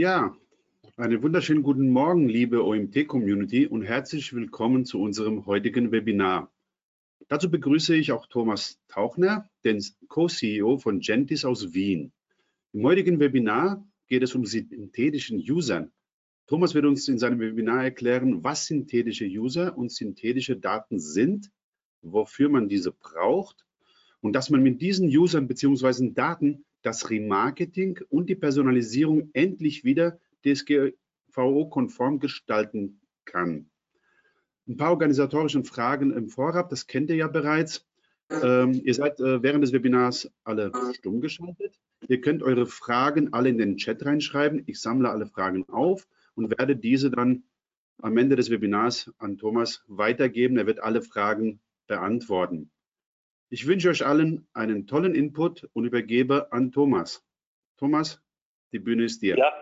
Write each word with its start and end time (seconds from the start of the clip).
Ja, 0.00 0.34
einen 0.96 1.22
wunderschönen 1.22 1.62
guten 1.62 1.90
Morgen, 1.90 2.26
liebe 2.26 2.64
OMT-Community 2.64 3.66
und 3.66 3.82
herzlich 3.82 4.32
willkommen 4.32 4.86
zu 4.86 4.98
unserem 4.98 5.44
heutigen 5.44 5.92
Webinar. 5.92 6.50
Dazu 7.28 7.50
begrüße 7.50 7.94
ich 7.96 8.10
auch 8.10 8.26
Thomas 8.26 8.80
Tauchner, 8.88 9.50
den 9.62 9.84
Co-CEO 10.08 10.78
von 10.78 11.00
Gentis 11.00 11.44
aus 11.44 11.74
Wien. 11.74 12.12
Im 12.72 12.82
heutigen 12.84 13.20
Webinar 13.20 13.86
geht 14.08 14.22
es 14.22 14.34
um 14.34 14.46
synthetischen 14.46 15.38
Usern. 15.38 15.92
Thomas 16.46 16.74
wird 16.74 16.86
uns 16.86 17.06
in 17.06 17.18
seinem 17.18 17.38
Webinar 17.38 17.84
erklären, 17.84 18.42
was 18.42 18.64
synthetische 18.64 19.26
User 19.26 19.76
und 19.76 19.92
synthetische 19.92 20.56
Daten 20.56 20.98
sind, 20.98 21.50
wofür 22.00 22.48
man 22.48 22.70
diese 22.70 22.90
braucht 22.90 23.66
und 24.22 24.32
dass 24.32 24.48
man 24.48 24.62
mit 24.62 24.80
diesen 24.80 25.14
Usern 25.14 25.46
bzw. 25.46 26.12
Daten 26.14 26.64
das 26.82 27.10
Remarketing 27.10 28.00
und 28.08 28.28
die 28.28 28.36
Personalisierung 28.36 29.30
endlich 29.32 29.84
wieder 29.84 30.18
DSGVO-konform 30.44 32.18
gestalten 32.18 33.00
kann. 33.24 33.70
Ein 34.68 34.76
paar 34.76 34.90
organisatorische 34.90 35.64
Fragen 35.64 36.12
im 36.12 36.28
Vorab, 36.28 36.68
das 36.70 36.86
kennt 36.86 37.10
ihr 37.10 37.16
ja 37.16 37.28
bereits. 37.28 37.86
Ähm, 38.30 38.80
ihr 38.84 38.94
seid 38.94 39.18
äh, 39.18 39.42
während 39.42 39.64
des 39.64 39.72
Webinars 39.72 40.30
alle 40.44 40.70
stumm 40.94 41.20
geschaltet. 41.20 41.80
Ihr 42.06 42.20
könnt 42.20 42.42
eure 42.42 42.66
Fragen 42.66 43.32
alle 43.32 43.48
in 43.48 43.58
den 43.58 43.76
Chat 43.76 44.04
reinschreiben. 44.04 44.62
Ich 44.66 44.80
sammle 44.80 45.10
alle 45.10 45.26
Fragen 45.26 45.68
auf 45.68 46.06
und 46.34 46.56
werde 46.56 46.76
diese 46.76 47.10
dann 47.10 47.42
am 47.98 48.16
Ende 48.16 48.36
des 48.36 48.50
Webinars 48.50 49.12
an 49.18 49.36
Thomas 49.36 49.82
weitergeben. 49.88 50.56
Er 50.56 50.66
wird 50.66 50.80
alle 50.80 51.02
Fragen 51.02 51.60
beantworten. 51.86 52.70
Ich 53.52 53.66
wünsche 53.66 53.90
euch 53.90 54.06
allen 54.06 54.46
einen 54.54 54.86
tollen 54.86 55.16
Input 55.16 55.68
und 55.72 55.84
übergebe 55.84 56.52
an 56.52 56.70
Thomas. 56.70 57.26
Thomas, 57.78 58.22
die 58.70 58.78
Bühne 58.78 59.02
ist 59.02 59.22
dir. 59.22 59.36
Ja, 59.36 59.52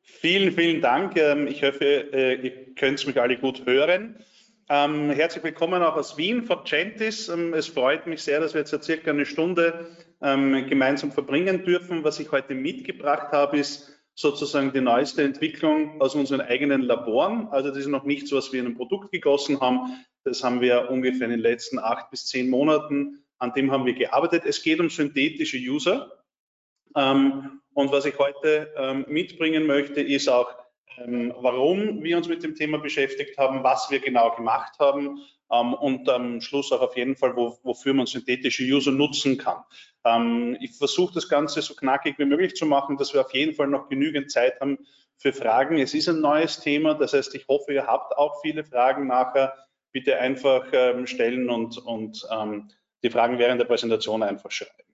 vielen, 0.00 0.52
vielen 0.52 0.80
Dank. 0.80 1.16
Ähm, 1.16 1.48
ich 1.48 1.64
hoffe, 1.64 1.84
äh, 1.84 2.34
ihr 2.36 2.74
könnt 2.76 3.04
mich 3.04 3.20
alle 3.20 3.36
gut 3.36 3.66
hören. 3.66 4.24
Ähm, 4.68 5.10
herzlich 5.10 5.42
willkommen 5.42 5.82
auch 5.82 5.96
aus 5.96 6.16
Wien 6.18 6.44
von 6.44 6.62
Gentis. 6.62 7.28
Ähm, 7.28 7.52
es 7.52 7.66
freut 7.66 8.06
mich 8.06 8.22
sehr, 8.22 8.38
dass 8.38 8.54
wir 8.54 8.60
jetzt 8.60 8.84
circa 8.84 9.10
eine 9.10 9.26
Stunde 9.26 9.88
gemeinsam 10.20 11.12
verbringen 11.12 11.64
dürfen. 11.64 12.04
Was 12.04 12.20
ich 12.20 12.30
heute 12.30 12.54
mitgebracht 12.54 13.32
habe, 13.32 13.56
ist 13.56 13.99
sozusagen 14.20 14.72
die 14.72 14.80
neueste 14.80 15.22
Entwicklung 15.22 16.00
aus 16.00 16.14
unseren 16.14 16.40
eigenen 16.40 16.82
Laboren. 16.82 17.48
Also 17.48 17.70
das 17.70 17.78
ist 17.78 17.86
noch 17.86 18.04
nicht 18.04 18.28
so, 18.28 18.36
was 18.36 18.52
wir 18.52 18.60
in 18.60 18.66
ein 18.66 18.76
Produkt 18.76 19.10
gegossen 19.10 19.60
haben, 19.60 20.04
das 20.24 20.44
haben 20.44 20.60
wir 20.60 20.90
ungefähr 20.90 21.26
in 21.26 21.30
den 21.30 21.40
letzten 21.40 21.78
acht 21.78 22.10
bis 22.10 22.26
zehn 22.26 22.50
Monaten, 22.50 23.24
an 23.38 23.54
dem 23.54 23.70
haben 23.70 23.86
wir 23.86 23.94
gearbeitet. 23.94 24.42
Es 24.44 24.62
geht 24.62 24.80
um 24.80 24.90
synthetische 24.90 25.56
User. 25.56 26.12
Ähm, 26.94 27.62
und 27.72 27.92
was 27.92 28.04
ich 28.04 28.18
heute 28.18 28.72
ähm, 28.76 29.06
mitbringen 29.08 29.66
möchte, 29.66 30.02
ist 30.02 30.28
auch, 30.28 30.50
ähm, 30.98 31.32
warum 31.38 32.02
wir 32.02 32.16
uns 32.18 32.28
mit 32.28 32.42
dem 32.42 32.54
Thema 32.54 32.78
beschäftigt 32.78 33.38
haben, 33.38 33.62
was 33.64 33.90
wir 33.90 34.00
genau 34.00 34.34
gemacht 34.36 34.78
haben 34.78 35.20
ähm, 35.50 35.74
und 35.74 36.08
am 36.08 36.40
Schluss 36.40 36.72
auch 36.72 36.80
auf 36.80 36.96
jeden 36.96 37.16
Fall, 37.16 37.36
wo, 37.36 37.58
wofür 37.62 37.94
man 37.94 38.06
synthetische 38.06 38.64
User 38.64 38.92
nutzen 38.92 39.38
kann. 39.38 39.62
Ähm, 40.04 40.56
ich 40.60 40.76
versuche 40.76 41.14
das 41.14 41.28
Ganze 41.28 41.62
so 41.62 41.74
knackig 41.74 42.18
wie 42.18 42.24
möglich 42.24 42.54
zu 42.54 42.66
machen, 42.66 42.96
dass 42.96 43.12
wir 43.14 43.20
auf 43.20 43.34
jeden 43.34 43.54
Fall 43.54 43.66
noch 43.66 43.88
genügend 43.88 44.30
Zeit 44.30 44.60
haben 44.60 44.78
für 45.16 45.32
Fragen. 45.32 45.78
Es 45.78 45.94
ist 45.94 46.08
ein 46.08 46.20
neues 46.20 46.60
Thema, 46.60 46.94
das 46.94 47.12
heißt, 47.12 47.34
ich 47.34 47.46
hoffe, 47.48 47.72
ihr 47.74 47.86
habt 47.86 48.16
auch 48.16 48.40
viele 48.42 48.64
Fragen 48.64 49.06
nachher 49.06 49.54
bitte 49.92 50.18
einfach 50.18 50.66
ähm, 50.72 51.06
stellen 51.06 51.50
und, 51.50 51.78
und 51.78 52.26
ähm, 52.30 52.70
die 53.02 53.10
Fragen 53.10 53.38
während 53.38 53.60
der 53.60 53.66
Präsentation 53.66 54.22
einfach 54.22 54.50
schreiben. 54.50 54.89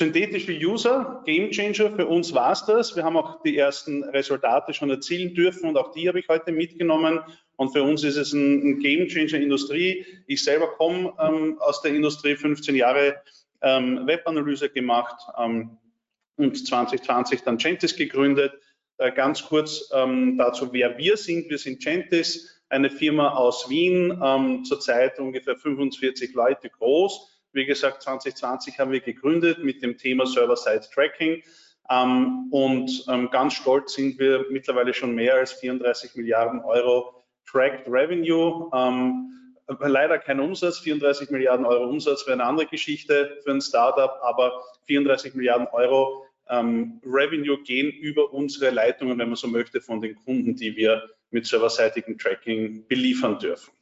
Synthetische 0.00 0.52
User, 0.52 1.24
Game 1.26 1.50
Changer, 1.50 1.90
für 1.90 2.06
uns 2.06 2.32
war 2.32 2.52
es 2.52 2.64
das. 2.64 2.94
Wir 2.94 3.02
haben 3.02 3.16
auch 3.16 3.42
die 3.42 3.58
ersten 3.58 4.04
Resultate 4.04 4.72
schon 4.72 4.90
erzielen 4.90 5.34
dürfen 5.34 5.68
und 5.68 5.76
auch 5.76 5.90
die 5.90 6.06
habe 6.06 6.20
ich 6.20 6.28
heute 6.28 6.52
mitgenommen. 6.52 7.18
Und 7.56 7.72
für 7.72 7.82
uns 7.82 8.04
ist 8.04 8.16
es 8.16 8.32
ein, 8.32 8.78
Game 8.78 9.08
Changer 9.08 9.42
Industrie. 9.42 10.06
Ich 10.28 10.44
selber 10.44 10.68
komme 10.68 11.14
ähm, 11.18 11.58
aus 11.58 11.82
der 11.82 11.92
Industrie, 11.96 12.36
15 12.36 12.76
Jahre 12.76 13.16
ähm, 13.60 14.06
Webanalyse 14.06 14.68
gemacht 14.68 15.20
ähm, 15.36 15.76
und 16.36 16.64
2020 16.64 17.42
dann 17.42 17.56
Gentis 17.56 17.96
gegründet. 17.96 18.52
Äh, 18.98 19.10
ganz 19.10 19.42
kurz 19.46 19.90
ähm, 19.92 20.38
dazu, 20.38 20.72
wer 20.72 20.96
wir 20.96 21.16
sind. 21.16 21.50
Wir 21.50 21.58
sind 21.58 21.82
Gentis 21.82 22.62
eine 22.68 22.90
Firma 22.90 23.30
aus 23.30 23.68
Wien, 23.68 24.16
ähm, 24.22 24.64
zurzeit 24.64 25.18
ungefähr 25.18 25.56
45 25.56 26.34
Leute 26.34 26.70
groß. 26.70 27.34
Wie 27.52 27.66
gesagt, 27.66 28.02
2020 28.02 28.78
haben 28.78 28.92
wir 28.92 29.00
gegründet 29.00 29.62
mit 29.64 29.82
dem 29.82 29.96
Thema 29.96 30.26
Server-Side-Tracking. 30.26 31.42
Ähm, 31.90 32.48
und 32.50 33.04
ähm, 33.08 33.30
ganz 33.30 33.54
stolz 33.54 33.94
sind 33.94 34.18
wir 34.18 34.46
mittlerweile 34.50 34.92
schon 34.92 35.14
mehr 35.14 35.34
als 35.34 35.52
34 35.54 36.14
Milliarden 36.16 36.60
Euro 36.60 37.24
Tracked 37.46 37.86
Revenue. 37.88 38.70
Ähm, 38.74 39.28
leider 39.80 40.18
kein 40.18 40.40
Umsatz, 40.40 40.78
34 40.80 41.30
Milliarden 41.30 41.64
Euro 41.64 41.88
Umsatz 41.88 42.26
wäre 42.26 42.34
eine 42.34 42.44
andere 42.44 42.66
Geschichte 42.66 43.38
für 43.42 43.50
ein 43.50 43.60
Startup, 43.60 44.18
aber 44.22 44.62
34 44.86 45.34
Milliarden 45.34 45.66
Euro 45.72 46.24
ähm, 46.50 47.00
Revenue 47.04 47.62
gehen 47.62 47.90
über 47.90 48.32
unsere 48.32 48.70
Leitungen, 48.70 49.18
wenn 49.18 49.28
man 49.28 49.36
so 49.36 49.48
möchte, 49.48 49.80
von 49.80 50.00
den 50.00 50.14
Kunden, 50.16 50.56
die 50.56 50.76
wir 50.76 51.08
mit 51.30 51.46
serverseitigem 51.46 52.18
Tracking 52.18 52.86
beliefern 52.86 53.38
dürfen. 53.38 53.72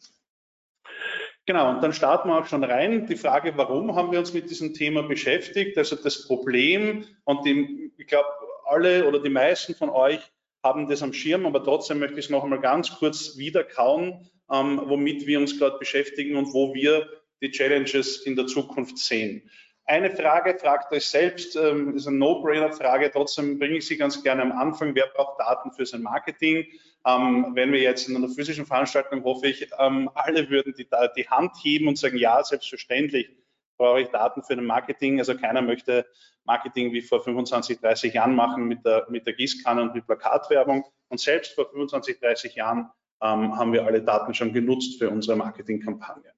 Genau, 1.46 1.70
und 1.70 1.80
dann 1.80 1.92
starten 1.92 2.28
wir 2.28 2.38
auch 2.38 2.46
schon 2.46 2.64
rein. 2.64 3.06
Die 3.06 3.14
Frage, 3.14 3.52
warum 3.56 3.94
haben 3.94 4.10
wir 4.10 4.18
uns 4.18 4.34
mit 4.34 4.50
diesem 4.50 4.74
Thema 4.74 5.04
beschäftigt? 5.04 5.78
Also 5.78 5.94
das 5.94 6.26
Problem, 6.26 7.04
und 7.24 7.46
die, 7.46 7.92
ich 7.96 8.06
glaube, 8.08 8.28
alle 8.64 9.06
oder 9.06 9.20
die 9.20 9.30
meisten 9.30 9.76
von 9.76 9.88
euch 9.88 10.20
haben 10.64 10.88
das 10.88 11.04
am 11.04 11.12
Schirm, 11.12 11.46
aber 11.46 11.62
trotzdem 11.62 12.00
möchte 12.00 12.18
ich 12.18 12.26
es 12.26 12.30
noch 12.30 12.42
einmal 12.42 12.60
ganz 12.60 12.90
kurz 12.98 13.36
wiederkauen, 13.36 14.28
ähm, 14.52 14.82
womit 14.86 15.28
wir 15.28 15.38
uns 15.38 15.56
gerade 15.56 15.78
beschäftigen 15.78 16.36
und 16.36 16.52
wo 16.52 16.74
wir 16.74 17.08
die 17.40 17.52
Challenges 17.52 18.22
in 18.26 18.34
der 18.34 18.48
Zukunft 18.48 18.98
sehen. 18.98 19.48
Eine 19.84 20.10
Frage, 20.10 20.58
fragt 20.58 20.92
euch 20.92 21.06
selbst, 21.06 21.54
ähm, 21.54 21.94
ist 21.94 22.08
eine 22.08 22.16
No-Brainer-Frage, 22.16 23.12
trotzdem 23.12 23.60
bringe 23.60 23.76
ich 23.76 23.86
sie 23.86 23.96
ganz 23.96 24.20
gerne 24.24 24.42
am 24.42 24.50
Anfang. 24.50 24.96
Wer 24.96 25.06
braucht 25.14 25.38
Daten 25.38 25.70
für 25.70 25.86
sein 25.86 26.02
Marketing? 26.02 26.66
Ähm, 27.06 27.52
wenn 27.54 27.72
wir 27.72 27.80
jetzt 27.80 28.08
in 28.08 28.16
einer 28.16 28.28
physischen 28.28 28.66
Veranstaltung, 28.66 29.22
hoffe 29.22 29.46
ich, 29.46 29.68
ähm, 29.78 30.10
alle 30.14 30.50
würden 30.50 30.74
die, 30.76 30.88
die 31.16 31.28
Hand 31.28 31.52
heben 31.62 31.86
und 31.86 31.96
sagen, 31.96 32.18
ja, 32.18 32.42
selbstverständlich 32.42 33.30
brauche 33.76 34.00
ich 34.00 34.08
Daten 34.08 34.42
für 34.42 34.54
ein 34.54 34.64
Marketing. 34.64 35.20
Also 35.20 35.36
keiner 35.36 35.62
möchte 35.62 36.06
Marketing 36.44 36.92
wie 36.92 37.02
vor 37.02 37.22
25, 37.22 37.78
30 37.80 38.14
Jahren 38.14 38.34
machen 38.34 38.66
mit 38.66 38.84
der, 38.84 39.06
mit 39.08 39.26
der 39.26 39.34
Gießkanne 39.34 39.82
und 39.82 39.94
mit 39.94 40.06
Plakatwerbung. 40.06 40.84
Und 41.08 41.20
selbst 41.20 41.54
vor 41.54 41.70
25, 41.70 42.18
30 42.18 42.54
Jahren 42.56 42.90
ähm, 43.22 43.56
haben 43.56 43.72
wir 43.72 43.86
alle 43.86 44.02
Daten 44.02 44.34
schon 44.34 44.52
genutzt 44.52 44.98
für 44.98 45.08
unsere 45.08 45.36
Marketingkampagne. 45.36 46.32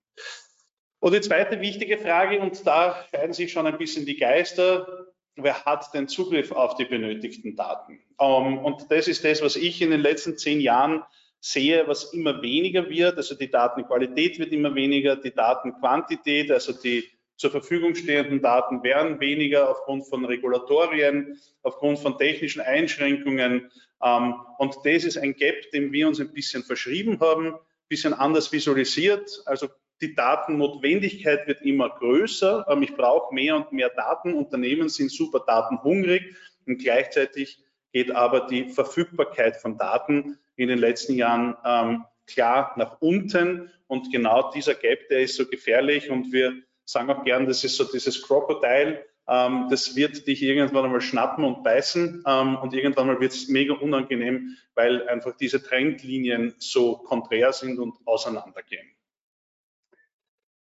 Und 1.01 1.15
die 1.15 1.21
zweite 1.21 1.61
wichtige 1.61 1.97
Frage, 1.97 2.41
und 2.41 2.67
da 2.67 3.05
scheiden 3.11 3.33
sich 3.33 3.53
schon 3.53 3.67
ein 3.67 3.79
bisschen 3.79 4.05
die 4.05 4.17
Geister, 4.17 5.07
wer 5.43 5.65
hat 5.65 5.93
den 5.95 6.09
Zugriff 6.09 6.53
auf 6.53 6.75
die 6.77 6.85
benötigten 6.85 7.57
Daten? 7.57 8.01
Ähm, 8.21 8.59
und 8.59 8.91
das 8.91 9.09
ist 9.09 9.25
das, 9.25 9.43
was 9.43 9.57
ich 9.57 9.81
in 9.83 9.91
den 9.91 10.01
letzten 10.01 10.37
zehn 10.37 10.61
Jahren 10.61 11.03
sehe, 11.41 11.87
was 11.87 12.13
immer 12.13 12.43
weniger 12.43 12.89
wird. 12.89 13.17
Also 13.17 13.35
die 13.35 13.51
Datenqualität 13.51 14.39
wird 14.39 14.53
immer 14.53 14.75
weniger, 14.75 15.17
die 15.17 15.33
Datenquantität, 15.33 16.51
also 16.51 16.73
die 16.73 17.05
zur 17.37 17.53
Verfügung 17.53 17.95
stehenden 17.95 18.43
Daten 18.43 18.83
werden 18.83 19.21
weniger 19.21 19.71
aufgrund 19.71 20.09
von 20.09 20.25
Regulatorien, 20.25 21.41
aufgrund 21.63 22.01
von 22.01 22.19
technischen 22.19 22.61
Einschränkungen. 22.61 23.71
Ähm, 24.03 24.35
und 24.59 24.77
das 24.85 25.05
ist 25.05 25.17
ein 25.17 25.35
Gap, 25.35 25.71
dem 25.73 25.93
wir 25.93 26.09
uns 26.09 26.21
ein 26.21 26.33
bisschen 26.33 26.65
verschrieben 26.65 27.21
haben, 27.21 27.55
ein 27.55 27.61
bisschen 27.89 28.13
anders 28.13 28.51
visualisiert. 28.51 29.43
Also 29.47 29.69
die 30.01 30.15
Datennotwendigkeit 30.15 31.47
wird 31.47 31.63
immer 31.63 31.91
größer. 31.91 32.67
Ähm, 32.69 32.83
ich 32.83 32.95
brauche 32.95 33.35
mehr 33.35 33.57
und 33.57 33.73
mehr 33.73 33.91
Daten. 33.91 34.35
Unternehmen 34.35 34.89
sind 34.89 35.11
super 35.11 35.43
datenhungrig 35.47 36.35
und 36.67 36.79
gleichzeitig 36.79 37.59
geht 37.93 38.11
aber 38.11 38.47
die 38.47 38.69
Verfügbarkeit 38.69 39.57
von 39.57 39.79
Daten 39.79 40.39
in 40.57 40.69
den 40.69 40.79
letzten 40.79 41.15
Jahren 41.15 41.57
ähm, 41.65 42.05
klar 42.27 42.75
nach 42.77 43.01
unten. 43.01 43.71
Und 43.87 44.13
genau 44.13 44.51
dieser 44.51 44.75
Gap, 44.75 45.09
der 45.09 45.21
ist 45.21 45.37
so 45.37 45.47
gefährlich. 45.47 46.11
Und 46.11 46.33
wir 46.33 46.55
sagen 46.85 47.11
auch 47.11 47.25
gern, 47.25 47.47
das 47.47 47.65
ist 47.65 47.77
so 47.77 47.85
dieses 47.85 48.23
Crocodile. 48.23 49.05
Ähm, 49.27 49.69
das 49.71 49.97
wird 49.97 50.27
dich 50.27 50.43
irgendwann 50.43 50.85
einmal 50.85 51.01
schnappen 51.01 51.45
und 51.45 51.65
beißen. 51.65 52.23
Ähm, 52.27 52.57
und 52.57 52.75
irgendwann 52.75 53.07
mal 53.07 53.21
wird 53.21 53.33
es 53.33 53.49
mega 53.49 53.75
unangenehm, 53.75 54.57
weil 54.75 55.09
einfach 55.09 55.37
diese 55.37 55.63
Trendlinien 55.63 56.55
so 56.59 56.99
konträr 56.99 57.53
sind 57.53 57.79
und 57.79 57.95
auseinandergehen. 58.05 58.87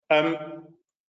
Ähm, 0.10 0.38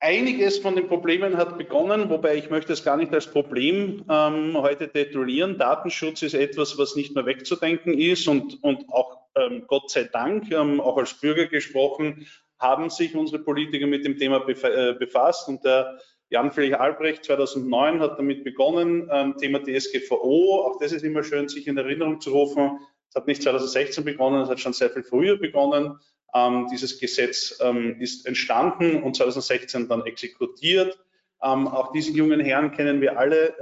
einiges 0.00 0.58
von 0.58 0.76
den 0.76 0.86
Problemen 0.86 1.36
hat 1.36 1.58
begonnen, 1.58 2.10
wobei 2.10 2.36
ich 2.36 2.50
möchte 2.50 2.72
es 2.72 2.84
gar 2.84 2.96
nicht 2.96 3.12
als 3.12 3.26
Problem 3.26 4.04
ähm, 4.10 4.56
heute 4.56 4.88
detonieren. 4.88 5.58
Datenschutz 5.58 6.22
ist 6.22 6.34
etwas, 6.34 6.78
was 6.78 6.94
nicht 6.94 7.14
mehr 7.14 7.26
wegzudenken 7.26 7.98
ist 7.98 8.28
und, 8.28 8.62
und 8.62 8.88
auch 8.90 9.18
ähm, 9.36 9.64
Gott 9.66 9.90
sei 9.90 10.04
Dank, 10.04 10.50
ähm, 10.52 10.80
auch 10.80 10.96
als 10.98 11.14
Bürger 11.14 11.46
gesprochen, 11.46 12.26
haben 12.58 12.90
sich 12.90 13.14
unsere 13.14 13.42
Politiker 13.42 13.86
mit 13.86 14.04
dem 14.04 14.16
Thema 14.16 14.46
äh, 14.48 14.94
befasst 14.94 15.48
und 15.48 15.64
der 15.64 15.98
Jan-Friedrich 16.30 16.78
Albrecht 16.78 17.24
2009 17.24 18.00
hat 18.00 18.18
damit 18.18 18.44
begonnen, 18.44 19.08
ähm, 19.12 19.36
Thema 19.36 19.62
DSGVO. 19.62 20.66
Auch 20.66 20.78
das 20.80 20.92
ist 20.92 21.04
immer 21.04 21.22
schön, 21.22 21.48
sich 21.48 21.66
in 21.66 21.76
Erinnerung 21.76 22.20
zu 22.20 22.30
rufen. 22.30 22.78
Es 23.08 23.14
hat 23.14 23.26
nicht 23.26 23.42
2016 23.42 24.04
begonnen, 24.04 24.40
es 24.42 24.48
hat 24.48 24.60
schon 24.60 24.72
sehr 24.72 24.90
viel 24.90 25.04
früher 25.04 25.36
begonnen. 25.36 25.98
Ähm, 26.34 26.66
dieses 26.70 26.98
Gesetz 26.98 27.58
ähm, 27.60 28.00
ist 28.00 28.26
entstanden 28.26 29.02
und 29.02 29.14
2016 29.14 29.88
dann 29.88 30.04
exekutiert. 30.04 30.98
Ähm, 31.40 31.68
auch 31.68 31.92
diesen 31.92 32.16
jungen 32.16 32.40
Herrn 32.40 32.72
kennen 32.72 33.00
wir 33.00 33.18
alle, 33.18 33.54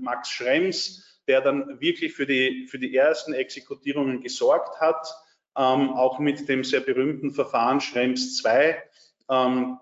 Max 0.00 0.30
Schrems, 0.30 1.20
der 1.26 1.40
dann 1.40 1.80
wirklich 1.80 2.14
für 2.14 2.26
die, 2.26 2.68
für 2.70 2.78
die 2.78 2.94
ersten 2.94 3.32
Exekutierungen 3.32 4.20
gesorgt 4.20 4.80
hat, 4.80 5.12
auch 5.54 6.18
mit 6.20 6.48
dem 6.48 6.62
sehr 6.62 6.80
berühmten 6.80 7.32
Verfahren 7.32 7.80
Schrems 7.80 8.36
2, 8.36 8.82
ähm, 9.30 9.78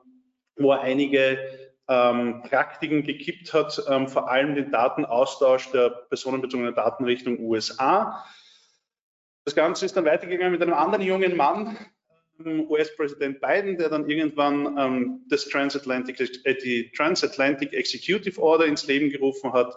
wo 0.56 0.73
er 0.73 0.81
einige 0.81 1.39
Praktiken 1.87 3.03
gekippt 3.03 3.55
hat, 3.55 3.73
vor 4.11 4.31
allem 4.31 4.55
den 4.55 4.71
Datenaustausch 4.71 5.71
der 5.71 5.89
personenbezogenen 5.89 6.75
Daten 6.75 7.05
Richtung 7.05 7.39
USA. 7.41 8.27
Das 9.45 9.55
Ganze 9.55 9.87
ist 9.87 9.97
dann 9.97 10.05
weitergegangen 10.05 10.53
mit 10.53 10.61
einem 10.61 10.75
anderen 10.75 11.05
jungen 11.05 11.35
Mann, 11.35 11.79
US-Präsident 12.44 13.40
Biden, 13.40 13.76
der 13.76 13.88
dann 13.88 14.08
irgendwann 14.08 14.79
ähm, 14.79 15.26
das 15.29 15.49
Transatlantic, 15.49 16.20
äh, 16.44 16.55
die 16.55 16.90
Transatlantic 16.93 17.73
Executive 17.73 18.40
Order 18.40 18.67
ins 18.67 18.87
Leben 18.87 19.11
gerufen 19.11 19.52
hat 19.52 19.75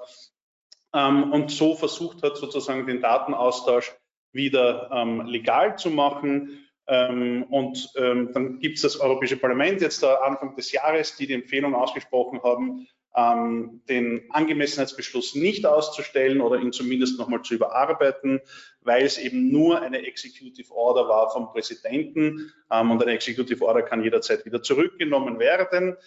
ähm, 0.93 1.31
und 1.31 1.51
so 1.51 1.75
versucht 1.75 2.23
hat, 2.23 2.37
sozusagen 2.37 2.85
den 2.85 3.01
Datenaustausch 3.01 3.95
wieder 4.33 4.89
ähm, 4.93 5.25
legal 5.25 5.77
zu 5.77 5.89
machen. 5.89 6.67
Ähm, 6.87 7.43
und 7.49 7.91
ähm, 7.95 8.31
dann 8.33 8.59
gibt 8.59 8.77
es 8.77 8.83
das 8.83 8.99
Europäische 8.99 9.37
Parlament 9.37 9.81
jetzt 9.81 10.03
da 10.03 10.15
Anfang 10.15 10.55
des 10.55 10.71
Jahres, 10.71 11.15
die 11.15 11.27
die 11.27 11.33
Empfehlung 11.33 11.75
ausgesprochen 11.75 12.41
haben, 12.43 12.87
ähm, 13.15 13.81
den 13.89 14.23
Angemessenheitsbeschluss 14.29 15.35
nicht 15.35 15.65
auszustellen 15.65 16.41
oder 16.41 16.59
ihn 16.59 16.71
zumindest 16.71 17.19
nochmal 17.19 17.41
zu 17.41 17.55
überarbeiten, 17.55 18.41
weil 18.81 19.03
es 19.03 19.17
eben 19.17 19.51
nur 19.51 19.81
eine 19.81 20.05
Executive 20.05 20.73
Order 20.73 21.07
war 21.07 21.29
vom 21.31 21.51
Präsidenten 21.51 22.51
ähm, 22.71 22.91
und 22.91 23.01
eine 23.01 23.13
Executive 23.13 23.63
Order 23.63 23.81
kann 23.81 24.03
jederzeit 24.03 24.45
wieder 24.45 24.63
zurückgenommen 24.63 25.39
werden. 25.39 25.97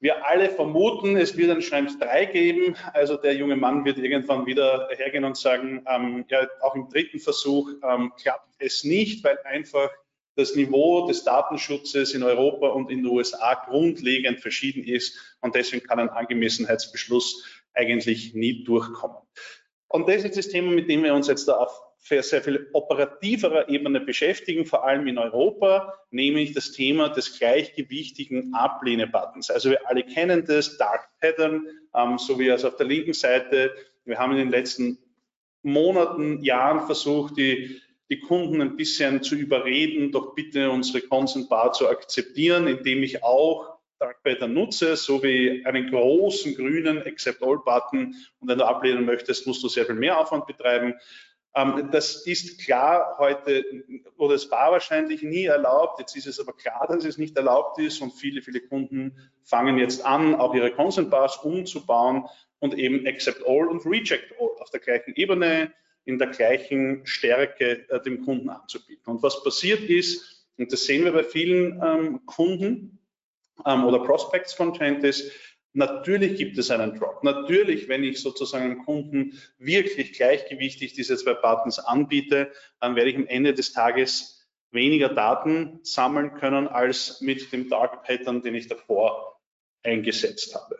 Wir 0.00 0.26
alle 0.26 0.50
vermuten, 0.50 1.16
es 1.16 1.34
wird 1.36 1.50
ein 1.50 1.62
Schrems 1.62 1.98
3 1.98 2.26
geben. 2.26 2.76
Also 2.92 3.16
der 3.16 3.34
junge 3.34 3.56
Mann 3.56 3.86
wird 3.86 3.96
irgendwann 3.96 4.44
wieder 4.44 4.88
hergehen 4.90 5.24
und 5.24 5.38
sagen, 5.38 5.82
ähm, 5.88 6.26
ja, 6.28 6.46
auch 6.60 6.74
im 6.74 6.90
dritten 6.90 7.20
Versuch 7.20 7.70
ähm, 7.82 8.12
klappt 8.20 8.50
es 8.58 8.84
nicht, 8.84 9.24
weil 9.24 9.38
einfach 9.44 9.88
das 10.36 10.56
Niveau 10.56 11.06
des 11.06 11.24
Datenschutzes 11.24 12.14
in 12.14 12.22
Europa 12.22 12.68
und 12.68 12.90
in 12.90 13.02
den 13.02 13.06
USA 13.06 13.54
grundlegend 13.54 14.40
verschieden 14.40 14.84
ist 14.84 15.36
und 15.40 15.54
deswegen 15.54 15.86
kann 15.86 16.00
ein 16.00 16.08
Angemessenheitsbeschluss 16.08 17.44
eigentlich 17.72 18.34
nie 18.34 18.64
durchkommen. 18.64 19.18
Und 19.88 20.08
das 20.08 20.24
ist 20.24 20.36
das 20.36 20.48
Thema, 20.48 20.72
mit 20.72 20.88
dem 20.88 21.04
wir 21.04 21.14
uns 21.14 21.28
jetzt 21.28 21.46
da 21.46 21.54
auf 21.54 21.80
sehr 22.06 22.42
viel 22.42 22.68
operativerer 22.72 23.68
Ebene 23.68 24.00
beschäftigen, 24.00 24.66
vor 24.66 24.84
allem 24.84 25.06
in 25.06 25.18
Europa, 25.18 25.94
nämlich 26.10 26.52
das 26.52 26.72
Thema 26.72 27.08
des 27.08 27.38
gleichgewichtigen 27.38 28.52
Ablehne-Buttons. 28.54 29.50
Also 29.50 29.70
wir 29.70 29.88
alle 29.88 30.02
kennen 30.02 30.44
das, 30.44 30.76
Dark 30.76 31.08
Pattern, 31.20 31.66
ähm, 31.94 32.18
so 32.18 32.38
wie 32.38 32.48
es 32.48 32.64
auf 32.64 32.76
der 32.76 32.86
linken 32.86 33.14
Seite. 33.14 33.72
Wir 34.04 34.18
haben 34.18 34.32
in 34.32 34.38
den 34.38 34.50
letzten 34.50 34.98
Monaten, 35.62 36.42
Jahren 36.42 36.84
versucht, 36.86 37.38
die 37.38 37.80
die 38.14 38.20
Kunden 38.20 38.60
ein 38.60 38.76
bisschen 38.76 39.22
zu 39.24 39.34
überreden, 39.34 40.12
doch 40.12 40.34
bitte 40.34 40.70
unsere 40.70 41.00
Consent 41.00 41.48
Bar 41.48 41.72
zu 41.72 41.88
akzeptieren, 41.88 42.68
indem 42.68 43.02
ich 43.02 43.24
auch 43.24 43.74
Darkpattern 43.98 44.52
nutze, 44.52 44.96
so 44.96 45.22
wie 45.22 45.64
einen 45.66 45.90
großen 45.90 46.54
grünen 46.54 47.02
Accept 47.02 47.42
All 47.42 47.58
Button. 47.58 48.14
Und 48.38 48.48
wenn 48.48 48.58
du 48.58 48.66
ablehnen 48.66 49.04
möchtest, 49.04 49.48
musst 49.48 49.64
du 49.64 49.68
sehr 49.68 49.84
viel 49.84 49.96
mehr 49.96 50.18
Aufwand 50.18 50.46
betreiben. 50.46 50.94
Ähm, 51.56 51.88
das 51.90 52.24
ist 52.24 52.64
klar 52.64 53.16
heute, 53.18 53.64
oder 54.16 54.34
es 54.34 54.48
war 54.50 54.70
wahrscheinlich 54.70 55.22
nie 55.22 55.46
erlaubt. 55.46 55.98
Jetzt 55.98 56.16
ist 56.16 56.26
es 56.26 56.38
aber 56.38 56.52
klar, 56.52 56.86
dass 56.88 57.04
es 57.04 57.18
nicht 57.18 57.36
erlaubt 57.36 57.80
ist 57.80 58.00
und 58.00 58.12
viele, 58.12 58.42
viele 58.42 58.60
Kunden 58.60 59.18
fangen 59.42 59.78
jetzt 59.78 60.04
an, 60.04 60.36
auch 60.36 60.54
ihre 60.54 60.70
Consent 60.70 61.10
Bars 61.10 61.38
umzubauen 61.38 62.26
und 62.60 62.78
eben 62.78 63.06
Accept 63.08 63.42
All 63.44 63.66
und 63.66 63.84
Reject 63.84 64.34
All 64.38 64.50
auf 64.60 64.70
der 64.70 64.80
gleichen 64.80 65.14
Ebene 65.16 65.72
in 66.04 66.18
der 66.18 66.28
gleichen 66.28 67.06
Stärke 67.06 67.88
äh, 67.88 68.00
dem 68.02 68.24
Kunden 68.24 68.48
anzubieten. 68.48 69.10
Und 69.10 69.22
was 69.22 69.42
passiert 69.42 69.82
ist, 69.82 70.46
und 70.56 70.72
das 70.72 70.84
sehen 70.84 71.04
wir 71.04 71.12
bei 71.12 71.24
vielen 71.24 71.80
ähm, 71.82 72.26
Kunden 72.26 72.98
ähm, 73.66 73.84
oder 73.84 74.00
Prospects 74.00 74.52
von 74.52 74.72
Gentis, 74.72 75.32
natürlich 75.72 76.36
gibt 76.38 76.58
es 76.58 76.70
einen 76.70 76.98
Drop. 76.98 77.24
Natürlich, 77.24 77.88
wenn 77.88 78.04
ich 78.04 78.20
sozusagen 78.20 78.68
dem 78.68 78.84
Kunden 78.84 79.40
wirklich 79.58 80.12
gleichgewichtig 80.12 80.92
diese 80.92 81.16
zwei 81.16 81.34
Buttons 81.34 81.78
anbiete, 81.78 82.52
dann 82.80 82.94
werde 82.96 83.10
ich 83.10 83.16
am 83.16 83.26
Ende 83.26 83.54
des 83.54 83.72
Tages 83.72 84.46
weniger 84.70 85.08
Daten 85.08 85.80
sammeln 85.82 86.34
können 86.34 86.68
als 86.68 87.20
mit 87.20 87.52
dem 87.52 87.68
Dark 87.68 88.04
Pattern, 88.04 88.42
den 88.42 88.54
ich 88.54 88.68
davor 88.68 89.40
eingesetzt 89.82 90.54
habe. 90.54 90.78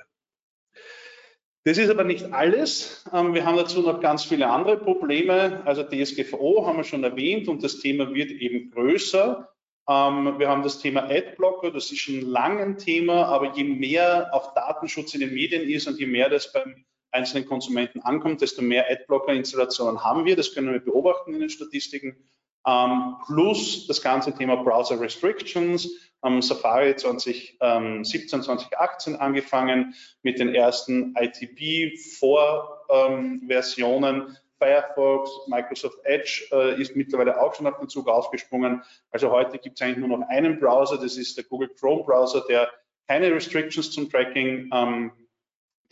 Das 1.66 1.78
ist 1.78 1.88
aber 1.88 2.04
nicht 2.04 2.32
alles. 2.34 3.04
Ähm, 3.12 3.32
wir 3.32 3.46
haben 3.46 3.56
dazu 3.56 3.80
noch 3.80 4.00
ganz 4.00 4.24
viele 4.24 4.50
andere 4.50 4.76
Probleme. 4.76 5.62
Also 5.64 5.82
DSGVO 5.82 6.66
haben 6.66 6.76
wir 6.76 6.84
schon 6.84 7.04
erwähnt 7.04 7.48
und 7.48 7.64
das 7.64 7.78
Thema 7.78 8.12
wird 8.12 8.30
eben 8.30 8.70
größer. 8.70 9.48
Ähm, 9.88 10.38
wir 10.38 10.48
haben 10.48 10.62
das 10.62 10.78
Thema 10.78 11.08
Adblocker, 11.08 11.70
das 11.70 11.90
ist 11.90 12.00
schon 12.00 12.20
lange 12.20 12.60
ein 12.62 12.76
Thema, 12.76 13.26
aber 13.26 13.54
je 13.54 13.64
mehr 13.64 14.28
auch 14.32 14.52
Datenschutz 14.54 15.14
in 15.14 15.20
den 15.20 15.32
Medien 15.32 15.62
ist 15.62 15.86
und 15.88 15.98
je 15.98 16.06
mehr 16.06 16.28
das 16.28 16.52
beim 16.52 16.84
einzelnen 17.10 17.46
Konsumenten 17.46 18.00
ankommt, 18.00 18.42
desto 18.42 18.60
mehr 18.60 18.90
Adblocker-Installationen 18.90 20.04
haben 20.04 20.26
wir. 20.26 20.36
Das 20.36 20.54
können 20.54 20.70
wir 20.70 20.80
beobachten 20.80 21.32
in 21.32 21.40
den 21.40 21.50
Statistiken. 21.50 22.28
Ähm, 22.66 23.16
plus 23.26 23.86
das 23.86 24.02
ganze 24.02 24.34
Thema 24.34 24.56
Browser 24.56 25.00
Restrictions, 25.00 25.88
am 26.24 26.42
Safari 26.42 26.96
2017, 26.96 28.42
2018 28.42 29.14
angefangen 29.16 29.94
mit 30.22 30.38
den 30.38 30.54
ersten 30.54 31.14
ITP-Vorversionen. 31.16 34.14
Ähm, 34.14 34.36
Firefox, 34.58 35.30
Microsoft 35.48 35.98
Edge 36.04 36.46
äh, 36.52 36.80
ist 36.80 36.96
mittlerweile 36.96 37.40
auch 37.40 37.54
schon 37.54 37.66
auf 37.66 37.78
den 37.78 37.88
Zug 37.88 38.08
aufgesprungen. 38.08 38.82
Also 39.10 39.30
heute 39.30 39.58
gibt 39.58 39.78
es 39.78 39.82
eigentlich 39.82 39.98
nur 39.98 40.16
noch 40.16 40.26
einen 40.28 40.58
Browser, 40.58 40.96
das 40.96 41.16
ist 41.16 41.36
der 41.36 41.44
Google 41.44 41.68
Chrome 41.68 42.04
Browser, 42.04 42.44
der 42.48 42.70
keine 43.06 43.30
Restrictions 43.32 43.90
zum 43.90 44.08
Tracking 44.08 44.70
ähm, 44.72 45.12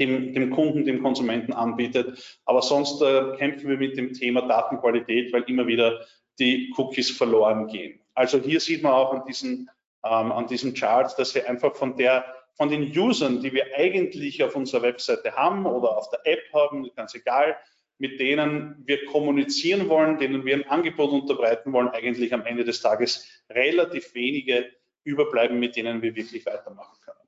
dem, 0.00 0.32
dem, 0.32 0.50
Kunden, 0.50 0.86
dem 0.86 1.02
Konsumenten 1.02 1.52
anbietet. 1.52 2.40
Aber 2.46 2.62
sonst 2.62 3.02
äh, 3.02 3.36
kämpfen 3.36 3.68
wir 3.68 3.76
mit 3.76 3.98
dem 3.98 4.14
Thema 4.14 4.42
Datenqualität, 4.42 5.32
weil 5.32 5.42
immer 5.42 5.66
wieder 5.66 6.06
die 6.38 6.72
Cookies 6.76 7.10
verloren 7.10 7.66
gehen. 7.66 8.00
Also 8.14 8.38
hier 8.38 8.60
sieht 8.60 8.82
man 8.82 8.92
auch 8.92 9.12
an 9.12 9.24
diesen 9.26 9.68
ähm, 10.04 10.32
an 10.32 10.46
diesem 10.46 10.74
Chart, 10.74 11.16
dass 11.18 11.34
wir 11.34 11.48
einfach 11.48 11.74
von 11.74 11.96
der 11.96 12.24
von 12.54 12.68
den 12.68 12.96
Usern, 12.96 13.40
die 13.40 13.52
wir 13.52 13.66
eigentlich 13.76 14.42
auf 14.44 14.54
unserer 14.54 14.82
Webseite 14.82 15.34
haben 15.34 15.64
oder 15.64 15.96
auf 15.96 16.10
der 16.10 16.20
App 16.24 16.42
haben, 16.52 16.88
ganz 16.94 17.14
egal, 17.14 17.56
mit 17.98 18.20
denen 18.20 18.82
wir 18.84 19.04
kommunizieren 19.06 19.88
wollen, 19.88 20.18
denen 20.18 20.44
wir 20.44 20.56
ein 20.56 20.68
Angebot 20.68 21.10
unterbreiten 21.12 21.72
wollen, 21.72 21.88
eigentlich 21.88 22.34
am 22.34 22.44
Ende 22.44 22.64
des 22.64 22.82
Tages 22.82 23.26
relativ 23.48 24.14
wenige 24.14 24.70
überbleiben, 25.04 25.58
mit 25.58 25.76
denen 25.76 26.02
wir 26.02 26.14
wirklich 26.14 26.44
weitermachen 26.44 26.98
können. 27.04 27.18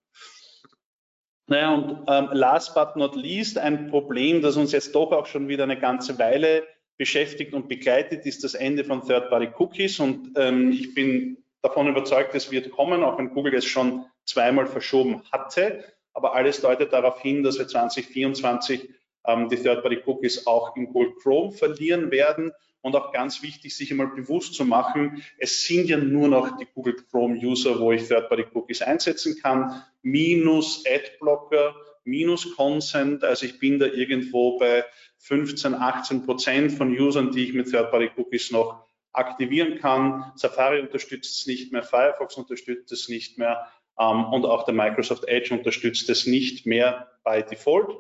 Naja, 1.47 1.75
und 1.75 2.05
ähm, 2.09 2.29
last 2.33 2.75
but 2.75 2.97
not 2.97 3.17
least, 3.17 3.59
ein 3.59 3.89
Problem, 3.89 4.41
das 4.41 4.57
uns 4.57 4.73
jetzt 4.73 4.95
doch 4.95 5.13
auch 5.13 5.27
schon 5.27 5.49
wieder 5.49 5.65
eine 5.65 5.79
ganze 5.79 6.19
Weile 6.19 6.67
beschäftigt 6.97 7.53
und 7.55 7.69
begleitet, 7.69 8.25
ist 8.25 8.45
das 8.45 8.55
Ende 8.55 8.85
von 8.85 9.07
Third-Party-Cookies. 9.07 10.01
Und 10.01 10.33
ähm, 10.37 10.73
ich 10.73 10.95
bin 10.95 11.44
davon 11.65 11.89
überzeugt, 11.89 12.35
es 12.35 12.51
wird 12.51 12.71
kommen, 12.71 13.03
auch 13.03 13.19
wenn 13.19 13.31
Google 13.31 13.55
es 13.55 13.65
schon 13.65 14.05
zweimal 14.27 14.67
verschoben 14.67 15.23
hatte. 15.33 15.83
Aber 16.13 16.35
alles 16.35 16.61
deutet 16.61 16.93
darauf 16.93 17.21
hin, 17.21 17.43
dass 17.43 17.59
wir 17.59 17.67
2024 17.67 18.91
ähm, 19.27 19.49
die 19.49 19.57
Third-Party-Cookies 19.57 20.47
auch 20.47 20.77
in 20.77 20.93
Google 20.93 21.15
Chrome 21.23 21.53
verlieren 21.53 22.11
werden. 22.11 22.53
Und 22.83 22.95
auch 22.97 23.13
ganz 23.13 23.43
wichtig, 23.43 23.75
sich 23.75 23.91
einmal 23.91 24.09
bewusst 24.09 24.53
zu 24.53 24.67
machen, 24.67 25.23
es 25.39 25.65
sind 25.65 25.89
ja 25.89 25.97
nur 25.97 26.29
noch 26.29 26.59
die 26.59 26.67
Google 26.67 26.97
Chrome-User, 27.11 27.81
wo 27.81 27.93
ich 27.93 28.07
Third-Party-Cookies 28.07 28.83
einsetzen 28.83 29.41
kann, 29.41 29.83
minus 30.03 30.85
Adblocker, 30.87 31.75
minus 32.05 32.55
Consent. 32.55 33.25
Also 33.25 33.47
ich 33.47 33.59
bin 33.59 33.79
da 33.79 33.87
irgendwo 33.87 34.59
bei 34.59 34.85
15, 35.21 35.75
18 35.75 36.27
Prozent 36.27 36.73
von 36.73 36.91
Usern, 36.91 37.33
die 37.33 37.45
ich 37.45 37.55
mit 37.55 37.71
Third-Party-Cookies 37.71 38.51
noch 38.51 38.85
aktivieren 39.15 39.79
kann. 39.79 40.33
Safari 40.37 40.81
unterstützt 40.81 41.39
es 41.39 41.47
nicht 41.47 41.73
mehr, 41.73 41.83
Firefox 41.83 42.37
unterstützt 42.37 42.93
es 42.93 43.09
nicht 43.09 43.39
mehr 43.39 43.67
ähm, 43.99 44.25
und 44.27 44.45
auch 44.45 44.65
der 44.65 44.75
Microsoft 44.75 45.27
Edge 45.27 45.55
unterstützt 45.55 46.11
es 46.11 46.27
nicht 46.27 46.67
mehr 46.67 47.11
by 47.25 47.43
Default. 47.49 47.97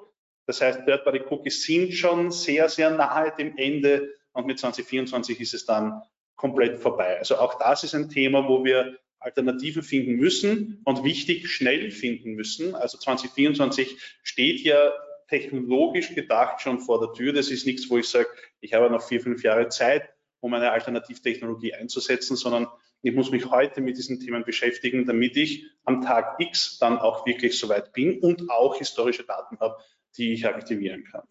Das 0.46 0.60
heißt, 0.60 0.84
Third-Party-Cookies 0.84 1.62
sind 1.62 1.94
schon 1.94 2.30
sehr, 2.30 2.68
sehr 2.68 2.90
nahe 2.90 3.32
dem 3.36 3.56
Ende 3.56 4.12
und 4.32 4.46
mit 4.46 4.58
2024 4.58 5.40
ist 5.40 5.54
es 5.54 5.64
dann 5.64 6.02
komplett 6.36 6.78
vorbei. 6.78 7.18
Also 7.18 7.36
auch 7.38 7.58
das 7.58 7.84
ist 7.84 7.94
ein 7.94 8.10
Thema, 8.10 8.46
wo 8.48 8.64
wir 8.64 8.98
Alternativen 9.20 9.82
finden 9.82 10.16
müssen 10.16 10.82
und 10.84 11.02
wichtig 11.02 11.48
schnell 11.48 11.90
finden 11.90 12.34
müssen. 12.34 12.74
Also 12.74 12.98
2024 12.98 13.96
steht 14.22 14.60
ja 14.60 14.92
technologisch 15.28 16.14
gedacht 16.14 16.60
schon 16.60 16.80
vor 16.80 17.00
der 17.00 17.14
Tür. 17.14 17.32
Das 17.32 17.48
ist 17.48 17.66
nichts, 17.66 17.88
wo 17.88 17.96
ich 17.96 18.08
sage, 18.08 18.28
ich 18.60 18.74
habe 18.74 18.90
noch 18.90 19.02
vier, 19.02 19.22
fünf 19.22 19.42
Jahre 19.42 19.68
Zeit, 19.68 20.13
um 20.44 20.52
eine 20.52 20.72
Alternativtechnologie 20.72 21.72
einzusetzen, 21.72 22.36
sondern 22.36 22.66
ich 23.00 23.14
muss 23.14 23.30
mich 23.30 23.50
heute 23.50 23.80
mit 23.80 23.96
diesen 23.96 24.20
Themen 24.20 24.44
beschäftigen, 24.44 25.06
damit 25.06 25.38
ich 25.38 25.64
am 25.84 26.02
Tag 26.02 26.36
X 26.38 26.76
dann 26.78 26.98
auch 26.98 27.24
wirklich 27.24 27.58
soweit 27.58 27.94
bin 27.94 28.18
und 28.20 28.50
auch 28.50 28.76
historische 28.76 29.24
Daten 29.24 29.58
habe, 29.58 29.78
die 30.18 30.34
ich 30.34 30.46
aktivieren 30.46 31.04
kann. 31.04 31.22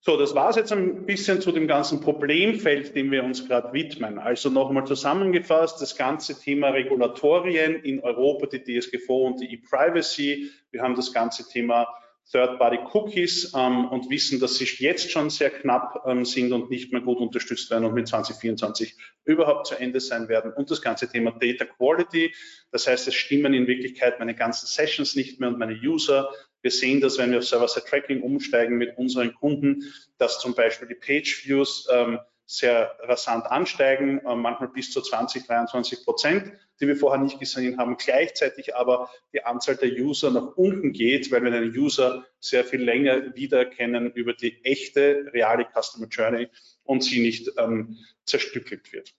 So, 0.00 0.18
das 0.18 0.34
war 0.34 0.50
es 0.50 0.56
jetzt 0.56 0.72
ein 0.72 1.06
bisschen 1.06 1.40
zu 1.40 1.52
dem 1.52 1.66
ganzen 1.66 2.02
Problemfeld, 2.02 2.94
dem 2.94 3.10
wir 3.10 3.24
uns 3.24 3.48
gerade 3.48 3.72
widmen. 3.72 4.18
Also 4.18 4.50
nochmal 4.50 4.86
zusammengefasst, 4.86 5.80
das 5.80 5.96
ganze 5.96 6.38
Thema 6.38 6.68
Regulatorien 6.68 7.76
in 7.76 8.00
Europa, 8.00 8.46
die 8.46 8.62
DSGVO 8.62 9.26
und 9.26 9.40
die 9.40 9.54
E-Privacy. 9.54 10.50
Wir 10.70 10.82
haben 10.82 10.96
das 10.96 11.14
ganze 11.14 11.48
Thema 11.48 11.86
Third-Party-Cookies 12.32 13.52
ähm, 13.56 13.86
und 13.88 14.08
wissen, 14.08 14.38
dass 14.38 14.56
sie 14.56 14.68
jetzt 14.78 15.10
schon 15.10 15.30
sehr 15.30 15.50
knapp 15.50 16.04
ähm, 16.06 16.24
sind 16.24 16.52
und 16.52 16.70
nicht 16.70 16.92
mehr 16.92 17.00
gut 17.00 17.18
unterstützt 17.18 17.70
werden 17.70 17.84
und 17.84 17.94
mit 17.94 18.06
2024 18.08 18.96
überhaupt 19.24 19.66
zu 19.66 19.74
Ende 19.74 20.00
sein 20.00 20.28
werden. 20.28 20.52
Und 20.52 20.70
das 20.70 20.80
ganze 20.80 21.08
Thema 21.08 21.32
Data 21.32 21.64
Quality, 21.64 22.34
das 22.70 22.86
heißt, 22.86 23.08
es 23.08 23.14
stimmen 23.14 23.52
in 23.52 23.66
Wirklichkeit 23.66 24.18
meine 24.18 24.34
ganzen 24.34 24.66
Sessions 24.66 25.16
nicht 25.16 25.40
mehr 25.40 25.48
und 25.48 25.58
meine 25.58 25.74
User. 25.74 26.30
Wir 26.62 26.70
sehen 26.70 27.00
das, 27.00 27.18
wenn 27.18 27.32
wir 27.32 27.38
auf 27.38 27.46
Server-Side-Tracking 27.46 28.22
umsteigen 28.22 28.76
mit 28.76 28.96
unseren 28.96 29.34
Kunden, 29.34 29.82
dass 30.18 30.38
zum 30.38 30.54
Beispiel 30.54 30.86
die 30.86 30.94
Page-Views 30.94 31.88
ähm, 31.92 32.20
sehr 32.50 32.96
rasant 33.02 33.46
ansteigen, 33.46 34.18
äh, 34.26 34.34
manchmal 34.34 34.70
bis 34.70 34.90
zu 34.90 35.00
20, 35.00 35.46
23 35.46 36.04
Prozent, 36.04 36.52
die 36.80 36.88
wir 36.88 36.96
vorher 36.96 37.22
nicht 37.22 37.38
gesehen 37.38 37.78
haben. 37.78 37.96
Gleichzeitig 37.96 38.74
aber 38.74 39.08
die 39.32 39.44
Anzahl 39.44 39.76
der 39.76 39.92
User 39.92 40.32
nach 40.32 40.56
unten 40.56 40.92
geht, 40.92 41.30
weil 41.30 41.44
wir 41.44 41.52
einen 41.52 41.70
User 41.70 42.26
sehr 42.40 42.64
viel 42.64 42.82
länger 42.82 43.36
wiedererkennen 43.36 44.10
über 44.14 44.32
die 44.32 44.64
echte, 44.64 45.30
reale 45.32 45.64
Customer 45.64 46.08
Journey 46.08 46.48
und 46.82 47.04
sie 47.04 47.20
nicht 47.20 47.52
ähm, 47.56 47.98
zerstückelt 48.24 48.92
wird. 48.92 49.14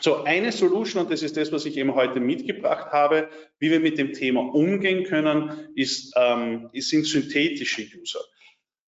So, 0.00 0.24
eine 0.24 0.50
Solution, 0.50 1.02
und 1.02 1.12
das 1.12 1.22
ist 1.22 1.36
das, 1.36 1.52
was 1.52 1.66
ich 1.66 1.76
eben 1.76 1.94
heute 1.94 2.18
mitgebracht 2.18 2.92
habe, 2.92 3.28
wie 3.58 3.70
wir 3.70 3.80
mit 3.80 3.98
dem 3.98 4.14
Thema 4.14 4.40
umgehen 4.54 5.04
können, 5.04 5.68
ist, 5.74 6.14
ähm, 6.16 6.70
sind 6.72 7.04
synthetische 7.04 7.82
User. 8.00 8.20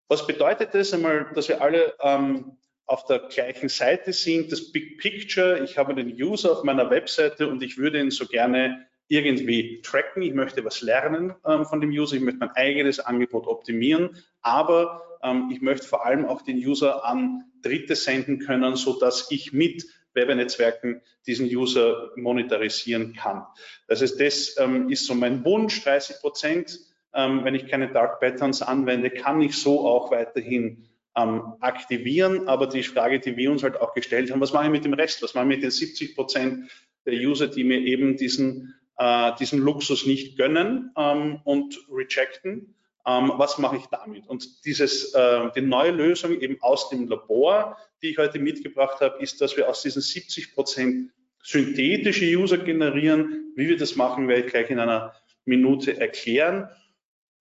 Was 0.07 0.25
bedeutet 0.25 0.73
das 0.73 0.93
einmal, 0.93 1.29
dass 1.35 1.49
wir 1.49 1.61
alle 1.61 1.93
ähm, 2.01 2.57
auf 2.89 3.05
der 3.05 3.19
gleichen 3.19 3.69
Seite 3.69 4.13
sind, 4.13 4.51
das 4.51 4.71
Big 4.71 4.97
Picture. 4.97 5.63
Ich 5.63 5.77
habe 5.77 5.93
den 5.93 6.11
User 6.19 6.51
auf 6.51 6.63
meiner 6.63 6.89
Webseite 6.89 7.47
und 7.47 7.61
ich 7.61 7.77
würde 7.77 7.99
ihn 7.99 8.09
so 8.09 8.25
gerne 8.25 8.87
irgendwie 9.07 9.81
tracken. 9.81 10.23
Ich 10.23 10.33
möchte 10.33 10.65
was 10.65 10.81
lernen 10.81 11.35
ähm, 11.45 11.65
von 11.65 11.81
dem 11.81 11.91
User. 11.91 12.15
Ich 12.15 12.21
möchte 12.21 12.39
mein 12.39 12.51
eigenes 12.51 12.99
Angebot 12.99 13.45
optimieren, 13.45 14.17
aber 14.41 15.19
ähm, 15.21 15.51
ich 15.53 15.61
möchte 15.61 15.87
vor 15.87 16.03
allem 16.03 16.25
auch 16.25 16.41
den 16.41 16.57
User 16.57 17.05
an 17.05 17.43
Dritte 17.61 17.95
senden 17.95 18.39
können, 18.39 18.75
so 18.75 18.99
dass 18.99 19.29
ich 19.29 19.53
mit 19.53 19.85
Werbenetzwerken 20.13 21.01
diesen 21.27 21.45
User 21.45 22.09
monetarisieren 22.15 23.13
kann. 23.13 23.45
Das 23.87 24.01
heißt, 24.01 24.19
das 24.19 24.57
ähm, 24.57 24.89
ist 24.89 25.05
so 25.05 25.13
mein 25.13 25.45
Wunsch, 25.45 25.83
30 25.83 26.21
Prozent. 26.21 26.79
Ähm, 27.13 27.43
wenn 27.43 27.53
ich 27.53 27.67
keine 27.67 27.91
Dark 27.91 28.19
Patterns 28.19 28.63
anwende, 28.63 29.11
kann 29.11 29.41
ich 29.41 29.57
so 29.57 29.87
auch 29.87 30.09
weiterhin 30.09 30.88
ähm, 31.19 31.53
aktivieren. 31.59 32.47
Aber 32.47 32.67
die 32.67 32.83
Frage, 32.83 33.19
die 33.19 33.35
wir 33.35 33.51
uns 33.51 33.63
halt 33.63 33.79
auch 33.79 33.93
gestellt 33.93 34.31
haben, 34.31 34.41
was 34.41 34.53
mache 34.53 34.65
ich 34.65 34.71
mit 34.71 34.85
dem 34.85 34.93
Rest? 34.93 35.21
Was 35.21 35.33
mache 35.33 35.45
ich 35.45 35.55
mit 35.55 35.63
den 35.63 35.71
70 35.71 36.15
Prozent 36.15 36.71
der 37.05 37.13
User, 37.13 37.47
die 37.47 37.63
mir 37.63 37.79
eben 37.79 38.17
diesen, 38.17 38.75
äh, 38.97 39.31
diesen 39.39 39.59
Luxus 39.59 40.05
nicht 40.05 40.37
gönnen 40.37 40.91
ähm, 40.97 41.39
und 41.43 41.79
rejecten? 41.91 42.75
Ähm, 43.07 43.31
was 43.35 43.57
mache 43.57 43.77
ich 43.77 43.85
damit? 43.87 44.27
Und 44.27 44.65
dieses, 44.65 45.13
äh, 45.13 45.49
die 45.55 45.61
neue 45.61 45.91
Lösung 45.91 46.39
eben 46.39 46.57
aus 46.61 46.89
dem 46.89 47.07
Labor, 47.07 47.77
die 48.01 48.11
ich 48.11 48.17
heute 48.17 48.39
mitgebracht 48.39 49.01
habe, 49.01 49.21
ist, 49.21 49.41
dass 49.41 49.57
wir 49.57 49.69
aus 49.69 49.81
diesen 49.81 50.01
70 50.01 50.53
Prozent 50.53 51.11
synthetische 51.41 52.25
User 52.25 52.57
generieren. 52.57 53.53
Wie 53.55 53.69
wir 53.69 53.77
das 53.77 53.95
machen, 53.95 54.27
werde 54.27 54.45
ich 54.45 54.51
gleich 54.51 54.69
in 54.69 54.79
einer 54.79 55.13
Minute 55.45 55.99
erklären. 55.99 56.69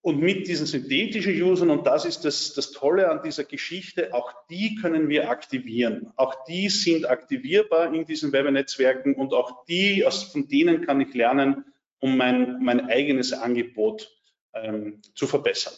Und 0.00 0.20
mit 0.20 0.46
diesen 0.46 0.66
synthetischen 0.66 1.42
Usern, 1.42 1.70
und 1.70 1.86
das 1.86 2.04
ist 2.04 2.24
das, 2.24 2.54
das 2.54 2.70
Tolle 2.70 3.10
an 3.10 3.22
dieser 3.22 3.44
Geschichte, 3.44 4.14
auch 4.14 4.32
die 4.48 4.76
können 4.76 5.08
wir 5.08 5.28
aktivieren. 5.28 6.12
Auch 6.16 6.44
die 6.44 6.68
sind 6.68 7.08
aktivierbar 7.10 7.92
in 7.92 8.04
diesen 8.04 8.32
Werbenetzwerken 8.32 9.14
und 9.16 9.34
auch 9.34 9.64
die, 9.66 10.06
aus, 10.06 10.22
von 10.24 10.46
denen 10.46 10.86
kann 10.86 11.00
ich 11.00 11.12
lernen, 11.14 11.64
um 11.98 12.16
mein, 12.16 12.62
mein 12.62 12.88
eigenes 12.88 13.32
Angebot 13.32 14.16
ähm, 14.54 15.02
zu 15.14 15.26
verbessern. 15.26 15.74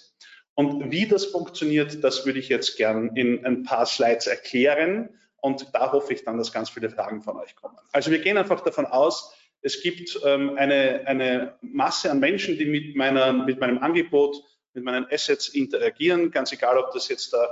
Und 0.55 0.91
wie 0.91 1.07
das 1.07 1.25
funktioniert, 1.25 2.05
das 2.05 2.27
würde 2.27 2.39
ich 2.39 2.51
jetzt 2.51 2.77
gern 2.77 3.17
in 3.17 3.47
ein 3.47 3.63
paar 3.63 3.87
Slides 3.87 4.27
erklären. 4.27 5.09
Und 5.37 5.69
da 5.73 5.93
hoffe 5.93 6.13
ich 6.13 6.25
dann, 6.25 6.37
dass 6.37 6.53
ganz 6.53 6.69
viele 6.69 6.91
Fragen 6.91 7.23
von 7.23 7.39
euch 7.39 7.57
kommen. 7.57 7.79
Also 7.93 8.11
wir 8.11 8.19
gehen 8.19 8.37
einfach 8.37 8.61
davon 8.61 8.85
aus, 8.85 9.35
es 9.63 9.83
gibt 9.83 10.19
ähm, 10.25 10.57
eine, 10.57 11.07
eine 11.07 11.55
Masse 11.61 12.11
an 12.11 12.21
Menschen, 12.21 12.59
die 12.59 12.65
mit, 12.65 12.97
meiner, 12.97 13.33
mit 13.33 13.61
meinem 13.61 13.79
Angebot, 13.79 14.43
mit 14.75 14.85
meinen 14.85 15.07
Assets 15.11 15.49
interagieren, 15.49 16.31
ganz 16.31 16.53
egal, 16.53 16.79
ob 16.79 16.93
das 16.93 17.09
jetzt 17.09 17.33
da 17.33 17.49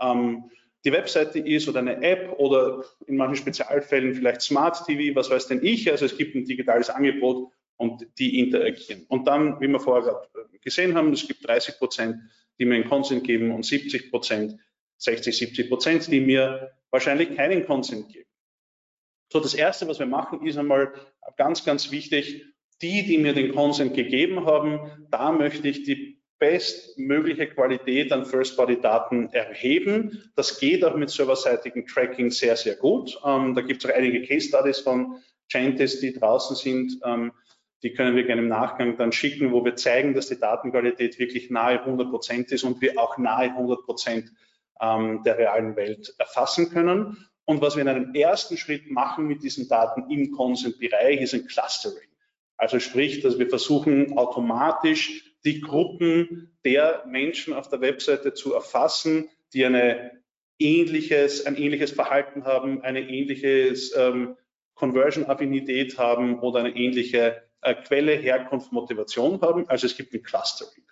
ähm, 0.00 0.50
die 0.84 0.92
Webseite 0.92 1.38
ist 1.38 1.68
oder 1.68 1.78
eine 1.78 2.02
App 2.02 2.34
oder 2.38 2.84
in 3.06 3.16
manchen 3.16 3.36
Spezialfällen 3.36 4.14
vielleicht 4.14 4.42
Smart 4.42 4.84
TV, 4.84 5.14
was 5.14 5.30
weiß 5.30 5.46
denn 5.46 5.64
ich. 5.64 5.90
Also 5.90 6.06
es 6.06 6.16
gibt 6.16 6.34
ein 6.34 6.44
digitales 6.44 6.90
Angebot 6.90 7.52
und 7.76 8.06
die 8.18 8.40
interagieren. 8.40 9.04
Und 9.08 9.26
dann, 9.28 9.60
wie 9.60 9.68
wir 9.68 9.78
vorher 9.78 10.28
gesehen 10.60 10.94
haben, 10.94 11.12
es 11.12 11.26
gibt 11.26 11.46
30 11.46 11.78
Prozent, 11.78 12.16
die 12.58 12.64
mir 12.64 12.76
einen 12.76 12.88
Consent 12.88 13.24
geben 13.24 13.52
und 13.52 13.64
70 13.64 14.10
Prozent, 14.10 14.58
60, 14.98 15.36
70 15.36 15.68
Prozent, 15.68 16.06
die 16.10 16.20
mir 16.20 16.72
wahrscheinlich 16.90 17.36
keinen 17.36 17.64
Consent 17.64 18.08
geben. 18.12 18.28
So, 19.32 19.40
das 19.40 19.54
erste, 19.54 19.88
was 19.88 19.98
wir 19.98 20.04
machen, 20.04 20.46
ist 20.46 20.58
einmal 20.58 20.92
ganz, 21.38 21.64
ganz 21.64 21.90
wichtig, 21.90 22.44
die, 22.82 23.02
die 23.02 23.16
mir 23.16 23.32
den 23.32 23.54
Consent 23.54 23.94
gegeben 23.94 24.44
haben, 24.44 25.06
da 25.10 25.32
möchte 25.32 25.68
ich 25.68 25.84
die 25.84 26.22
bestmögliche 26.38 27.46
Qualität 27.46 28.12
an 28.12 28.26
First-Party-Daten 28.26 29.30
erheben. 29.30 30.30
Das 30.36 30.60
geht 30.60 30.84
auch 30.84 30.96
mit 30.96 31.08
serverseitigen 31.08 31.86
Tracking 31.86 32.30
sehr, 32.30 32.56
sehr 32.56 32.76
gut. 32.76 33.18
Ähm, 33.24 33.54
da 33.54 33.62
gibt 33.62 33.82
es 33.82 33.90
auch 33.90 33.94
einige 33.94 34.20
Case-Studies 34.20 34.80
von 34.80 35.16
Gentis, 35.50 36.00
die 36.00 36.12
draußen 36.12 36.54
sind. 36.54 37.00
Ähm, 37.02 37.32
die 37.82 37.94
können 37.94 38.14
wir 38.14 38.24
gerne 38.24 38.42
im 38.42 38.48
Nachgang 38.48 38.98
dann 38.98 39.12
schicken, 39.12 39.50
wo 39.52 39.64
wir 39.64 39.76
zeigen, 39.76 40.12
dass 40.12 40.28
die 40.28 40.38
Datenqualität 40.38 41.18
wirklich 41.18 41.48
nahe 41.48 41.80
100 41.80 42.10
Prozent 42.10 42.52
ist 42.52 42.64
und 42.64 42.82
wir 42.82 42.98
auch 42.98 43.16
nahe 43.16 43.44
100 43.44 43.82
Prozent 43.86 44.30
ähm, 44.78 45.22
der 45.24 45.38
realen 45.38 45.74
Welt 45.74 46.14
erfassen 46.18 46.68
können. 46.68 47.16
Und 47.44 47.60
was 47.60 47.76
wir 47.76 47.82
in 47.82 47.88
einem 47.88 48.14
ersten 48.14 48.56
Schritt 48.56 48.90
machen 48.90 49.26
mit 49.26 49.42
diesen 49.42 49.68
Daten 49.68 50.10
im 50.10 50.30
Consent-Bereich 50.30 51.20
ist 51.20 51.34
ein 51.34 51.46
Clustering. 51.46 52.08
Also 52.56 52.78
sprich, 52.78 53.20
dass 53.20 53.38
wir 53.38 53.48
versuchen, 53.48 54.16
automatisch 54.16 55.34
die 55.44 55.60
Gruppen 55.60 56.56
der 56.64 57.04
Menschen 57.08 57.52
auf 57.54 57.68
der 57.68 57.80
Webseite 57.80 58.34
zu 58.34 58.54
erfassen, 58.54 59.28
die 59.52 59.64
eine 59.64 60.22
ähnliches, 60.58 61.44
ein 61.46 61.56
ähnliches 61.56 61.90
Verhalten 61.90 62.44
haben, 62.44 62.82
eine 62.82 63.00
ähnliche 63.00 63.74
ähm, 63.96 64.36
Conversion-Affinität 64.74 65.98
haben 65.98 66.38
oder 66.38 66.60
eine 66.60 66.76
ähnliche 66.76 67.42
äh, 67.62 67.74
Quelle, 67.74 68.14
Herkunft, 68.14 68.72
Motivation 68.72 69.40
haben. 69.40 69.68
Also 69.68 69.86
es 69.86 69.96
gibt 69.96 70.14
ein 70.14 70.22
Clustering. 70.22 70.84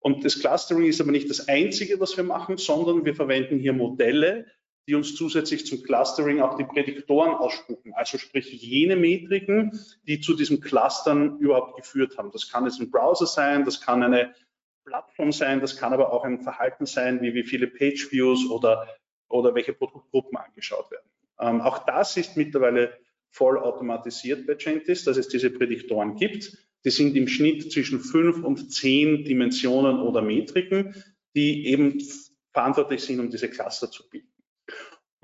Und 0.00 0.24
das 0.24 0.40
Clustering 0.40 0.86
ist 0.86 1.00
aber 1.00 1.12
nicht 1.12 1.30
das 1.30 1.48
Einzige, 1.48 1.98
was 2.00 2.16
wir 2.16 2.24
machen, 2.24 2.58
sondern 2.58 3.04
wir 3.04 3.14
verwenden 3.14 3.58
hier 3.58 3.72
Modelle, 3.72 4.46
die 4.86 4.94
uns 4.94 5.14
zusätzlich 5.14 5.66
zum 5.66 5.82
Clustering 5.82 6.40
auch 6.40 6.56
die 6.56 6.64
Prädiktoren 6.64 7.34
ausspucken, 7.34 7.94
also 7.94 8.18
sprich 8.18 8.52
jene 8.52 8.96
Metriken, 8.96 9.78
die 10.06 10.20
zu 10.20 10.34
diesem 10.34 10.60
Clustern 10.60 11.38
überhaupt 11.38 11.76
geführt 11.76 12.18
haben. 12.18 12.30
Das 12.32 12.50
kann 12.50 12.64
jetzt 12.64 12.80
ein 12.80 12.90
Browser 12.90 13.26
sein, 13.26 13.64
das 13.64 13.80
kann 13.80 14.02
eine 14.02 14.34
Plattform 14.84 15.32
sein, 15.32 15.60
das 15.60 15.76
kann 15.76 15.92
aber 15.92 16.12
auch 16.12 16.24
ein 16.24 16.40
Verhalten 16.40 16.86
sein, 16.86 17.22
wie 17.22 17.34
wie 17.34 17.44
viele 17.44 17.66
Page-Views 17.66 18.50
oder, 18.50 18.86
oder 19.28 19.54
welche 19.54 19.72
Produktgruppen 19.72 20.36
angeschaut 20.36 20.90
werden. 20.90 21.08
Ähm, 21.40 21.60
auch 21.62 21.86
das 21.86 22.16
ist 22.16 22.36
mittlerweile 22.36 22.98
voll 23.30 23.58
automatisiert 23.58 24.46
bei 24.46 24.54
Gentis, 24.54 25.04
dass 25.04 25.16
es 25.16 25.28
diese 25.28 25.50
Prädiktoren 25.50 26.14
gibt. 26.16 26.56
Die 26.84 26.90
sind 26.90 27.16
im 27.16 27.26
Schnitt 27.26 27.72
zwischen 27.72 28.00
fünf 28.00 28.44
und 28.44 28.70
zehn 28.70 29.24
Dimensionen 29.24 29.98
oder 30.00 30.20
Metriken, 30.20 30.94
die 31.34 31.66
eben 31.66 32.00
verantwortlich 32.52 33.02
sind, 33.02 33.18
um 33.18 33.30
diese 33.30 33.48
Cluster 33.48 33.90
zu 33.90 34.08
bilden. 34.08 34.33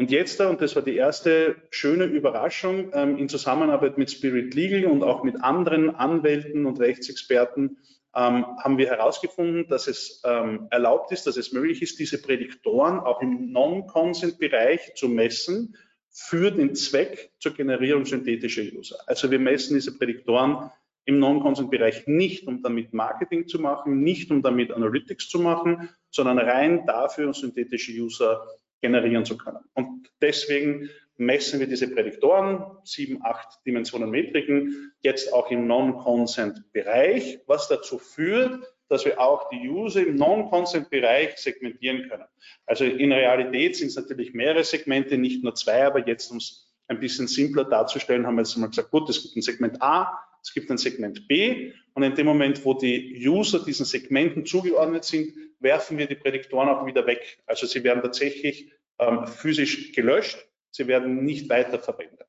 Und 0.01 0.11
jetzt, 0.11 0.41
und 0.41 0.63
das 0.63 0.77
war 0.77 0.83
die 0.83 0.97
erste 0.97 1.57
schöne 1.69 2.05
Überraschung, 2.05 2.91
ähm, 2.95 3.19
in 3.19 3.29
Zusammenarbeit 3.29 3.99
mit 3.99 4.11
Spirit 4.11 4.55
Legal 4.55 4.87
und 4.87 5.03
auch 5.03 5.25
mit 5.25 5.45
anderen 5.45 5.95
Anwälten 5.95 6.65
und 6.65 6.81
Rechtsexperten 6.81 7.77
ähm, 8.17 8.47
haben 8.65 8.79
wir 8.79 8.87
herausgefunden, 8.87 9.69
dass 9.69 9.89
es 9.89 10.23
ähm, 10.25 10.69
erlaubt 10.71 11.13
ist, 11.13 11.27
dass 11.27 11.37
es 11.37 11.53
möglich 11.53 11.83
ist, 11.83 11.99
diese 11.99 12.23
Prädiktoren 12.23 12.99
auch 12.99 13.21
im 13.21 13.53
Non-Consent-Bereich 13.53 14.95
zu 14.95 15.11
messen 15.11 15.77
für 16.09 16.51
den 16.51 16.75
Zweck 16.75 17.33
zur 17.39 17.53
Generierung 17.53 18.07
synthetischer 18.07 18.63
User. 18.63 18.97
Also 19.07 19.31
wir 19.31 19.39
messen 19.39 19.75
diese 19.75 19.99
Prädiktoren 19.99 20.71
im 21.05 21.19
Non-Consent-Bereich 21.19 22.07
nicht, 22.07 22.47
um 22.47 22.63
damit 22.63 22.95
Marketing 22.95 23.49
zu 23.49 23.59
machen, 23.59 24.01
nicht 24.01 24.31
um 24.31 24.41
damit 24.41 24.73
Analytics 24.73 25.29
zu 25.29 25.41
machen, 25.41 25.91
sondern 26.11 26.39
rein 26.39 26.87
dafür, 26.87 27.35
synthetische 27.35 27.93
User 27.93 28.47
generieren 28.81 29.25
zu 29.25 29.37
können. 29.37 29.61
Und 29.75 30.11
deswegen 30.21 30.91
messen 31.17 31.61
wir 31.61 31.67
diese 31.67 31.89
Prädiktoren, 31.89 32.65
sieben, 32.83 33.23
acht 33.23 33.65
Dimensionen 33.67 34.11
Metriken, 34.11 34.93
jetzt 35.03 35.33
auch 35.33 35.51
im 35.51 35.67
Non-Consent-Bereich, 35.67 37.41
was 37.47 37.69
dazu 37.69 37.99
führt, 37.99 38.65
dass 38.89 39.05
wir 39.05 39.21
auch 39.21 39.49
die 39.51 39.69
User 39.69 40.01
im 40.01 40.17
Non-Consent-Bereich 40.17 41.37
segmentieren 41.37 42.09
können. 42.09 42.25
Also 42.67 42.85
in 42.85 43.13
Realität 43.13 43.77
sind 43.77 43.89
es 43.89 43.97
natürlich 43.97 44.33
mehrere 44.33 44.65
Segmente, 44.65 45.19
nicht 45.19 45.45
nur 45.45 45.55
zwei, 45.55 45.85
aber 45.85 46.07
jetzt, 46.09 46.31
um 46.31 46.39
es 46.39 46.70
ein 46.91 46.99
bisschen 46.99 47.29
simpler 47.29 47.65
darzustellen, 47.65 48.27
haben 48.27 48.35
wir 48.35 48.43
jetzt 48.43 48.57
mal 48.57 48.69
gesagt, 48.69 48.91
gut, 48.91 49.09
es 49.09 49.23
gibt 49.23 49.37
ein 49.37 49.43
Segment 49.43 49.81
A, 49.81 50.19
es 50.43 50.53
gibt 50.53 50.71
ein 50.71 50.79
Segment 50.79 51.29
B 51.29 51.73
und 51.95 52.03
in 52.03 52.15
dem 52.15 52.27
Moment, 52.27 52.65
wo 52.65 52.75
die 52.75 53.17
User 53.27 53.65
diesen 53.65 53.87
Segmenten 53.87 54.45
zugeordnet 54.45 55.05
sind, 55.05 55.33
werfen 55.61 55.99
wir 55.99 56.07
die 56.07 56.17
Prädiktoren 56.17 56.69
auch 56.69 56.87
wieder 56.87 57.07
weg. 57.07 57.39
Also 57.47 57.67
sie 57.67 57.85
werden 57.85 58.03
tatsächlich 58.03 58.73
ähm, 58.99 59.27
physisch 59.27 59.93
gelöscht, 59.93 60.45
sie 60.73 60.89
werden 60.89 61.25
nicht 61.25 61.49
weiter 61.49 61.79
verwendet. 61.79 62.27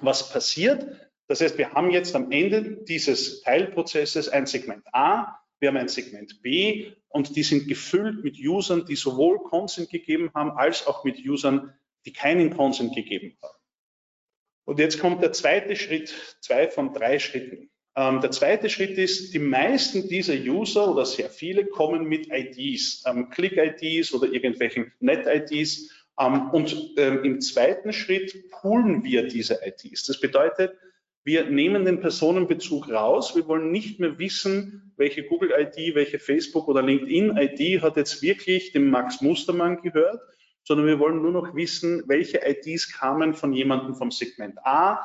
Was 0.00 0.32
passiert? 0.32 0.86
Das 1.28 1.40
heißt, 1.40 1.56
wir 1.56 1.72
haben 1.72 1.90
jetzt 1.90 2.16
am 2.16 2.32
Ende 2.32 2.82
dieses 2.88 3.42
Teilprozesses 3.42 4.28
ein 4.28 4.46
Segment 4.46 4.84
A, 4.92 5.38
wir 5.60 5.68
haben 5.68 5.76
ein 5.76 5.88
Segment 5.88 6.42
B 6.42 6.90
und 7.08 7.36
die 7.36 7.44
sind 7.44 7.68
gefüllt 7.68 8.24
mit 8.24 8.36
Usern, 8.38 8.84
die 8.84 8.96
sowohl 8.96 9.38
Consent 9.38 9.90
gegeben 9.90 10.30
haben, 10.34 10.50
als 10.52 10.88
auch 10.88 11.04
mit 11.04 11.24
Usern, 11.24 11.72
die 12.04 12.12
keinen 12.12 12.56
Consent 12.56 12.96
gegeben 12.96 13.36
haben. 13.42 13.59
Und 14.70 14.78
jetzt 14.78 15.00
kommt 15.00 15.20
der 15.20 15.32
zweite 15.32 15.74
Schritt, 15.74 16.14
zwei 16.38 16.68
von 16.68 16.94
drei 16.94 17.18
Schritten. 17.18 17.70
Ähm, 17.96 18.20
der 18.20 18.30
zweite 18.30 18.68
Schritt 18.68 18.98
ist, 18.98 19.34
die 19.34 19.40
meisten 19.40 20.08
dieser 20.08 20.34
User 20.34 20.88
oder 20.88 21.04
sehr 21.04 21.28
viele 21.28 21.66
kommen 21.66 22.04
mit 22.04 22.28
IDs, 22.30 23.02
ähm, 23.04 23.30
Click-IDs 23.30 24.14
oder 24.14 24.32
irgendwelchen 24.32 24.92
Net-IDs. 25.00 25.90
Ähm, 26.20 26.50
und 26.52 26.92
ähm, 26.98 27.24
im 27.24 27.40
zweiten 27.40 27.92
Schritt 27.92 28.48
poolen 28.52 29.02
wir 29.02 29.26
diese 29.26 29.58
IDs. 29.66 30.06
Das 30.06 30.20
bedeutet, 30.20 30.76
wir 31.24 31.46
nehmen 31.46 31.84
den 31.84 31.98
Personenbezug 31.98 32.88
raus. 32.90 33.34
Wir 33.34 33.48
wollen 33.48 33.72
nicht 33.72 33.98
mehr 33.98 34.20
wissen, 34.20 34.92
welche 34.96 35.24
Google-ID, 35.24 35.96
welche 35.96 36.20
Facebook- 36.20 36.68
oder 36.68 36.82
LinkedIn-ID 36.82 37.82
hat 37.82 37.96
jetzt 37.96 38.22
wirklich 38.22 38.70
dem 38.70 38.88
Max 38.88 39.20
Mustermann 39.20 39.82
gehört, 39.82 40.20
sondern 40.70 40.86
wir 40.86 41.00
wollen 41.00 41.20
nur 41.20 41.32
noch 41.32 41.56
wissen, 41.56 42.04
welche 42.06 42.42
IDs 42.46 42.92
kamen 42.92 43.34
von 43.34 43.52
jemandem 43.52 43.96
vom 43.96 44.12
Segment 44.12 44.56
A, 44.64 45.00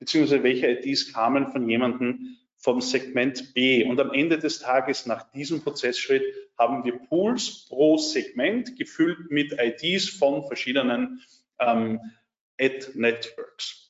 beziehungsweise 0.00 0.42
welche 0.42 0.66
IDs 0.66 1.12
kamen 1.12 1.52
von 1.52 1.68
jemandem 1.68 2.36
vom 2.56 2.80
Segment 2.80 3.54
B. 3.54 3.84
Und 3.84 4.00
am 4.00 4.10
Ende 4.10 4.40
des 4.40 4.58
Tages, 4.58 5.06
nach 5.06 5.30
diesem 5.30 5.62
Prozessschritt, 5.62 6.24
haben 6.58 6.82
wir 6.82 6.98
Pools 6.98 7.66
pro 7.68 7.96
Segment 7.96 8.76
gefüllt 8.76 9.30
mit 9.30 9.52
IDs 9.56 10.08
von 10.08 10.48
verschiedenen 10.48 11.20
ähm, 11.60 12.00
Ad-Networks. 12.60 13.83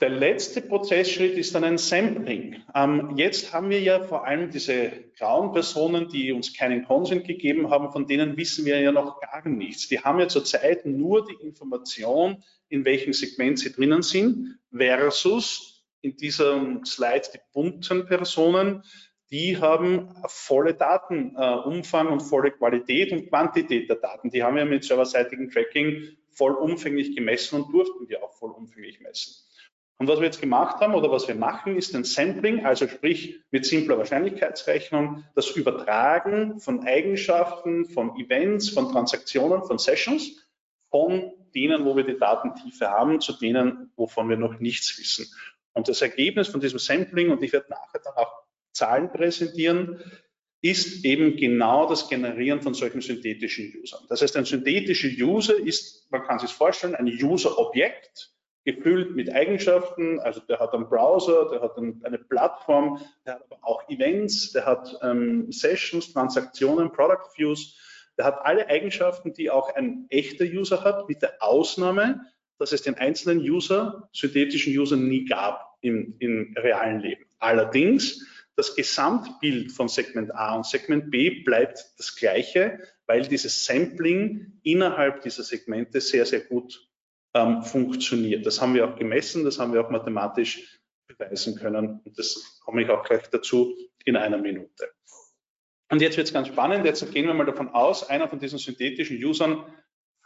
Der 0.00 0.08
letzte 0.08 0.62
Prozessschritt 0.62 1.36
ist 1.36 1.54
dann 1.54 1.62
ein 1.62 1.76
Sampling. 1.76 2.62
Ähm, 2.74 3.12
jetzt 3.16 3.52
haben 3.52 3.68
wir 3.68 3.82
ja 3.82 4.02
vor 4.02 4.26
allem 4.26 4.50
diese 4.50 4.90
grauen 5.18 5.52
Personen, 5.52 6.08
die 6.08 6.32
uns 6.32 6.56
keinen 6.56 6.86
Consent 6.86 7.26
gegeben 7.26 7.68
haben, 7.68 7.92
von 7.92 8.06
denen 8.06 8.34
wissen 8.38 8.64
wir 8.64 8.80
ja 8.80 8.92
noch 8.92 9.20
gar 9.20 9.46
nichts. 9.46 9.88
Die 9.88 10.00
haben 10.00 10.18
ja 10.18 10.26
zurzeit 10.26 10.86
nur 10.86 11.26
die 11.26 11.34
Information, 11.44 12.42
in 12.70 12.86
welchem 12.86 13.12
Segment 13.12 13.58
sie 13.58 13.72
drinnen 13.72 14.00
sind, 14.00 14.58
versus 14.74 15.84
in 16.00 16.16
diesem 16.16 16.86
Slide 16.86 17.28
die 17.34 17.40
bunten 17.52 18.06
Personen, 18.06 18.82
die 19.30 19.58
haben 19.58 20.14
volle 20.28 20.72
Datenumfang 20.72 22.06
äh, 22.08 22.10
und 22.10 22.20
volle 22.20 22.52
Qualität 22.52 23.12
und 23.12 23.28
Quantität 23.28 23.90
der 23.90 23.96
Daten. 23.96 24.30
Die 24.30 24.42
haben 24.42 24.56
wir 24.56 24.64
mit 24.64 24.82
serverseitigem 24.82 25.50
Tracking 25.50 26.16
vollumfänglich 26.32 27.14
gemessen 27.14 27.60
und 27.60 27.72
durften 27.72 28.08
wir 28.08 28.24
auch 28.24 28.32
vollumfänglich 28.32 29.00
messen. 29.00 29.49
Und 30.00 30.08
was 30.08 30.18
wir 30.18 30.24
jetzt 30.24 30.40
gemacht 30.40 30.80
haben 30.80 30.94
oder 30.94 31.10
was 31.10 31.28
wir 31.28 31.34
machen, 31.34 31.76
ist 31.76 31.94
ein 31.94 32.04
Sampling, 32.04 32.64
also 32.64 32.88
sprich 32.88 33.42
mit 33.50 33.66
simpler 33.66 33.98
Wahrscheinlichkeitsrechnung, 33.98 35.24
das 35.34 35.50
Übertragen 35.50 36.58
von 36.58 36.86
Eigenschaften, 36.86 37.84
von 37.84 38.18
Events, 38.18 38.70
von 38.70 38.90
Transaktionen, 38.90 39.62
von 39.62 39.76
Sessions, 39.76 40.42
von 40.88 41.32
denen, 41.54 41.84
wo 41.84 41.96
wir 41.96 42.04
die 42.04 42.18
Datentiefe 42.18 42.88
haben, 42.88 43.20
zu 43.20 43.34
denen, 43.34 43.92
wovon 43.96 44.30
wir 44.30 44.38
noch 44.38 44.58
nichts 44.58 44.98
wissen. 44.98 45.26
Und 45.74 45.86
das 45.86 46.00
Ergebnis 46.00 46.48
von 46.48 46.60
diesem 46.60 46.78
Sampling, 46.78 47.28
und 47.28 47.42
ich 47.42 47.52
werde 47.52 47.68
nachher 47.68 48.00
dann 48.02 48.14
auch 48.14 48.32
Zahlen 48.72 49.12
präsentieren, 49.12 50.02
ist 50.62 51.04
eben 51.04 51.36
genau 51.36 51.86
das 51.86 52.08
Generieren 52.08 52.62
von 52.62 52.72
solchen 52.72 53.02
synthetischen 53.02 53.74
Usern. 53.82 54.06
Das 54.08 54.22
heißt, 54.22 54.34
ein 54.38 54.46
synthetischer 54.46 55.10
User 55.22 55.58
ist, 55.58 56.10
man 56.10 56.22
kann 56.22 56.38
sich 56.38 56.52
vorstellen, 56.52 56.94
ein 56.94 57.06
User-Objekt, 57.06 58.32
gefüllt 58.64 59.16
mit 59.16 59.32
Eigenschaften. 59.32 60.20
Also 60.20 60.40
der 60.40 60.58
hat 60.58 60.74
einen 60.74 60.88
Browser, 60.88 61.48
der 61.50 61.62
hat 61.62 61.76
eine 61.78 62.18
Plattform, 62.18 63.00
der 63.24 63.34
hat 63.34 63.44
aber 63.50 63.58
auch 63.62 63.88
Events, 63.88 64.52
der 64.52 64.66
hat 64.66 64.98
ähm, 65.02 65.50
Sessions, 65.50 66.12
Transaktionen, 66.12 66.92
Product 66.92 67.30
Views. 67.36 67.76
Der 68.18 68.26
hat 68.26 68.44
alle 68.44 68.68
Eigenschaften, 68.68 69.32
die 69.32 69.50
auch 69.50 69.74
ein 69.74 70.06
echter 70.10 70.44
User 70.44 70.84
hat, 70.84 71.08
mit 71.08 71.22
der 71.22 71.42
Ausnahme, 71.42 72.20
dass 72.58 72.72
es 72.72 72.82
den 72.82 72.96
einzelnen 72.96 73.38
User, 73.38 74.08
synthetischen 74.12 74.76
User 74.76 74.96
nie 74.96 75.24
gab 75.24 75.78
im, 75.80 76.16
im 76.18 76.54
realen 76.58 77.00
Leben. 77.00 77.24
Allerdings, 77.38 78.26
das 78.56 78.76
Gesamtbild 78.76 79.72
von 79.72 79.88
Segment 79.88 80.34
A 80.34 80.56
und 80.56 80.66
Segment 80.66 81.10
B 81.10 81.42
bleibt 81.44 81.94
das 81.96 82.14
gleiche, 82.14 82.78
weil 83.06 83.22
dieses 83.22 83.64
Sampling 83.64 84.60
innerhalb 84.62 85.22
dieser 85.22 85.42
Segmente 85.42 86.02
sehr, 86.02 86.26
sehr 86.26 86.40
gut 86.40 86.89
ähm, 87.34 87.62
funktioniert. 87.62 88.44
Das 88.46 88.60
haben 88.60 88.74
wir 88.74 88.88
auch 88.88 88.96
gemessen, 88.96 89.44
das 89.44 89.58
haben 89.58 89.72
wir 89.72 89.84
auch 89.84 89.90
mathematisch 89.90 90.80
beweisen 91.06 91.56
können. 91.56 92.00
Und 92.04 92.18
das 92.18 92.60
komme 92.64 92.82
ich 92.82 92.90
auch 92.90 93.04
gleich 93.04 93.28
dazu 93.30 93.76
in 94.04 94.16
einer 94.16 94.38
Minute. 94.38 94.90
Und 95.90 96.00
jetzt 96.00 96.16
wird 96.16 96.28
es 96.28 96.32
ganz 96.32 96.48
spannend. 96.48 96.84
Jetzt 96.84 97.10
gehen 97.12 97.26
wir 97.26 97.34
mal 97.34 97.46
davon 97.46 97.68
aus, 97.68 98.08
einer 98.08 98.28
von 98.28 98.38
diesen 98.38 98.58
synthetischen 98.58 99.22
Usern 99.24 99.64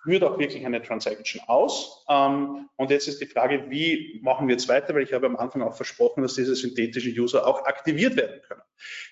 führt 0.04 0.22
auch 0.22 0.38
wirklich 0.38 0.64
eine 0.64 0.82
Transaction 0.82 1.40
aus. 1.46 2.04
Ähm, 2.08 2.68
und 2.76 2.90
jetzt 2.90 3.08
ist 3.08 3.20
die 3.20 3.26
Frage, 3.26 3.64
wie 3.70 4.20
machen 4.22 4.46
wir 4.46 4.54
jetzt 4.54 4.68
weiter, 4.68 4.94
weil 4.94 5.02
ich 5.02 5.12
habe 5.12 5.26
am 5.26 5.36
Anfang 5.36 5.62
auch 5.62 5.74
versprochen, 5.74 6.22
dass 6.22 6.34
diese 6.34 6.54
synthetischen 6.54 7.18
User 7.18 7.46
auch 7.46 7.64
aktiviert 7.64 8.16
werden 8.16 8.40
können. 8.42 8.62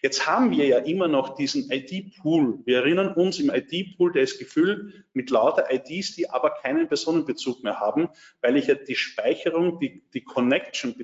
Jetzt 0.03 0.27
haben 0.27 0.51
wir 0.51 0.67
ja 0.67 0.79
immer 0.79 1.09
noch 1.09 1.35
diesen 1.35 1.71
ID-Pool. 1.71 2.61
Wir 2.67 2.79
erinnern 2.79 3.15
uns, 3.15 3.39
im 3.39 3.51
ID-Pool, 3.51 4.13
der 4.13 4.23
ist 4.23 4.39
gefüllt 4.39 5.05
mit 5.15 5.31
lauter 5.31 5.73
IDs, 5.73 6.15
die 6.15 6.29
aber 6.29 6.51
keinen 6.51 6.89
Personenbezug 6.89 7.63
mehr 7.63 7.81
haben, 7.81 8.09
weil 8.43 8.57
ich 8.57 8.67
ja 8.67 8.75
die 8.75 8.97
Speicherung, 8.97 9.81
die, 9.81 10.03
die 10.13 10.23
Connection 10.23 10.95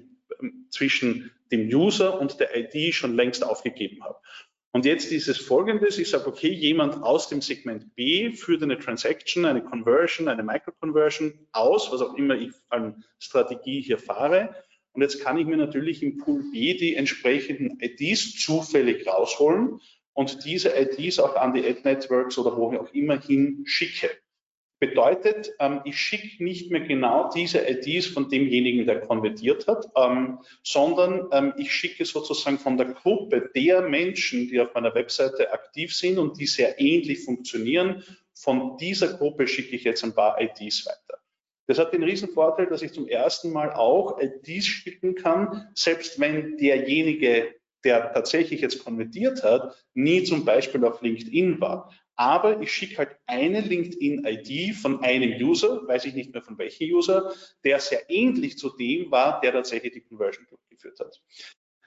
zwischen 0.70 1.30
dem 1.50 1.68
User 1.68 2.20
und 2.20 2.40
der 2.40 2.54
ID 2.56 2.94
schon 2.94 3.14
längst 3.14 3.44
aufgegeben 3.44 4.04
habe. 4.04 4.18
Und 4.72 4.84
jetzt 4.84 5.10
ist 5.12 5.28
es 5.28 5.38
folgendes, 5.38 5.98
ich 5.98 6.10
sage, 6.10 6.26
okay, 6.26 6.52
jemand 6.52 7.02
aus 7.02 7.28
dem 7.28 7.40
Segment 7.40 7.94
B 7.94 8.32
führt 8.32 8.62
eine 8.62 8.78
Transaction, 8.78 9.46
eine 9.46 9.64
Conversion, 9.64 10.28
eine 10.28 10.42
Microconversion 10.42 11.48
aus, 11.52 11.90
was 11.90 12.02
auch 12.02 12.14
immer 12.14 12.34
ich 12.34 12.52
an 12.68 13.02
Strategie 13.18 13.80
hier 13.80 13.98
fahre. 13.98 14.54
Und 14.92 15.02
jetzt 15.02 15.22
kann 15.22 15.38
ich 15.38 15.46
mir 15.46 15.56
natürlich 15.56 16.02
im 16.02 16.18
Pool 16.18 16.42
B 16.52 16.74
die 16.74 16.96
entsprechenden 16.96 17.78
IDs 17.80 18.38
zufällig 18.38 19.06
rausholen 19.06 19.80
und 20.12 20.44
diese 20.44 20.76
IDs 20.76 21.18
auch 21.18 21.36
an 21.36 21.54
die 21.54 21.64
Ad 21.64 21.80
Networks 21.84 22.36
oder 22.36 22.56
wo 22.56 22.76
auch 22.76 22.92
immer 22.92 23.20
hin 23.20 23.62
schicke. 23.64 24.10
Bedeutet, 24.80 25.52
ähm, 25.58 25.80
ich 25.84 25.98
schicke 25.98 26.42
nicht 26.42 26.70
mehr 26.70 26.82
genau 26.82 27.30
diese 27.34 27.68
IDs 27.68 28.06
von 28.06 28.28
demjenigen, 28.28 28.86
der 28.86 29.00
konvertiert 29.00 29.66
hat, 29.66 29.86
ähm, 29.96 30.38
sondern 30.62 31.26
ähm, 31.32 31.52
ich 31.56 31.72
schicke 31.72 32.04
sozusagen 32.04 32.58
von 32.58 32.76
der 32.76 32.86
Gruppe 32.86 33.50
der 33.56 33.82
Menschen, 33.82 34.48
die 34.48 34.60
auf 34.60 34.72
meiner 34.74 34.94
Webseite 34.94 35.52
aktiv 35.52 35.92
sind 35.94 36.18
und 36.18 36.38
die 36.38 36.46
sehr 36.46 36.80
ähnlich 36.80 37.24
funktionieren, 37.24 38.04
von 38.34 38.76
dieser 38.76 39.14
Gruppe 39.14 39.48
schicke 39.48 39.74
ich 39.74 39.82
jetzt 39.82 40.04
ein 40.04 40.14
paar 40.14 40.40
IDs 40.40 40.86
weiter. 40.86 41.20
Das 41.66 41.78
hat 41.78 41.92
den 41.92 42.04
riesen 42.04 42.28
Vorteil, 42.28 42.66
dass 42.66 42.82
ich 42.82 42.92
zum 42.92 43.08
ersten 43.08 43.50
Mal 43.50 43.72
auch 43.72 44.20
IDs 44.20 44.64
schicken 44.64 45.16
kann, 45.16 45.68
selbst 45.74 46.20
wenn 46.20 46.56
derjenige, 46.56 47.52
der 47.82 48.12
tatsächlich 48.12 48.60
jetzt 48.60 48.84
konvertiert 48.84 49.42
hat, 49.42 49.76
nie 49.94 50.22
zum 50.22 50.44
Beispiel 50.44 50.84
auf 50.84 51.02
LinkedIn 51.02 51.60
war 51.60 51.90
aber 52.18 52.60
ich 52.60 52.72
schicke 52.72 52.98
halt 52.98 53.16
eine 53.26 53.60
LinkedIn-ID 53.60 54.74
von 54.74 55.04
einem 55.04 55.40
User, 55.40 55.86
weiß 55.86 56.04
ich 56.06 56.14
nicht 56.14 56.32
mehr 56.32 56.42
von 56.42 56.58
welchem 56.58 56.92
User, 56.92 57.32
der 57.64 57.78
sehr 57.78 58.10
ähnlich 58.10 58.58
zu 58.58 58.70
dem 58.76 59.10
war, 59.12 59.40
der 59.40 59.52
tatsächlich 59.52 59.92
die 59.92 60.00
Conversion 60.00 60.44
durchgeführt 60.50 60.98
hat. 60.98 61.22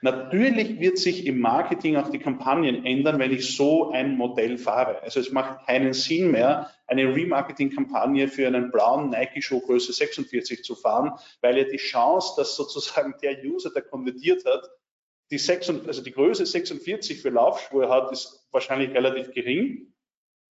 Natürlich 0.00 0.80
wird 0.80 0.98
sich 0.98 1.26
im 1.26 1.38
Marketing 1.38 1.96
auch 1.96 2.10
die 2.10 2.18
Kampagnen 2.18 2.84
ändern, 2.86 3.18
wenn 3.18 3.30
ich 3.30 3.54
so 3.54 3.90
ein 3.90 4.16
Modell 4.16 4.56
fahre. 4.56 5.02
Also 5.02 5.20
es 5.20 5.30
macht 5.30 5.66
keinen 5.66 5.92
Sinn 5.92 6.30
mehr, 6.30 6.70
eine 6.86 7.14
Remarketing-Kampagne 7.14 8.26
für 8.26 8.46
einen 8.46 8.72
blauen 8.72 9.10
Nike-Schuh 9.10 9.60
Größe 9.60 9.92
46 9.92 10.64
zu 10.64 10.74
fahren, 10.74 11.12
weil 11.42 11.58
ja 11.58 11.64
die 11.64 11.76
Chance, 11.76 12.32
dass 12.38 12.56
sozusagen 12.56 13.14
der 13.22 13.44
User, 13.44 13.70
der 13.70 13.82
konvertiert 13.82 14.44
hat, 14.46 14.68
die, 15.30 15.38
6, 15.38 15.86
also 15.86 16.02
die 16.02 16.12
Größe 16.12 16.46
46 16.46 17.20
für 17.20 17.30
Laufschuhe 17.30 17.88
hat, 17.88 18.10
ist 18.12 18.46
wahrscheinlich 18.50 18.90
relativ 18.90 19.30
gering. 19.32 19.91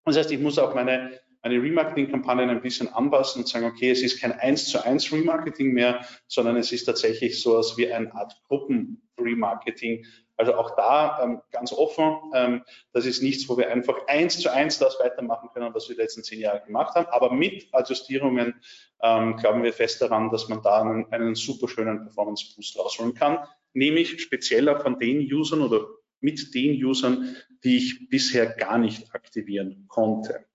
Das 0.06 0.18
heißt, 0.18 0.32
ich 0.32 0.40
muss 0.40 0.58
auch 0.58 0.74
meine 0.74 1.20
eine 1.44 1.62
Remarketing-Kampagnen 1.62 2.50
ein 2.50 2.62
bisschen 2.62 2.94
anpassen 2.94 3.42
und 3.42 3.48
sagen, 3.48 3.66
okay, 3.66 3.90
es 3.90 4.02
ist 4.02 4.22
kein 4.22 4.32
eins 4.32 4.68
zu 4.70 4.84
eins 4.84 5.12
Remarketing 5.12 5.74
mehr, 5.74 6.06
sondern 6.28 6.56
es 6.56 6.72
ist 6.72 6.86
tatsächlich 6.86 7.42
so 7.42 7.58
als 7.58 7.78
wie 7.78 7.92
eine 7.92 8.14
Art 8.14 8.40
Gruppen-Remarketing. 8.48 10.06
Also 10.38 10.54
auch 10.56 10.76
da 10.76 11.20
ähm, 11.24 11.42
ganz 11.52 11.72
offen, 11.74 12.16
ähm, 12.34 12.64
das 12.94 13.06
ist 13.06 13.22
nichts, 13.22 13.48
wo 13.50 13.58
wir 13.58 13.70
einfach 13.70 14.08
eins 14.08 14.40
zu 14.40 14.52
eins 14.52 14.80
das 14.80 15.00
weitermachen 15.00 15.50
können, 15.54 15.74
was 15.74 15.90
wir 15.90 15.96
die 15.96 16.02
letzten 16.02 16.24
zehn 16.24 16.40
Jahre 16.40 16.62
gemacht 16.66 16.96
haben. 16.96 17.08
Aber 17.08 17.32
mit 17.32 17.68
Adjustierungen 17.72 18.56
ähm, 19.02 19.36
glauben 19.38 19.64
wir 19.64 19.74
fest 19.74 20.02
daran, 20.02 20.30
dass 20.30 20.48
man 20.48 20.62
da 20.62 20.82
einen, 20.82 21.12
einen 21.12 21.36
super 21.36 21.68
schönen 21.68 22.04
Performance-Boost 22.04 22.78
rausholen 22.78 23.14
kann, 23.14 23.40
nämlich 23.74 24.22
spezieller 24.22 24.80
von 24.80 25.00
den 25.00 25.22
Usern 25.32 25.62
oder 25.62 25.86
mit 26.22 26.54
den 26.54 26.84
Usern, 26.84 27.36
die 27.64 27.78
ich 27.78 28.10
bisher 28.10 28.48
gar 28.48 28.78
nicht 28.78 29.14
aktivieren 29.14 29.86
konnte. 29.88 30.46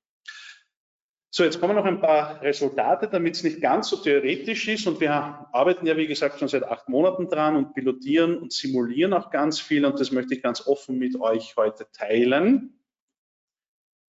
So, 1.37 1.44
jetzt 1.44 1.61
kommen 1.61 1.76
noch 1.76 1.85
ein 1.85 2.00
paar 2.00 2.40
Resultate, 2.40 3.09
damit 3.09 3.35
es 3.35 3.44
nicht 3.44 3.61
ganz 3.61 3.90
so 3.90 3.96
theoretisch 3.96 4.68
ist. 4.68 4.87
Und 4.87 5.00
wir 5.00 5.12
arbeiten 5.52 5.87
ja, 5.87 5.94
wie 5.98 6.07
gesagt, 6.07 6.38
schon 6.38 6.48
seit 6.48 6.64
acht 6.64 6.88
Monaten 6.88 7.29
dran 7.29 7.57
und 7.57 7.74
pilotieren 7.74 8.38
und 8.38 8.55
simulieren 8.55 9.12
auch 9.12 9.31
ganz 9.31 9.61
viel. 9.61 9.85
Und 9.85 10.00
das 10.00 10.12
möchte 10.12 10.35
ich 10.35 10.42
ganz 10.42 10.66
offen 10.66 10.98
mit 10.98 11.20
euch 11.20 11.55
heute 11.59 11.87
teilen. 11.92 12.81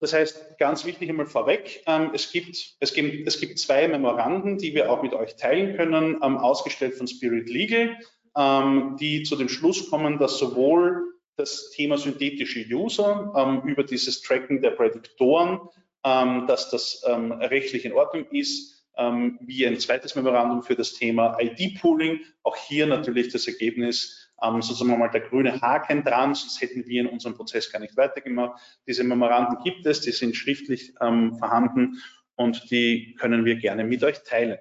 Das 0.01 0.13
heißt, 0.13 0.59
ganz 0.59 0.85
wichtig 0.85 1.09
einmal 1.09 1.27
vorweg, 1.27 1.83
ähm, 1.87 2.13
es, 2.15 2.31
gibt, 2.31 2.77
es, 2.79 2.95
gibt, 2.95 3.27
es 3.27 3.41
gibt 3.41 3.59
zwei 3.59 3.89
Memoranden, 3.89 4.57
die 4.59 4.75
wir 4.75 4.93
auch 4.93 5.03
mit 5.03 5.13
euch 5.13 5.35
teilen 5.35 5.77
können, 5.77 6.21
ähm, 6.23 6.39
ausgestellt 6.39 6.95
von 6.95 7.09
Spirit 7.09 7.51
Legal, 7.51 7.99
ähm, 8.37 8.97
die 9.01 9.25
zu 9.25 9.35
dem 9.35 9.49
Schluss 9.49 9.91
kommen, 9.91 10.19
dass 10.19 10.39
sowohl 10.39 11.18
das 11.39 11.71
Thema 11.71 11.97
synthetische 11.97 12.67
User 12.71 13.33
ähm, 13.37 13.63
über 13.69 13.85
dieses 13.85 14.21
Tracken 14.21 14.61
der 14.61 14.73
Prädiktoren 14.73 15.61
ähm, 16.05 16.47
dass 16.47 16.71
das 16.71 17.03
ähm, 17.07 17.33
rechtlich 17.33 17.85
in 17.85 17.93
Ordnung 17.93 18.27
ist, 18.31 18.87
ähm, 18.97 19.39
wie 19.43 19.67
ein 19.67 19.79
zweites 19.79 20.15
Memorandum 20.15 20.63
für 20.63 20.75
das 20.75 20.95
Thema 20.95 21.37
ID-Pooling. 21.41 22.21
Auch 22.43 22.57
hier 22.57 22.87
natürlich 22.87 23.33
das 23.33 23.47
Ergebnis, 23.47 24.31
ähm, 24.43 24.63
sozusagen 24.63 24.99
mal 24.99 25.09
der 25.09 25.23
grüne 25.23 25.61
Haken 25.61 26.05
dran, 26.05 26.35
sonst 26.35 26.61
hätten 26.61 26.87
wir 26.87 27.03
in 27.03 27.09
unserem 27.09 27.35
Prozess 27.35 27.71
gar 27.71 27.81
nicht 27.81 27.97
weitergemacht. 27.97 28.61
Diese 28.87 29.05
Memoranden 29.05 29.63
gibt 29.65 29.87
es, 29.87 30.01
die 30.01 30.13
sind 30.13 30.37
schriftlich 30.37 30.93
ähm, 31.01 31.37
vorhanden 31.37 32.01
und 32.37 32.71
die 32.71 33.15
können 33.19 33.45
wir 33.45 33.57
gerne 33.57 33.85
mit 33.85 34.05
euch 34.05 34.23
teilen. 34.23 34.59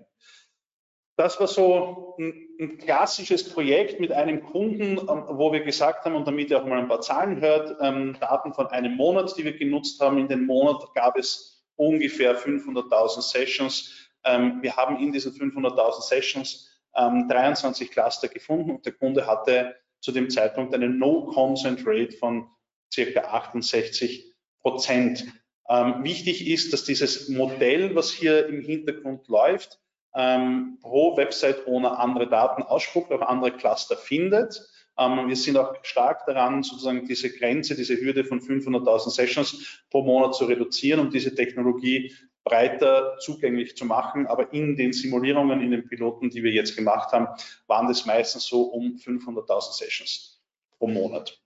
Das 1.18 1.40
war 1.40 1.48
so 1.48 2.16
ein, 2.20 2.48
ein, 2.60 2.78
klassisches 2.78 3.50
Projekt 3.50 4.00
mit 4.00 4.12
einem 4.12 4.44
Kunden, 4.44 5.00
ähm, 5.00 5.24
wo 5.28 5.52
wir 5.52 5.62
gesagt 5.62 6.06
haben, 6.06 6.16
und 6.16 6.28
damit 6.28 6.52
ihr 6.52 6.62
auch 6.62 6.66
mal 6.66 6.78
ein 6.78 6.88
paar 6.88 7.02
Zahlen 7.02 7.42
hört, 7.42 7.76
ähm, 7.82 8.16
Daten 8.20 8.54
von 8.54 8.68
einem 8.68 8.96
Monat, 8.96 9.36
die 9.36 9.44
wir 9.44 9.58
genutzt 9.58 10.00
haben. 10.00 10.20
In 10.20 10.28
dem 10.28 10.46
Monat 10.46 10.94
gab 10.94 11.18
es 11.18 11.66
ungefähr 11.76 12.38
500.000 12.38 13.22
Sessions. 13.22 14.10
Ähm, 14.24 14.60
wir 14.62 14.76
haben 14.76 15.00
in 15.00 15.12
diesen 15.12 15.34
500.000 15.34 16.02
Sessions 16.02 16.70
23 16.94 17.88
ähm, 17.88 17.94
Cluster 17.94 18.28
gefunden 18.28 18.72
und 18.72 18.86
der 18.86 18.94
Kunde 18.94 19.28
hatte 19.28 19.76
zu 20.00 20.12
dem 20.12 20.30
Zeitpunkt 20.30 20.74
eine 20.74 20.90
No-Consent-Rate 20.90 22.16
von 22.18 22.48
circa 22.94 23.22
68 23.22 24.36
Prozent. 24.62 25.26
Ähm, 25.68 26.04
wichtig 26.04 26.48
ist, 26.48 26.74
dass 26.74 26.84
dieses 26.84 27.30
Modell, 27.30 27.96
was 27.96 28.12
hier 28.12 28.48
im 28.48 28.62
Hintergrund 28.62 29.28
läuft, 29.28 29.80
ähm, 30.18 30.80
pro 30.82 31.16
Website-Owner 31.16 32.00
andere 32.00 32.28
Daten 32.28 32.64
ausspuckt, 32.64 33.12
auch 33.14 33.22
andere 33.22 33.52
Cluster 33.52 33.96
findet. 33.96 34.68
Ähm, 34.98 35.28
wir 35.28 35.36
sind 35.36 35.58
auch 35.58 35.76
stark 35.84 36.26
daran, 36.26 36.64
sozusagen 36.64 37.06
diese 37.06 37.32
Grenze, 37.32 37.76
diese 37.76 37.96
Hürde 37.96 38.26
von 38.26 38.42
500.000 38.42 39.12
Sessions 39.12 39.84
pro 39.92 40.02
Monat 40.02 40.34
zu 40.36 40.46
reduzieren 40.46 41.00
und 41.00 41.14
diese 41.14 41.36
Technologie 41.36 42.16
breiter 42.44 43.18
zugänglich 43.20 43.78
zu 43.78 43.86
machen. 43.86 44.26
Aber 44.26 44.52
in 44.54 44.76
den 44.76 44.92
Simulierungen, 44.92 45.62
in 45.62 45.70
den 45.70 45.88
Piloten, 45.88 46.32
die 46.32 46.42
wir 46.42 46.52
jetzt 46.52 46.76
gemacht 46.76 47.12
haben, 47.12 47.28
waren 47.68 47.88
das 47.88 48.08
meistens 48.08 48.48
so 48.48 48.64
um 48.64 48.96
500.000 48.96 49.78
Sessions 49.78 50.42
pro 50.80 50.88
Monat. 50.88 51.40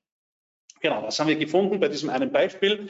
Genau, 0.79 1.01
das 1.01 1.19
haben 1.19 1.27
wir 1.27 1.35
gefunden 1.35 1.79
bei 1.79 1.89
diesem 1.89 2.09
einen 2.09 2.31
Beispiel 2.31 2.89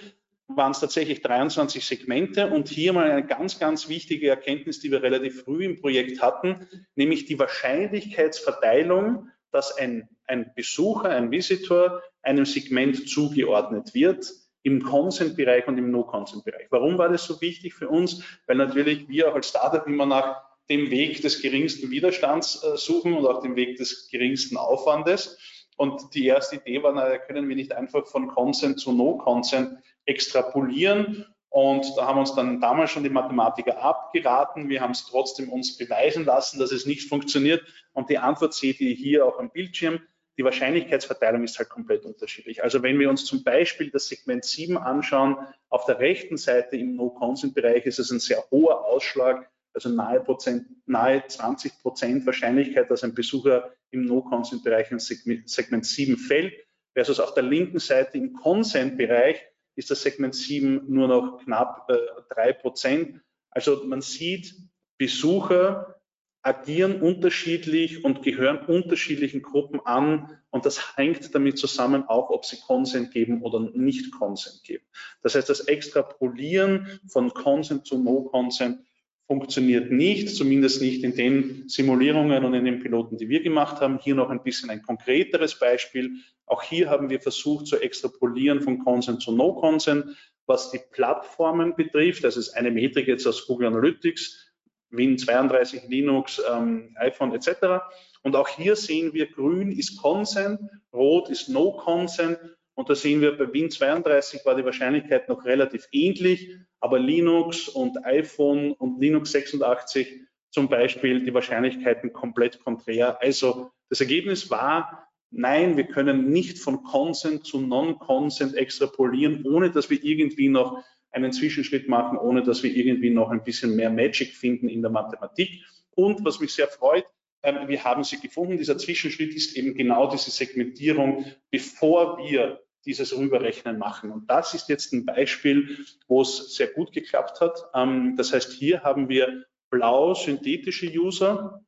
waren 0.55 0.71
es 0.71 0.79
tatsächlich 0.79 1.21
23 1.21 1.85
Segmente 1.85 2.47
und 2.47 2.69
hier 2.69 2.93
mal 2.93 3.09
eine 3.09 3.25
ganz, 3.25 3.59
ganz 3.59 3.89
wichtige 3.89 4.29
Erkenntnis, 4.29 4.79
die 4.79 4.91
wir 4.91 5.03
relativ 5.03 5.43
früh 5.43 5.65
im 5.65 5.79
Projekt 5.79 6.21
hatten, 6.21 6.67
nämlich 6.95 7.25
die 7.25 7.39
Wahrscheinlichkeitsverteilung, 7.39 9.29
dass 9.51 9.77
ein, 9.77 10.09
ein 10.25 10.51
Besucher, 10.55 11.09
ein 11.09 11.31
Visitor 11.31 12.01
einem 12.21 12.45
Segment 12.45 13.09
zugeordnet 13.09 13.93
wird 13.93 14.31
im 14.63 14.83
Consent-Bereich 14.83 15.67
und 15.67 15.77
im 15.77 15.91
No-Consent-Bereich. 15.91 16.67
Warum 16.69 16.97
war 16.97 17.09
das 17.09 17.25
so 17.25 17.41
wichtig 17.41 17.73
für 17.73 17.89
uns? 17.89 18.23
Weil 18.45 18.57
natürlich 18.57 19.09
wir 19.09 19.33
als 19.33 19.49
Startup 19.49 19.85
immer 19.87 20.05
nach 20.05 20.43
dem 20.69 20.91
Weg 20.91 21.21
des 21.21 21.41
geringsten 21.41 21.89
Widerstands 21.89 22.63
äh, 22.63 22.77
suchen 22.77 23.13
und 23.13 23.25
auch 23.25 23.41
dem 23.41 23.55
Weg 23.55 23.77
des 23.77 24.07
geringsten 24.09 24.57
Aufwandes. 24.57 25.37
Und 25.77 26.13
die 26.13 26.27
erste 26.27 26.57
Idee 26.57 26.83
war, 26.83 26.93
na, 26.93 27.17
können 27.17 27.49
wir 27.49 27.55
nicht 27.55 27.73
einfach 27.73 28.05
von 28.05 28.27
Consent 28.27 28.79
zu 28.79 28.91
No-Consent 28.91 29.79
extrapolieren. 30.05 31.25
Und 31.49 31.85
da 31.97 32.07
haben 32.07 32.19
uns 32.19 32.33
dann 32.33 32.61
damals 32.61 32.91
schon 32.91 33.03
die 33.03 33.09
Mathematiker 33.09 33.81
abgeraten. 33.81 34.69
Wir 34.69 34.79
haben 34.79 34.91
es 34.91 35.05
trotzdem 35.05 35.49
uns 35.49 35.77
beweisen 35.77 36.23
lassen, 36.23 36.59
dass 36.59 36.71
es 36.71 36.85
nicht 36.85 37.09
funktioniert. 37.09 37.61
Und 37.91 38.09
die 38.09 38.17
Antwort 38.17 38.53
seht 38.53 38.79
ihr 38.79 38.95
hier 38.95 39.25
auch 39.25 39.37
am 39.37 39.51
Bildschirm. 39.51 39.99
Die 40.37 40.45
Wahrscheinlichkeitsverteilung 40.45 41.43
ist 41.43 41.59
halt 41.59 41.67
komplett 41.67 42.05
unterschiedlich. 42.05 42.63
Also 42.63 42.81
wenn 42.83 42.97
wir 42.99 43.09
uns 43.09 43.25
zum 43.25 43.43
Beispiel 43.43 43.91
das 43.91 44.07
Segment 44.07 44.45
7 44.45 44.77
anschauen, 44.77 45.35
auf 45.67 45.85
der 45.85 45.99
rechten 45.99 46.37
Seite 46.37 46.77
im 46.77 46.95
No-Consent-Bereich 46.95 47.85
ist 47.85 47.99
es 47.99 48.11
ein 48.11 48.19
sehr 48.19 48.43
hoher 48.49 48.85
Ausschlag, 48.85 49.49
also 49.73 49.89
nahe, 49.89 50.21
Prozent, 50.21 50.67
nahe 50.85 51.23
20 51.27 51.81
Prozent 51.81 52.25
Wahrscheinlichkeit, 52.25 52.89
dass 52.89 53.03
ein 53.03 53.13
Besucher 53.13 53.73
im 53.91 54.05
No-Consent-Bereich 54.05 54.89
in 54.91 54.99
Segment, 54.99 55.49
Segment 55.49 55.85
7 55.85 56.15
fällt, 56.17 56.53
versus 56.93 57.19
auf 57.19 57.33
der 57.33 57.43
linken 57.43 57.79
Seite 57.79 58.17
im 58.17 58.33
Consent-Bereich 58.33 59.45
ist 59.75 59.91
das 59.91 60.01
Segment 60.01 60.35
7 60.35 60.85
nur 60.87 61.07
noch 61.07 61.43
knapp 61.43 61.89
äh, 61.89 61.97
drei 62.33 62.49
äh, 62.49 62.53
Prozent. 62.53 63.21
Also 63.49 63.83
man 63.85 64.01
sieht, 64.01 64.55
Besucher 64.97 66.01
agieren 66.43 67.01
unterschiedlich 67.01 68.03
und 68.03 68.23
gehören 68.23 68.65
unterschiedlichen 68.65 69.41
Gruppen 69.41 69.79
an 69.85 70.39
und 70.49 70.65
das 70.65 70.97
hängt 70.97 71.33
damit 71.35 71.57
zusammen 71.59 72.05
auch, 72.07 72.29
ob 72.29 72.45
sie 72.45 72.57
Consent 72.59 73.11
geben 73.11 73.43
oder 73.43 73.59
nicht 73.59 74.11
Consent 74.11 74.63
geben. 74.63 74.83
Das 75.21 75.35
heißt, 75.35 75.49
das 75.49 75.61
Extrapolieren 75.61 76.99
von 77.07 77.31
Consent 77.33 77.85
zu 77.85 77.99
No 77.99 78.23
Consent 78.23 78.79
funktioniert 79.27 79.91
nicht, 79.91 80.35
zumindest 80.35 80.81
nicht 80.81 81.03
in 81.03 81.15
den 81.15 81.69
Simulierungen 81.69 82.43
und 82.43 82.53
in 82.53 82.65
den 82.65 82.79
Piloten, 82.79 83.17
die 83.17 83.29
wir 83.29 83.41
gemacht 83.41 83.79
haben. 83.79 83.99
Hier 83.99 84.15
noch 84.15 84.29
ein 84.29 84.43
bisschen 84.43 84.69
ein 84.69 84.81
konkreteres 84.81 85.57
Beispiel. 85.57 86.17
Auch 86.51 86.63
hier 86.63 86.89
haben 86.89 87.09
wir 87.09 87.21
versucht 87.21 87.65
zu 87.67 87.79
extrapolieren 87.79 88.61
von 88.61 88.79
Consent 88.79 89.21
zu 89.21 89.31
No 89.31 89.53
Consent, 89.53 90.17
was 90.47 90.69
die 90.69 90.81
Plattformen 90.91 91.77
betrifft. 91.77 92.25
Das 92.25 92.35
ist 92.35 92.49
eine 92.49 92.71
Metrik 92.71 93.07
jetzt 93.07 93.25
aus 93.25 93.47
Google 93.47 93.67
Analytics, 93.67 94.51
Win32, 94.91 95.87
Linux, 95.87 96.41
ähm, 96.51 96.93
iPhone 96.99 97.33
etc. 97.33 97.85
Und 98.23 98.35
auch 98.35 98.49
hier 98.49 98.75
sehen 98.75 99.13
wir, 99.13 99.31
grün 99.31 99.71
ist 99.71 100.01
Consent, 100.01 100.59
rot 100.91 101.29
ist 101.29 101.47
No 101.47 101.71
Consent. 101.71 102.37
Und 102.73 102.89
da 102.89 102.95
sehen 102.95 103.21
wir, 103.21 103.37
bei 103.37 103.45
Win32 103.45 104.45
war 104.45 104.55
die 104.55 104.65
Wahrscheinlichkeit 104.65 105.29
noch 105.29 105.45
relativ 105.45 105.87
ähnlich, 105.93 106.53
aber 106.81 106.99
Linux 106.99 107.69
und 107.69 108.03
iPhone 108.03 108.73
und 108.73 108.99
Linux 108.99 109.31
86 109.31 110.19
zum 110.49 110.67
Beispiel 110.67 111.23
die 111.23 111.33
Wahrscheinlichkeiten 111.33 112.11
komplett 112.11 112.61
konträr. 112.61 113.21
Also 113.21 113.71
das 113.87 114.01
Ergebnis 114.01 114.51
war, 114.51 115.07
nein, 115.31 115.77
wir 115.77 115.85
können 115.85 116.29
nicht 116.29 116.59
von 116.59 116.83
Consent 116.83 117.45
zu 117.45 117.59
Non-Consent 117.59 118.55
extrapolieren, 118.55 119.45
ohne 119.45 119.71
dass 119.71 119.89
wir 119.89 120.03
irgendwie 120.03 120.49
noch 120.49 120.83
einen 121.11 121.31
Zwischenschritt 121.31 121.89
machen, 121.89 122.17
ohne 122.17 122.43
dass 122.43 122.63
wir 122.63 122.73
irgendwie 122.75 123.09
noch 123.09 123.31
ein 123.31 123.43
bisschen 123.43 123.75
mehr 123.75 123.89
Magic 123.89 124.33
finden 124.33 124.69
in 124.69 124.81
der 124.81 124.91
Mathematik. 124.91 125.63
Und 125.91 126.23
was 126.23 126.39
mich 126.39 126.53
sehr 126.53 126.67
freut, 126.67 127.05
ähm, 127.43 127.67
wir 127.67 127.83
haben 127.83 128.03
sie 128.03 128.19
gefunden. 128.19 128.57
Dieser 128.57 128.77
Zwischenschritt 128.77 129.33
ist 129.33 129.57
eben 129.57 129.73
genau 129.73 130.09
diese 130.09 130.31
Segmentierung, 130.31 131.25
bevor 131.49 132.17
wir 132.17 132.61
dieses 132.85 133.15
Rüberrechnen 133.15 133.77
machen. 133.77 134.11
Und 134.11 134.29
das 134.29 134.53
ist 134.53 134.69
jetzt 134.69 134.93
ein 134.93 135.05
Beispiel, 135.05 135.85
wo 136.07 136.21
es 136.21 136.55
sehr 136.55 136.67
gut 136.67 136.91
geklappt 136.93 137.41
hat. 137.41 137.65
Ähm, 137.73 138.15
das 138.17 138.33
heißt, 138.33 138.53
hier 138.53 138.83
haben 138.83 139.09
wir 139.09 139.45
blau 139.69 140.13
synthetische 140.13 140.87
User 140.87 141.63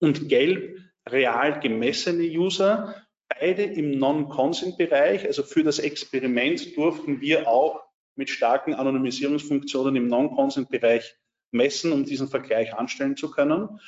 und 0.00 0.28
gelb 0.28 0.78
real 1.12 1.60
gemessene 1.60 2.24
User. 2.24 2.94
beide 3.28 3.62
im 3.62 3.92
Non-Consent-Bereich, 3.92 5.24
also 5.24 5.42
für 5.42 5.62
das 5.62 5.78
Experiment 5.78 6.76
durften 6.76 7.20
wir 7.20 7.48
auch 7.48 7.80
mit 8.16 8.28
starken 8.28 8.74
Anonymisierungsfunktionen 8.74 9.96
im 9.96 10.08
Non-Consent-Bereich 10.08 11.16
messen, 11.52 11.92
um 11.92 12.04
diesen 12.04 12.28
Vergleich 12.28 12.74
anstellen 12.74 13.16
zu 13.16 13.30
können. 13.30 13.80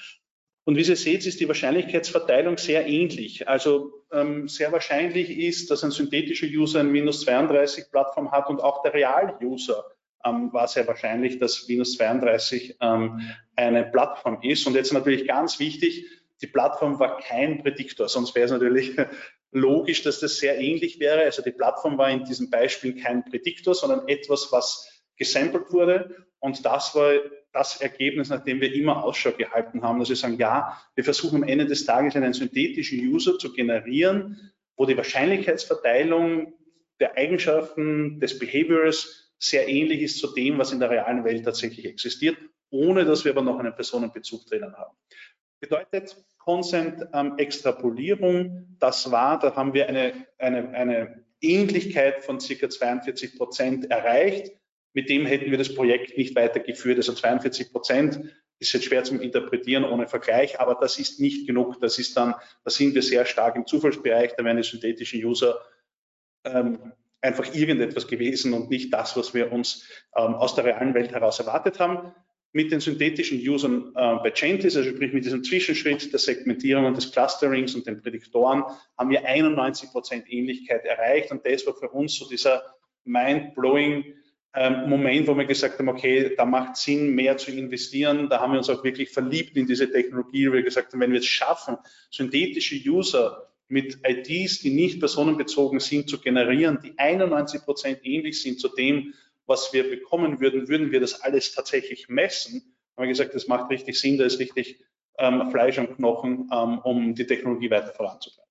Und 0.64 0.76
wie 0.76 0.84
Sie 0.84 0.94
seht, 0.94 1.26
ist 1.26 1.40
die 1.40 1.48
Wahrscheinlichkeitsverteilung 1.48 2.56
sehr 2.56 2.86
ähnlich. 2.86 3.48
Also 3.48 4.04
ähm, 4.12 4.46
sehr 4.48 4.70
wahrscheinlich 4.70 5.30
ist, 5.30 5.70
dass 5.70 5.82
ein 5.82 5.90
synthetischer 5.90 6.46
User 6.46 6.80
ein 6.80 6.92
minus 6.92 7.22
32 7.22 7.90
Plattform 7.90 8.30
hat 8.30 8.48
und 8.48 8.62
auch 8.62 8.82
der 8.82 8.94
Real-User 8.94 9.84
ähm, 10.24 10.52
war 10.52 10.68
sehr 10.68 10.86
wahrscheinlich, 10.86 11.40
dass 11.40 11.66
minus 11.68 11.96
32 11.96 12.76
ähm, 12.80 13.20
eine 13.56 13.84
Plattform 13.84 14.38
ist. 14.42 14.66
Und 14.66 14.74
jetzt 14.74 14.92
natürlich 14.92 15.26
ganz 15.26 15.58
wichtig, 15.58 16.06
die 16.42 16.48
Plattform 16.48 16.98
war 16.98 17.18
kein 17.18 17.62
Prädiktor, 17.62 18.08
sonst 18.08 18.34
wäre 18.34 18.46
es 18.46 18.52
natürlich 18.52 18.96
logisch, 19.52 20.02
dass 20.02 20.20
das 20.20 20.36
sehr 20.36 20.58
ähnlich 20.58 20.98
wäre. 20.98 21.22
Also 21.22 21.42
die 21.42 21.52
Plattform 21.52 21.98
war 21.98 22.10
in 22.10 22.24
diesem 22.24 22.50
Beispiel 22.50 23.00
kein 23.00 23.24
Prädiktor, 23.24 23.74
sondern 23.74 24.08
etwas, 24.08 24.50
was 24.50 25.02
gesampelt 25.16 25.72
wurde. 25.72 26.26
Und 26.40 26.64
das 26.64 26.94
war 26.94 27.14
das 27.52 27.80
Ergebnis, 27.80 28.30
nachdem 28.30 28.60
wir 28.60 28.72
immer 28.74 29.04
Ausschau 29.04 29.32
gehalten 29.32 29.82
haben, 29.82 30.00
dass 30.00 30.08
wir 30.08 30.16
sagen, 30.16 30.38
ja, 30.38 30.80
wir 30.94 31.04
versuchen 31.04 31.42
am 31.42 31.48
Ende 31.48 31.66
des 31.66 31.84
Tages 31.84 32.16
einen 32.16 32.32
synthetischen 32.32 32.98
User 33.00 33.38
zu 33.38 33.52
generieren, 33.52 34.52
wo 34.76 34.86
die 34.86 34.96
Wahrscheinlichkeitsverteilung 34.96 36.54
der 36.98 37.16
Eigenschaften 37.16 38.20
des 38.20 38.38
Behaviors 38.38 39.32
sehr 39.38 39.68
ähnlich 39.68 40.02
ist 40.02 40.18
zu 40.18 40.32
dem, 40.32 40.58
was 40.58 40.72
in 40.72 40.80
der 40.80 40.90
realen 40.90 41.24
Welt 41.24 41.44
tatsächlich 41.44 41.84
existiert, 41.84 42.38
ohne 42.70 43.04
dass 43.04 43.24
wir 43.24 43.32
aber 43.32 43.42
noch 43.42 43.58
einen 43.58 43.74
Personenbezug 43.74 44.46
drinnen 44.46 44.74
haben. 44.76 44.96
Bedeutet 45.60 46.16
Consent 46.44 47.06
ähm, 47.12 47.36
das 48.78 49.10
war, 49.10 49.38
da 49.38 49.54
haben 49.54 49.74
wir 49.74 49.88
eine, 49.88 50.12
eine, 50.38 50.70
eine 50.70 51.24
Ähnlichkeit 51.40 52.24
von 52.24 52.40
circa 52.40 52.68
42 52.68 53.36
Prozent 53.36 53.90
erreicht 53.90 54.52
mit 54.94 55.08
dem 55.08 55.26
hätten 55.26 55.50
wir 55.50 55.58
das 55.58 55.74
Projekt 55.74 56.16
nicht 56.18 56.34
weitergeführt. 56.36 56.98
Also 56.98 57.14
42 57.14 57.72
Prozent 57.72 58.20
ist 58.58 58.72
jetzt 58.72 58.84
schwer 58.84 59.04
zum 59.04 59.20
Interpretieren 59.20 59.84
ohne 59.84 60.06
Vergleich, 60.06 60.60
aber 60.60 60.74
das 60.74 60.98
ist 60.98 61.20
nicht 61.20 61.46
genug. 61.46 61.80
Das 61.80 61.98
ist 61.98 62.16
dann, 62.16 62.34
da 62.64 62.70
sind 62.70 62.94
wir 62.94 63.02
sehr 63.02 63.24
stark 63.24 63.56
im 63.56 63.66
Zufallsbereich, 63.66 64.34
da 64.36 64.44
wären 64.44 64.58
die 64.58 64.62
synthetischen 64.62 65.24
User 65.24 65.60
ähm, 66.44 66.92
einfach 67.20 67.54
irgendetwas 67.54 68.06
gewesen 68.06 68.52
und 68.52 68.70
nicht 68.70 68.92
das, 68.92 69.16
was 69.16 69.32
wir 69.32 69.52
uns 69.52 69.88
ähm, 70.16 70.34
aus 70.34 70.54
der 70.54 70.64
realen 70.64 70.94
Welt 70.94 71.12
heraus 71.12 71.38
erwartet 71.38 71.80
haben. 71.80 72.12
Mit 72.52 72.70
den 72.70 72.80
synthetischen 72.80 73.38
Usern 73.48 73.92
äh, 73.94 74.16
bei 74.22 74.30
Chantis, 74.34 74.76
also 74.76 74.90
sprich 74.90 75.12
mit 75.12 75.24
diesem 75.24 75.42
Zwischenschritt 75.42 76.12
der 76.12 76.18
Segmentierung 76.18 76.84
und 76.84 76.96
des 76.96 77.10
Clusterings 77.10 77.74
und 77.74 77.86
den 77.86 78.02
Prädiktoren, 78.02 78.62
haben 78.98 79.10
wir 79.10 79.24
91 79.24 79.90
Prozent 79.90 80.24
Ähnlichkeit 80.28 80.84
erreicht 80.84 81.30
und 81.30 81.46
das 81.46 81.66
war 81.66 81.74
für 81.74 81.88
uns 81.88 82.16
so 82.16 82.28
dieser 82.28 82.62
mind-blowing 83.04 84.04
ähm, 84.54 84.88
Moment, 84.88 85.26
wo 85.28 85.36
wir 85.36 85.46
gesagt 85.46 85.78
haben, 85.78 85.88
okay, 85.88 86.34
da 86.36 86.44
macht 86.44 86.76
Sinn, 86.76 87.14
mehr 87.14 87.38
zu 87.38 87.50
investieren. 87.50 88.28
Da 88.28 88.40
haben 88.40 88.52
wir 88.52 88.58
uns 88.58 88.68
auch 88.68 88.84
wirklich 88.84 89.08
verliebt 89.08 89.56
in 89.56 89.66
diese 89.66 89.90
Technologie, 89.90 90.46
weil 90.48 90.56
wir 90.56 90.62
gesagt 90.62 90.92
haben, 90.92 91.00
wenn 91.00 91.12
wir 91.12 91.20
es 91.20 91.26
schaffen, 91.26 91.78
synthetische 92.10 92.76
User 92.76 93.48
mit 93.68 94.00
IDs, 94.06 94.60
die 94.60 94.70
nicht 94.70 95.00
personenbezogen 95.00 95.80
sind, 95.80 96.10
zu 96.10 96.20
generieren, 96.20 96.78
die 96.84 96.92
91 96.98 97.62
Prozent 97.62 98.00
ähnlich 98.02 98.42
sind 98.42 98.60
zu 98.60 98.68
dem, 98.68 99.14
was 99.46 99.72
wir 99.72 99.88
bekommen 99.88 100.40
würden, 100.40 100.68
würden 100.68 100.92
wir 100.92 101.00
das 101.00 101.20
alles 101.20 101.54
tatsächlich 101.54 102.08
messen. 102.08 102.76
Haben 102.96 103.04
wir 103.04 103.08
gesagt, 103.08 103.34
das 103.34 103.48
macht 103.48 103.70
richtig 103.70 103.98
Sinn, 103.98 104.18
da 104.18 104.24
ist 104.24 104.38
richtig 104.38 104.84
ähm, 105.18 105.50
Fleisch 105.50 105.78
und 105.78 105.96
Knochen, 105.96 106.48
ähm, 106.52 106.78
um 106.78 107.14
die 107.14 107.26
Technologie 107.26 107.70
weiter 107.70 107.92
voranzutreiben. 107.92 108.42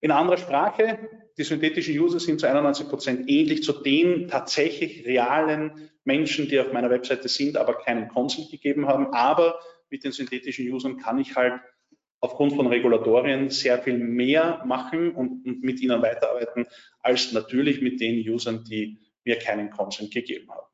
In 0.00 0.10
anderer 0.10 0.36
Sprache, 0.36 1.08
die 1.38 1.42
synthetischen 1.42 1.98
User 1.98 2.20
sind 2.20 2.38
zu 2.38 2.46
91 2.46 2.88
Prozent 2.88 3.28
ähnlich 3.28 3.62
zu 3.62 3.72
den 3.72 4.28
tatsächlich 4.28 5.06
realen 5.06 5.90
Menschen, 6.04 6.48
die 6.48 6.60
auf 6.60 6.72
meiner 6.72 6.90
Webseite 6.90 7.28
sind, 7.28 7.56
aber 7.56 7.78
keinen 7.78 8.08
Consent 8.08 8.50
gegeben 8.50 8.86
haben. 8.86 9.12
Aber 9.12 9.58
mit 9.90 10.04
den 10.04 10.12
synthetischen 10.12 10.70
Usern 10.70 10.98
kann 10.98 11.18
ich 11.18 11.34
halt 11.34 11.60
aufgrund 12.20 12.54
von 12.54 12.66
Regulatorien 12.66 13.50
sehr 13.50 13.78
viel 13.82 13.98
mehr 13.98 14.62
machen 14.64 15.12
und, 15.12 15.44
und 15.44 15.62
mit 15.62 15.80
ihnen 15.80 16.02
weiterarbeiten, 16.02 16.66
als 17.00 17.32
natürlich 17.32 17.80
mit 17.80 18.00
den 18.00 18.28
Usern, 18.28 18.64
die 18.64 18.98
mir 19.26 19.38
keinen 19.38 19.70
Consent 19.70 20.12
gegeben 20.12 20.50
haben. 20.50 20.66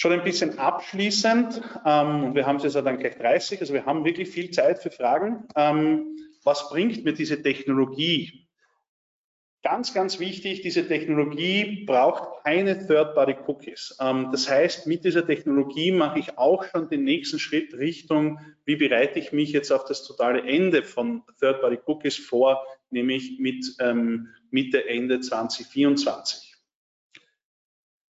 Schon 0.00 0.12
ein 0.12 0.22
bisschen 0.22 0.58
abschließend, 0.58 1.60
ähm, 1.84 2.34
wir 2.34 2.46
haben 2.46 2.56
es 2.56 2.62
jetzt 2.62 2.76
dann 2.76 2.98
gleich 2.98 3.18
30, 3.18 3.60
also 3.60 3.74
wir 3.74 3.84
haben 3.84 4.04
wirklich 4.04 4.30
viel 4.30 4.50
Zeit 4.52 4.80
für 4.80 4.92
Fragen. 4.92 5.48
Ähm, 5.56 6.16
was 6.44 6.70
bringt 6.70 7.04
mir 7.04 7.14
diese 7.14 7.42
Technologie? 7.42 8.48
Ganz, 9.64 9.92
ganz 9.92 10.20
wichtig, 10.20 10.60
diese 10.60 10.86
Technologie 10.86 11.84
braucht 11.84 12.44
keine 12.44 12.86
Third-Party-Cookies. 12.86 13.96
Ähm, 14.00 14.28
das 14.30 14.48
heißt, 14.48 14.86
mit 14.86 15.04
dieser 15.04 15.26
Technologie 15.26 15.90
mache 15.90 16.20
ich 16.20 16.38
auch 16.38 16.62
schon 16.62 16.88
den 16.88 17.02
nächsten 17.02 17.40
Schritt 17.40 17.74
Richtung, 17.74 18.38
wie 18.64 18.76
bereite 18.76 19.18
ich 19.18 19.32
mich 19.32 19.50
jetzt 19.50 19.72
auf 19.72 19.84
das 19.84 20.04
totale 20.04 20.42
Ende 20.42 20.84
von 20.84 21.24
Third-Party-Cookies 21.40 22.18
vor, 22.18 22.64
nämlich 22.90 23.40
mit 23.40 23.66
ähm, 23.80 24.28
Mitte, 24.52 24.88
Ende 24.88 25.18
2024. 25.18 26.47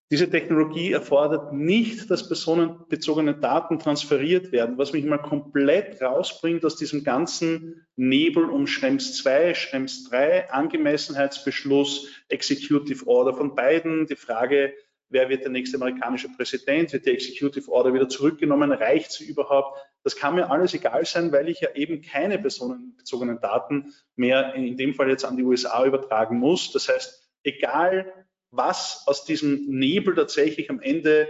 Diese 0.10 0.30
Technologie 0.30 0.94
erfordert 0.94 1.52
nicht, 1.52 2.10
dass 2.10 2.30
personenbezogene 2.30 3.36
Daten 3.36 3.78
transferiert 3.78 4.54
werden, 4.54 4.78
was 4.78 4.94
mich 4.94 5.04
mal 5.04 5.18
komplett 5.18 6.02
rausbringt 6.02 6.64
aus 6.64 6.78
diesem 6.78 7.04
ganzen 7.04 7.86
Nebel 7.98 8.46
um 8.46 8.68
Schrems 8.68 9.18
2, 9.18 9.54
Schrems 9.54 10.06
3, 10.10 10.50
Angemessenheitsbeschluss, 10.50 12.08
Executive 12.30 13.06
Order 13.06 13.34
von 13.34 13.54
beiden, 13.54 14.08
die 14.08 14.16
Frage, 14.16 14.74
wer 15.10 15.28
wird 15.28 15.44
der 15.44 15.52
nächste 15.52 15.76
amerikanische 15.76 16.30
Präsident, 16.30 16.94
wird 16.94 17.06
die 17.06 17.12
Executive 17.12 17.70
Order 17.70 17.94
wieder 17.94 18.08
zurückgenommen, 18.08 18.72
reicht 18.72 19.12
sie 19.12 19.26
überhaupt? 19.26 19.78
Das 20.04 20.16
kann 20.16 20.36
mir 20.36 20.50
alles 20.50 20.74
egal 20.74 21.06
sein, 21.06 21.34
weil 21.34 21.50
ich 21.50 21.60
ja 21.60 21.76
eben 21.76 22.02
keine 22.02 22.40
personenbezogenen 22.40 23.42
Daten 23.42 23.94
mehr 24.16 24.54
in 24.54 24.78
dem 24.78 24.94
Fall 24.94 25.10
jetzt 25.10 25.26
an 25.26 25.36
die 25.36 25.44
USA 25.44 25.86
übertragen 25.86 26.40
muss. 26.40 26.72
Das 26.72 26.88
heißt, 26.88 27.30
egal 27.44 28.14
was 28.52 29.04
aus 29.08 29.26
diesem 29.26 29.66
Nebel 29.68 30.16
tatsächlich 30.16 30.70
am 30.70 30.80
Ende 30.80 31.28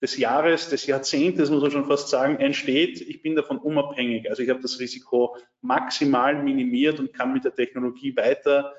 des 0.00 0.16
Jahres, 0.16 0.68
des 0.68 0.86
Jahrzehntes, 0.86 1.50
muss 1.50 1.62
man 1.62 1.70
schon 1.70 1.86
fast 1.86 2.08
sagen, 2.08 2.36
entsteht. 2.38 3.00
Ich 3.00 3.22
bin 3.22 3.34
davon 3.34 3.58
unabhängig. 3.58 4.30
Also 4.30 4.42
ich 4.42 4.50
habe 4.50 4.60
das 4.60 4.78
Risiko 4.78 5.36
maximal 5.60 6.40
minimiert 6.42 7.00
und 7.00 7.12
kann 7.12 7.32
mit 7.32 7.44
der 7.44 7.54
Technologie 7.54 8.16
weiter 8.16 8.74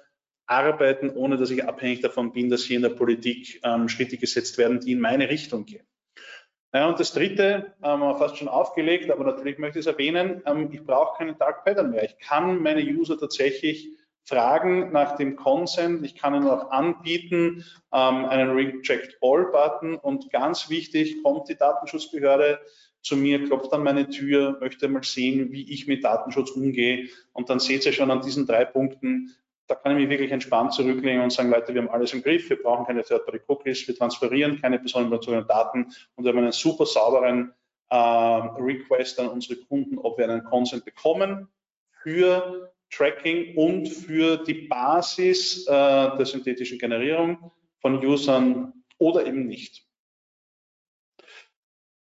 arbeiten, 0.46 1.10
ohne 1.12 1.38
dass 1.38 1.52
ich 1.52 1.64
abhängig 1.64 2.02
davon 2.02 2.32
bin, 2.32 2.50
dass 2.50 2.64
hier 2.64 2.78
in 2.78 2.84
der 2.84 2.90
Politik 2.90 3.62
ähm, 3.64 3.88
Schritte 3.90 4.18
gesetzt 4.18 4.58
werden, 4.58 4.80
die 4.80 4.94
in 4.94 5.00
meine 5.00 5.30
Richtung 5.30 5.66
gehen. 5.66 5.86
Ja, 6.74 6.88
und 6.88 7.00
das 7.00 7.14
dritte, 7.14 7.74
ähm, 7.84 8.00
fast 8.18 8.38
schon 8.38 8.48
aufgelegt, 8.48 9.10
aber 9.12 9.24
natürlich 9.24 9.58
möchte 9.58 9.80
ich 9.80 9.86
es 9.86 9.92
erwähnen, 9.92 10.42
ähm, 10.46 10.70
ich 10.72 10.84
brauche 10.84 11.18
keinen 11.18 11.38
Dark 11.38 11.66
Pattern 11.66 11.92
mehr. 11.92 12.04
Ich 12.04 12.18
kann 12.20 12.62
meine 12.62 12.82
User 12.82 13.18
tatsächlich 13.18 13.90
fragen 14.30 14.92
nach 14.92 15.16
dem 15.16 15.36
Consent. 15.36 16.06
Ich 16.06 16.16
kann 16.16 16.36
Ihnen 16.36 16.48
auch 16.48 16.72
anbieten 16.72 17.66
ähm, 17.92 18.26
einen 18.26 18.52
Reject 18.52 19.18
All 19.22 19.46
Button 19.52 19.96
und 19.96 20.32
ganz 20.32 20.70
wichtig, 20.70 21.24
kommt 21.24 21.50
die 21.50 21.58
Datenschutzbehörde 21.58 22.60
zu 23.02 23.18
mir, 23.18 23.44
klopft 23.46 23.74
an 23.74 23.84
meine 23.84 24.10
Tür, 24.10 24.58
möchte 24.60 24.88
mal 24.88 25.04
sehen, 25.04 25.52
wie 25.52 25.72
ich 25.74 25.88
mit 25.88 26.04
Datenschutz 26.04 26.52
umgehe 26.52 27.10
und 27.34 27.50
dann 27.50 27.60
seht 27.60 27.86
ihr 27.86 27.94
schon 27.94 28.12
an 28.12 28.22
diesen 28.22 28.46
drei 28.46 28.66
Punkten, 28.66 29.36
da 29.68 29.76
kann 29.76 29.94
ich 29.94 30.00
mich 30.00 30.10
wirklich 30.10 30.32
entspannt 30.32 30.74
zurücklegen 30.74 31.22
und 31.22 31.32
sagen, 31.32 31.52
Leute, 31.52 31.74
wir 31.74 31.82
haben 31.82 31.90
alles 31.90 32.14
im 32.14 32.24
Griff, 32.24 32.50
wir 32.50 32.62
brauchen 32.62 32.86
keine 32.86 33.04
Third-Party-Cookies, 33.04 33.88
wir 33.88 33.96
transferieren 33.96 34.60
keine 34.60 34.80
personenbezogenen 34.80 35.48
Daten 35.48 35.94
und 36.16 36.24
wir 36.24 36.32
haben 36.32 36.40
einen 36.40 36.52
super 36.52 36.86
sauberen 36.86 37.54
äh, 37.90 37.96
Request 37.96 39.20
an 39.20 39.30
unsere 39.30 39.60
Kunden, 39.62 39.98
ob 40.00 40.18
wir 40.18 40.28
einen 40.28 40.44
Consent 40.44 40.86
bekommen 40.86 41.48
für 42.02 42.72
Tracking 42.92 43.56
und 43.56 43.88
für 43.88 44.38
die 44.38 44.68
Basis 44.68 45.66
äh, 45.68 45.72
der 45.72 46.26
synthetischen 46.26 46.78
Generierung 46.78 47.52
von 47.82 48.04
Usern 48.04 48.74
oder 48.98 49.26
eben 49.26 49.48
nicht. 49.48 49.90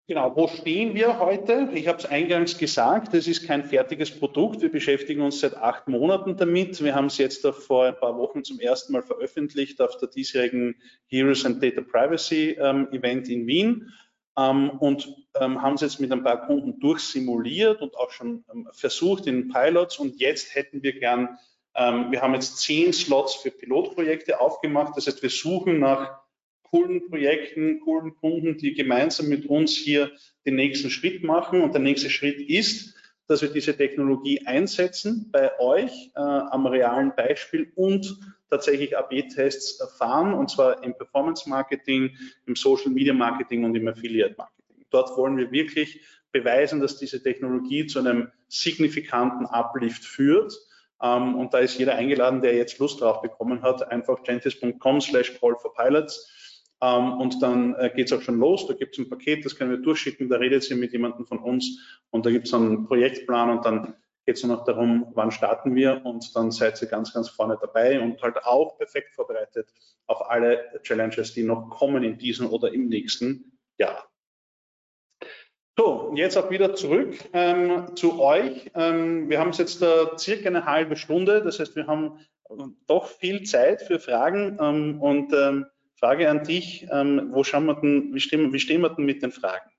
Genau, 0.09 0.33
wo 0.37 0.47
stehen 0.47 0.95
wir 0.95 1.19
heute? 1.19 1.67
Ich 1.73 1.89
habe 1.89 1.97
es 1.97 2.05
eingangs 2.05 2.57
gesagt, 2.57 3.13
es 3.13 3.27
ist 3.27 3.45
kein 3.45 3.65
fertiges 3.65 4.17
Produkt. 4.17 4.61
Wir 4.61 4.71
beschäftigen 4.71 5.19
uns 5.21 5.41
seit 5.41 5.57
acht 5.57 5.89
Monaten 5.89 6.37
damit. 6.37 6.81
Wir 6.81 6.95
haben 6.95 7.07
es 7.07 7.17
jetzt 7.17 7.45
vor 7.45 7.83
ein 7.83 7.97
paar 7.97 8.17
Wochen 8.17 8.45
zum 8.45 8.57
ersten 8.61 8.93
Mal 8.93 9.01
veröffentlicht 9.01 9.81
auf 9.81 9.97
der 9.97 10.07
diesjährigen 10.07 10.75
Heroes 11.07 11.45
and 11.45 11.61
Data 11.61 11.81
Privacy 11.81 12.51
ähm, 12.51 12.87
Event 12.93 13.27
in 13.27 13.47
Wien 13.47 13.91
ähm, 14.37 14.69
und 14.79 15.13
ähm, 15.41 15.61
haben 15.61 15.75
es 15.75 15.81
jetzt 15.81 15.99
mit 15.99 16.11
ein 16.11 16.23
paar 16.23 16.45
Kunden 16.45 16.79
durchsimuliert 16.79 17.81
und 17.81 17.95
auch 17.95 18.11
schon 18.11 18.43
ähm, 18.53 18.69
versucht 18.71 19.27
in 19.27 19.49
Pilots. 19.49 19.99
Und 19.99 20.19
jetzt 20.19 20.55
hätten 20.55 20.83
wir 20.83 20.99
gern, 20.99 21.37
ähm, 21.75 22.11
wir 22.11 22.21
haben 22.21 22.33
jetzt 22.33 22.59
zehn 22.59 22.93
Slots 22.93 23.35
für 23.35 23.51
Pilotprojekte 23.51 24.39
aufgemacht. 24.39 24.95
Das 24.95 25.07
heißt, 25.07 25.21
wir 25.21 25.29
suchen 25.29 25.79
nach 25.79 26.21
coolen 26.63 27.07
Projekten, 27.07 27.79
coolen 27.79 28.15
Kunden, 28.15 28.57
die 28.57 28.73
gemeinsam 28.73 29.29
mit 29.29 29.45
uns 29.45 29.75
hier 29.75 30.11
den 30.45 30.55
nächsten 30.55 30.89
Schritt 30.89 31.23
machen. 31.23 31.61
Und 31.61 31.73
der 31.73 31.81
nächste 31.81 32.09
Schritt 32.09 32.39
ist, 32.41 32.95
dass 33.27 33.41
wir 33.41 33.49
diese 33.49 33.75
Technologie 33.75 34.45
einsetzen 34.45 35.29
bei 35.31 35.59
euch 35.59 36.11
äh, 36.15 36.19
am 36.19 36.65
realen 36.65 37.13
Beispiel 37.15 37.71
und 37.75 38.17
tatsächlich 38.49 38.97
AB-Tests 38.97 39.79
erfahren, 39.79 40.33
und 40.33 40.49
zwar 40.49 40.83
im 40.83 40.95
Performance-Marketing, 40.95 42.15
im 42.45 42.55
Social-Media-Marketing 42.55 43.65
und 43.65 43.75
im 43.75 43.87
Affiliate-Marketing. 43.87 44.56
Dort 44.89 45.15
wollen 45.17 45.37
wir 45.37 45.51
wirklich 45.51 46.01
beweisen, 46.31 46.79
dass 46.79 46.97
diese 46.97 47.21
Technologie 47.21 47.87
zu 47.87 47.99
einem 47.99 48.31
signifikanten 48.47 49.45
Uplift 49.45 50.05
führt. 50.05 50.53
Ähm, 51.01 51.35
und 51.35 51.53
da 51.53 51.59
ist 51.59 51.77
jeder 51.77 51.95
eingeladen, 51.95 52.41
der 52.41 52.55
jetzt 52.55 52.79
Lust 52.79 53.01
drauf 53.01 53.21
bekommen 53.21 53.61
hat, 53.61 53.91
einfach 53.91 54.23
gentis.com 54.23 55.01
slash 55.01 55.39
call 55.39 55.55
for 55.55 55.73
pilots. 55.73 56.33
Ähm, 56.81 57.13
und 57.13 57.41
dann 57.41 57.75
äh, 57.75 57.91
geht 57.95 58.11
es 58.11 58.13
auch 58.17 58.21
schon 58.21 58.39
los. 58.39 58.67
Da 58.67 58.73
gibt 58.73 58.97
es 58.97 58.99
ein 58.99 59.09
Paket, 59.09 59.45
das 59.45 59.55
können 59.55 59.71
wir 59.71 59.77
durchschicken. 59.77 60.29
Da 60.29 60.37
redet 60.37 60.69
ihr 60.69 60.75
mit 60.75 60.91
jemandem 60.91 61.25
von 61.25 61.39
uns 61.39 62.01
und 62.11 62.25
da 62.25 62.31
gibt 62.31 62.47
es 62.47 62.53
einen 62.53 62.85
Projektplan 62.85 63.49
und 63.49 63.65
dann 63.65 63.95
geht 64.25 64.35
es 64.35 64.43
nur 64.43 64.57
noch 64.57 64.65
darum, 64.65 65.07
wann 65.15 65.31
starten 65.31 65.73
wir 65.73 66.05
und 66.05 66.35
dann 66.35 66.51
seid 66.51 66.81
ihr 66.81 66.89
ganz, 66.89 67.13
ganz 67.13 67.29
vorne 67.29 67.57
dabei 67.59 68.01
und 68.01 68.21
halt 68.21 68.43
auch 68.43 68.77
perfekt 68.77 69.15
vorbereitet 69.15 69.69
auf 70.05 70.29
alle 70.29 70.81
Challenges, 70.83 71.33
die 71.33 71.43
noch 71.43 71.69
kommen 71.69 72.03
in 72.03 72.17
diesem 72.17 72.51
oder 72.51 72.73
im 72.73 72.89
nächsten 72.89 73.57
Jahr. 73.77 74.09
So, 75.79 76.11
jetzt 76.15 76.35
auch 76.37 76.49
wieder 76.49 76.73
zurück 76.73 77.15
ähm, 77.33 77.95
zu 77.95 78.19
euch. 78.19 78.71
Ähm, 78.73 79.29
wir 79.29 79.39
haben 79.39 79.51
es 79.51 79.59
jetzt 79.59 79.79
da 79.79 80.17
circa 80.17 80.49
eine 80.49 80.65
halbe 80.65 80.95
Stunde, 80.95 81.43
das 81.43 81.59
heißt, 81.59 81.75
wir 81.75 81.85
haben 81.85 82.17
doch 82.87 83.07
viel 83.07 83.43
Zeit 83.43 83.83
für 83.83 83.99
Fragen 83.99 84.57
ähm, 84.59 84.99
und 84.99 85.31
ähm, 85.33 85.67
Frage 85.99 86.31
an 86.31 86.43
dich, 86.43 86.87
ähm, 86.91 87.29
wo 87.31 87.43
schauen 87.43 87.65
wir 87.65 87.75
denn, 87.75 88.11
wie 88.11 88.19
stehen, 88.19 88.51
wie 88.53 88.59
stehen 88.59 88.81
wir 88.81 88.89
denn 88.89 89.05
mit 89.05 89.21
den 89.21 89.31
Fragen? 89.31 89.69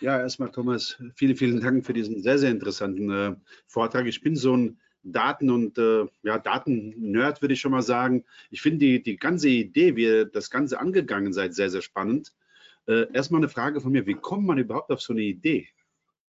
Ja, 0.00 0.20
erstmal 0.20 0.50
Thomas, 0.50 1.02
vielen, 1.14 1.36
vielen 1.36 1.60
Dank 1.62 1.86
für 1.86 1.94
diesen 1.94 2.22
sehr, 2.22 2.38
sehr 2.38 2.50
interessanten 2.50 3.10
äh, 3.10 3.34
Vortrag. 3.66 4.04
Ich 4.06 4.20
bin 4.20 4.36
so 4.36 4.54
ein 4.54 4.78
Daten- 5.02 5.48
und 5.48 5.78
äh, 5.78 6.04
ja, 6.22 6.38
Daten-Nerd, 6.38 7.40
würde 7.40 7.54
ich 7.54 7.60
schon 7.60 7.72
mal 7.72 7.80
sagen. 7.80 8.24
Ich 8.50 8.60
finde 8.60 8.78
die, 8.80 9.02
die 9.02 9.16
ganze 9.16 9.48
Idee, 9.48 9.96
wie 9.96 10.04
ihr 10.04 10.24
das 10.26 10.50
Ganze 10.50 10.78
angegangen 10.80 11.32
seid, 11.32 11.54
sehr, 11.54 11.70
sehr 11.70 11.80
spannend. 11.80 12.34
Äh, 12.86 13.12
erstmal 13.12 13.40
eine 13.40 13.48
Frage 13.48 13.80
von 13.80 13.92
mir, 13.92 14.06
wie 14.06 14.14
kommt 14.14 14.46
man 14.46 14.58
überhaupt 14.58 14.90
auf 14.90 15.00
so 15.00 15.12
eine 15.12 15.22
Idee? 15.22 15.68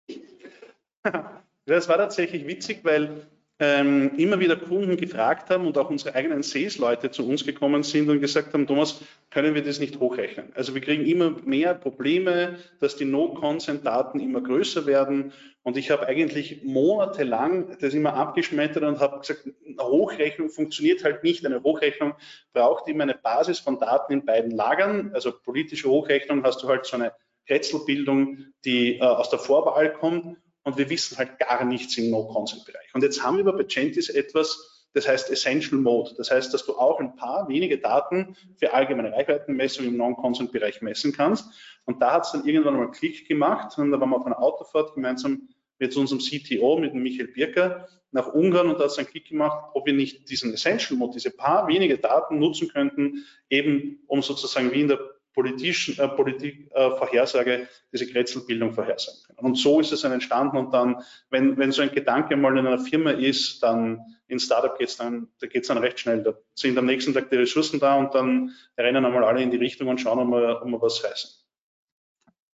Das 1.66 1.88
war 1.88 1.98
tatsächlich 1.98 2.46
witzig, 2.48 2.80
weil 2.82 3.28
ähm, 3.60 4.12
immer 4.16 4.40
wieder 4.40 4.56
Kunden 4.56 4.96
gefragt 4.96 5.50
haben 5.50 5.66
und 5.66 5.76
auch 5.76 5.90
unsere 5.90 6.14
eigenen 6.14 6.42
Sales-Leute 6.42 7.10
zu 7.10 7.28
uns 7.28 7.44
gekommen 7.44 7.82
sind 7.82 8.08
und 8.08 8.20
gesagt 8.20 8.54
haben, 8.54 8.66
Thomas, 8.66 9.02
können 9.30 9.54
wir 9.54 9.62
das 9.62 9.78
nicht 9.78 10.00
hochrechnen? 10.00 10.52
Also 10.54 10.74
wir 10.74 10.80
kriegen 10.80 11.04
immer 11.04 11.36
mehr 11.44 11.74
Probleme, 11.74 12.58
dass 12.80 12.96
die 12.96 13.04
No-Consent-Daten 13.04 14.18
immer 14.18 14.40
größer 14.40 14.86
werden 14.86 15.32
und 15.62 15.76
ich 15.76 15.90
habe 15.90 16.06
eigentlich 16.06 16.64
monatelang 16.64 17.76
das 17.80 17.92
immer 17.92 18.14
abgeschmettert 18.14 18.82
und 18.82 18.98
habe 18.98 19.20
gesagt, 19.20 19.44
eine 19.66 19.82
Hochrechnung 19.82 20.48
funktioniert 20.48 21.04
halt 21.04 21.22
nicht. 21.22 21.44
Eine 21.44 21.62
Hochrechnung 21.62 22.14
braucht 22.54 22.88
immer 22.88 23.02
eine 23.02 23.14
Basis 23.14 23.58
von 23.58 23.78
Daten 23.78 24.14
in 24.14 24.24
beiden 24.24 24.52
Lagern. 24.52 25.10
Also 25.12 25.32
politische 25.32 25.90
Hochrechnung 25.90 26.44
hast 26.44 26.62
du 26.62 26.68
halt 26.68 26.86
so 26.86 26.96
eine 26.96 27.12
Rätselbildung, 27.48 28.38
die 28.64 28.96
äh, 28.96 29.02
aus 29.02 29.28
der 29.28 29.38
Vorwahl 29.38 29.92
kommt 29.92 30.38
und 30.62 30.78
wir 30.78 30.90
wissen 30.90 31.18
halt 31.18 31.38
gar 31.38 31.64
nichts 31.64 31.96
im 31.98 32.10
No-Consent-Bereich. 32.10 32.94
Und 32.94 33.02
jetzt 33.02 33.22
haben 33.22 33.36
wir 33.36 33.44
bei 33.44 33.62
Gentis 33.64 34.08
etwas, 34.08 34.88
das 34.92 35.08
heißt 35.08 35.30
Essential 35.30 35.80
Mode. 35.80 36.14
Das 36.16 36.30
heißt, 36.30 36.52
dass 36.52 36.66
du 36.66 36.76
auch 36.76 36.98
ein 37.00 37.16
paar 37.16 37.48
wenige 37.48 37.78
Daten 37.78 38.36
für 38.58 38.72
allgemeine 38.72 39.12
Reichweitenmessung 39.12 39.86
im 39.86 39.96
Non-Consent-Bereich 39.96 40.82
messen 40.82 41.12
kannst. 41.12 41.46
Und 41.84 42.02
da 42.02 42.12
hat 42.12 42.26
es 42.26 42.32
dann 42.32 42.46
irgendwann 42.46 42.76
mal 42.76 42.90
Klick 42.90 43.26
gemacht 43.26 43.76
und 43.78 43.90
da 43.90 44.00
waren 44.00 44.10
wir 44.10 44.16
auf 44.16 44.26
einer 44.26 44.40
Autofahrt 44.40 44.94
gemeinsam 44.94 45.48
mit 45.78 45.96
unserem 45.96 46.20
CTO, 46.20 46.78
mit 46.78 46.94
Michael 46.94 47.28
Birker, 47.28 47.88
nach 48.12 48.26
Ungarn 48.26 48.68
und 48.68 48.74
da 48.74 48.84
hat 48.84 48.90
es 48.90 48.98
einen 48.98 49.06
Klick 49.06 49.28
gemacht, 49.28 49.70
ob 49.72 49.86
wir 49.86 49.92
nicht 49.92 50.28
diesen 50.28 50.52
Essential 50.52 50.98
Mode, 50.98 51.14
diese 51.14 51.30
paar 51.30 51.68
wenige 51.68 51.96
Daten 51.96 52.38
nutzen 52.38 52.68
könnten, 52.68 53.24
eben 53.48 54.02
um 54.08 54.20
sozusagen 54.20 54.72
wie 54.72 54.80
in 54.80 54.88
der 54.88 54.98
politischen 55.34 55.98
äh, 55.98 56.08
Politikvorhersage 56.08 57.62
äh, 57.62 57.66
diese 57.92 58.06
Kretzelbildung 58.06 58.72
vorhersagen 58.72 59.20
können. 59.26 59.38
Und 59.38 59.54
so 59.56 59.80
ist 59.80 59.92
es 59.92 60.02
dann 60.02 60.12
entstanden 60.12 60.56
und 60.56 60.72
dann, 60.72 61.02
wenn, 61.30 61.56
wenn 61.56 61.72
so 61.72 61.82
ein 61.82 61.92
Gedanke 61.92 62.36
mal 62.36 62.56
in 62.58 62.66
einer 62.66 62.78
Firma 62.78 63.10
ist, 63.10 63.62
dann 63.62 64.00
in 64.26 64.38
Startup 64.38 64.76
geht 64.78 64.88
es 64.88 64.96
dann, 64.96 65.28
da 65.40 65.46
geht 65.46 65.62
es 65.62 65.68
dann 65.68 65.78
recht 65.78 66.00
schnell. 66.00 66.22
Da 66.22 66.34
sind 66.54 66.78
am 66.78 66.86
nächsten 66.86 67.14
Tag 67.14 67.30
die 67.30 67.36
Ressourcen 67.36 67.80
da 67.80 67.96
und 67.96 68.14
dann 68.14 68.52
rennen 68.76 69.04
einmal 69.04 69.24
alle 69.24 69.42
in 69.42 69.50
die 69.50 69.56
Richtung 69.56 69.88
und 69.88 70.00
schauen, 70.00 70.18
ob 70.18 70.28
wir, 70.28 70.62
ob 70.62 70.68
wir 70.68 70.82
was 70.82 71.04
reißen. 71.04 71.30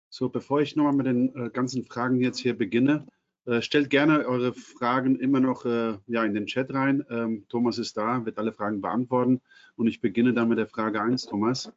So, 0.10 0.30
bevor 0.30 0.62
ich 0.62 0.76
nochmal 0.76 0.94
mit 0.94 1.08
den 1.08 1.36
äh, 1.36 1.50
ganzen 1.50 1.86
Fragen 1.86 2.22
jetzt 2.22 2.38
hier 2.38 2.56
beginne, 2.56 3.08
äh, 3.46 3.62
stellt 3.62 3.90
gerne 3.90 4.26
eure 4.28 4.54
Fragen 4.54 5.20
immer 5.20 5.40
noch 5.40 5.66
äh, 5.66 5.98
ja, 6.08 6.24
in 6.24 6.34
den 6.34 6.46
Chat 6.46 6.74
rein. 6.74 7.04
Ähm, 7.10 7.46
Thomas 7.50 7.78
ist 7.78 7.98
da, 7.98 8.24
wird 8.26 8.38
alle 8.38 8.54
Fragen 8.54 8.80
beantworten. 8.80 9.42
Und 9.76 9.88
ich 9.88 10.02
beginne 10.02 10.34
dann 10.34 10.50
mit 10.50 10.60
der 10.60 10.68
Frage 10.68 11.02
1, 11.02 11.26
Thomas. 11.26 11.72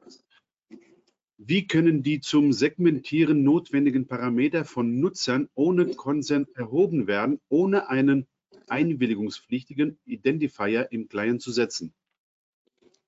Wie 1.39 1.67
können 1.67 2.03
die 2.03 2.21
zum 2.21 2.53
Segmentieren 2.53 3.45
notwendigen 3.45 4.07
Parameter 4.07 4.65
von 4.65 5.01
Nutzern 5.01 5.49
ohne 5.55 5.87
Consent 5.87 6.49
erhoben 6.57 7.07
werden, 7.07 7.41
ohne 7.49 7.91
einen 7.91 8.27
einwilligungspflichtigen 8.69 9.99
Identifier 10.07 10.89
im 10.91 11.09
Client 11.09 11.43
zu 11.43 11.53
setzen? 11.53 11.93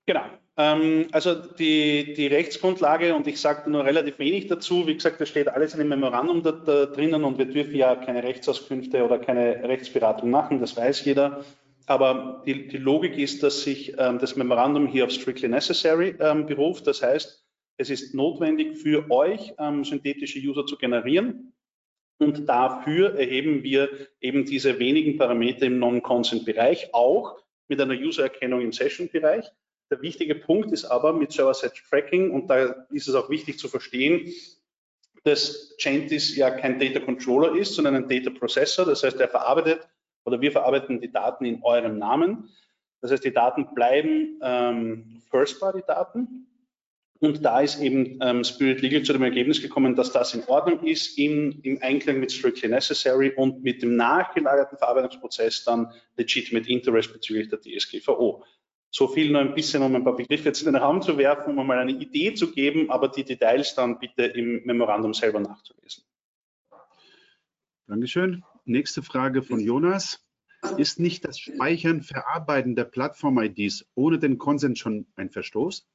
Genau. 0.05 0.25
Ähm, 0.57 1.07
also 1.11 1.35
die, 1.35 2.13
die, 2.13 2.27
Rechtsgrundlage, 2.27 3.15
und 3.15 3.25
ich 3.27 3.39
sage 3.39 3.69
nur 3.69 3.85
relativ 3.85 4.19
wenig 4.19 4.47
dazu, 4.47 4.85
wie 4.87 4.95
gesagt, 4.95 5.21
das 5.21 5.29
steht 5.29 5.47
alles 5.47 5.73
in 5.73 5.79
dem 5.79 5.89
Memorandum 5.89 6.43
da, 6.43 6.51
da 6.51 6.85
drinnen 6.85 7.23
und 7.23 7.37
wir 7.37 7.45
dürfen 7.45 7.75
ja 7.75 7.95
keine 7.95 8.23
Rechtsauskünfte 8.23 9.03
oder 9.03 9.19
keine 9.19 9.63
Rechtsberatung 9.63 10.29
machen, 10.29 10.59
das 10.59 10.75
weiß 10.75 11.05
jeder. 11.05 11.45
Aber 11.85 12.43
die, 12.45 12.67
die 12.67 12.77
Logik 12.77 13.17
ist, 13.17 13.41
dass 13.41 13.63
sich 13.63 13.95
ähm, 13.97 14.19
das 14.19 14.35
Memorandum 14.35 14.87
hier 14.87 15.05
auf 15.05 15.11
strictly 15.11 15.47
necessary 15.47 16.15
ähm, 16.19 16.45
beruft. 16.45 16.85
Das 16.85 17.01
heißt, 17.01 17.43
es 17.79 17.89
ist 17.89 18.13
notwendig 18.13 18.77
für 18.77 19.09
euch, 19.09 19.53
ähm, 19.57 19.85
synthetische 19.85 20.37
User 20.39 20.65
zu 20.65 20.77
generieren. 20.77 21.53
Und 22.19 22.49
dafür 22.49 23.15
erheben 23.15 23.63
wir 23.63 23.89
eben 24.19 24.43
diese 24.43 24.79
wenigen 24.79 25.17
Parameter 25.17 25.65
im 25.65 25.79
Non-Consent-Bereich, 25.79 26.93
auch 26.93 27.41
mit 27.69 27.79
einer 27.79 27.93
User-Erkennung 27.93 28.59
im 28.59 28.73
Session-Bereich. 28.73 29.45
Der 29.89 30.01
wichtige 30.01 30.35
Punkt 30.35 30.73
ist 30.73 30.83
aber 30.83 31.13
mit 31.13 31.31
Server-Side-Tracking, 31.31 32.31
und 32.31 32.49
da 32.49 32.85
ist 32.91 33.07
es 33.07 33.15
auch 33.15 33.29
wichtig 33.29 33.57
zu 33.57 33.69
verstehen, 33.69 34.29
dass 35.23 35.75
Gentis 35.79 36.35
ja 36.35 36.51
kein 36.51 36.79
Data 36.79 36.99
Controller 36.99 37.55
ist, 37.55 37.75
sondern 37.75 37.95
ein 37.95 38.09
Data 38.09 38.29
Processor. 38.29 38.85
Das 38.85 39.03
heißt, 39.03 39.19
er 39.21 39.29
verarbeitet 39.29 39.87
oder 40.25 40.41
wir 40.41 40.51
verarbeiten 40.51 40.99
die 40.99 41.11
Daten 41.11 41.45
in 41.45 41.63
eurem 41.63 41.97
Namen. 41.97 42.49
Das 42.99 43.11
heißt, 43.11 43.23
die 43.23 43.33
Daten 43.33 43.73
bleiben 43.73 44.37
ähm, 44.43 45.21
First-Party-Daten 45.31 46.48
und 47.21 47.43
da 47.43 47.59
ist 47.59 47.81
eben 47.81 48.17
ähm, 48.21 48.43
Spirit 48.45 48.81
Legal 48.81 49.03
zu 49.03 49.11
dem 49.11 49.23
Ergebnis 49.23 49.61
gekommen, 49.61 49.95
dass 49.95 50.11
das 50.13 50.33
in 50.33 50.43
Ordnung 50.45 50.85
ist, 50.85 51.17
in, 51.17 51.59
im 51.63 51.81
Einklang 51.81 52.19
mit 52.19 52.31
Strictly 52.31 52.69
Necessary 52.69 53.33
und 53.35 53.61
mit 53.61 53.81
dem 53.81 53.97
nachgelagerten 53.97 54.77
Verarbeitungsprozess 54.77 55.65
dann 55.65 55.91
Legitimate 56.15 56.69
Interest 56.69 57.11
bezüglich 57.11 57.49
der 57.49 57.59
DSGVO. 57.59 58.45
So 58.91 59.07
viel 59.07 59.31
nur 59.31 59.41
ein 59.41 59.53
bisschen, 59.53 59.83
um 59.83 59.95
ein 59.95 60.03
paar 60.03 60.15
Begriffe 60.15 60.45
jetzt 60.45 60.61
in 60.61 60.71
den 60.71 60.81
Raum 60.81 61.01
zu 61.01 61.17
werfen, 61.17 61.57
um 61.57 61.67
mal 61.67 61.77
eine 61.77 61.91
Idee 61.91 62.33
zu 62.33 62.51
geben, 62.51 62.89
aber 62.89 63.09
die 63.09 63.25
Details 63.25 63.75
dann 63.75 63.99
bitte 63.99 64.23
im 64.23 64.65
Memorandum 64.65 65.13
selber 65.13 65.41
nachzulesen. 65.41 66.05
Dankeschön. 67.85 68.43
Nächste 68.65 69.03
Frage 69.03 69.43
von 69.43 69.59
Jonas. 69.59 70.25
Ist 70.77 70.99
nicht 70.99 71.25
das 71.25 71.39
Speichern, 71.39 72.01
Verarbeiten 72.01 72.75
der 72.75 72.85
Plattform-IDs 72.85 73.85
ohne 73.95 74.19
den 74.19 74.37
Konsens 74.37 74.79
schon 74.79 75.07
ein 75.15 75.29
Verstoß? 75.29 75.87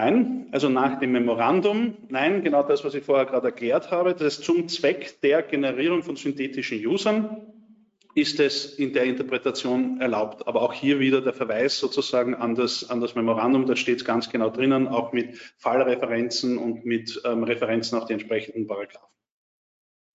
Nein, 0.00 0.46
also 0.52 0.68
nach 0.68 1.00
dem 1.00 1.10
Memorandum, 1.10 1.96
nein, 2.08 2.44
genau 2.44 2.62
das, 2.62 2.84
was 2.84 2.94
ich 2.94 3.02
vorher 3.02 3.26
gerade 3.26 3.48
erklärt 3.48 3.90
habe, 3.90 4.14
das 4.14 4.38
ist 4.38 4.44
zum 4.44 4.68
Zweck 4.68 5.20
der 5.22 5.42
Generierung 5.42 6.04
von 6.04 6.14
synthetischen 6.14 6.86
Usern 6.86 7.42
ist 8.14 8.38
es 8.38 8.74
in 8.74 8.92
der 8.92 9.04
Interpretation 9.04 10.00
erlaubt. 10.00 10.46
Aber 10.46 10.62
auch 10.62 10.72
hier 10.72 11.00
wieder 11.00 11.20
der 11.20 11.32
Verweis 11.32 11.80
sozusagen 11.80 12.36
an 12.36 12.54
das, 12.54 12.88
an 12.88 13.00
das 13.00 13.16
Memorandum, 13.16 13.66
da 13.66 13.74
steht 13.74 13.98
es 13.98 14.04
ganz 14.04 14.30
genau 14.30 14.50
drinnen, 14.50 14.86
auch 14.86 15.12
mit 15.12 15.36
Fallreferenzen 15.56 16.58
und 16.58 16.84
mit 16.84 17.20
ähm, 17.24 17.42
Referenzen 17.42 17.98
auf 17.98 18.06
die 18.06 18.12
entsprechenden 18.12 18.68
Paragraphen. 18.68 19.08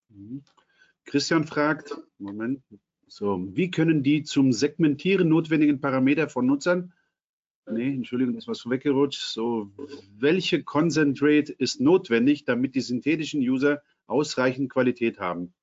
Mhm. 0.07 0.43
Christian 1.03 1.45
fragt, 1.45 1.93
Moment, 2.19 2.63
so, 3.07 3.45
wie 3.51 3.69
können 3.69 4.01
die 4.01 4.23
zum 4.23 4.53
Segmentieren 4.53 5.27
notwendigen 5.27 5.81
Parameter 5.81 6.29
von 6.29 6.45
Nutzern 6.45 6.93
Nee, 7.69 7.93
Entschuldigung, 7.93 8.35
das 8.35 8.47
war 8.47 8.55
weggerutscht. 8.71 9.21
So, 9.21 9.71
welche 10.17 10.63
Concentrate 10.63 11.51
ist 11.51 11.79
notwendig, 11.79 12.45
damit 12.45 12.75
die 12.75 12.81
synthetischen 12.81 13.41
User 13.41 13.81
ausreichend 14.07 14.71
Qualität 14.71 15.19
haben? 15.19 15.53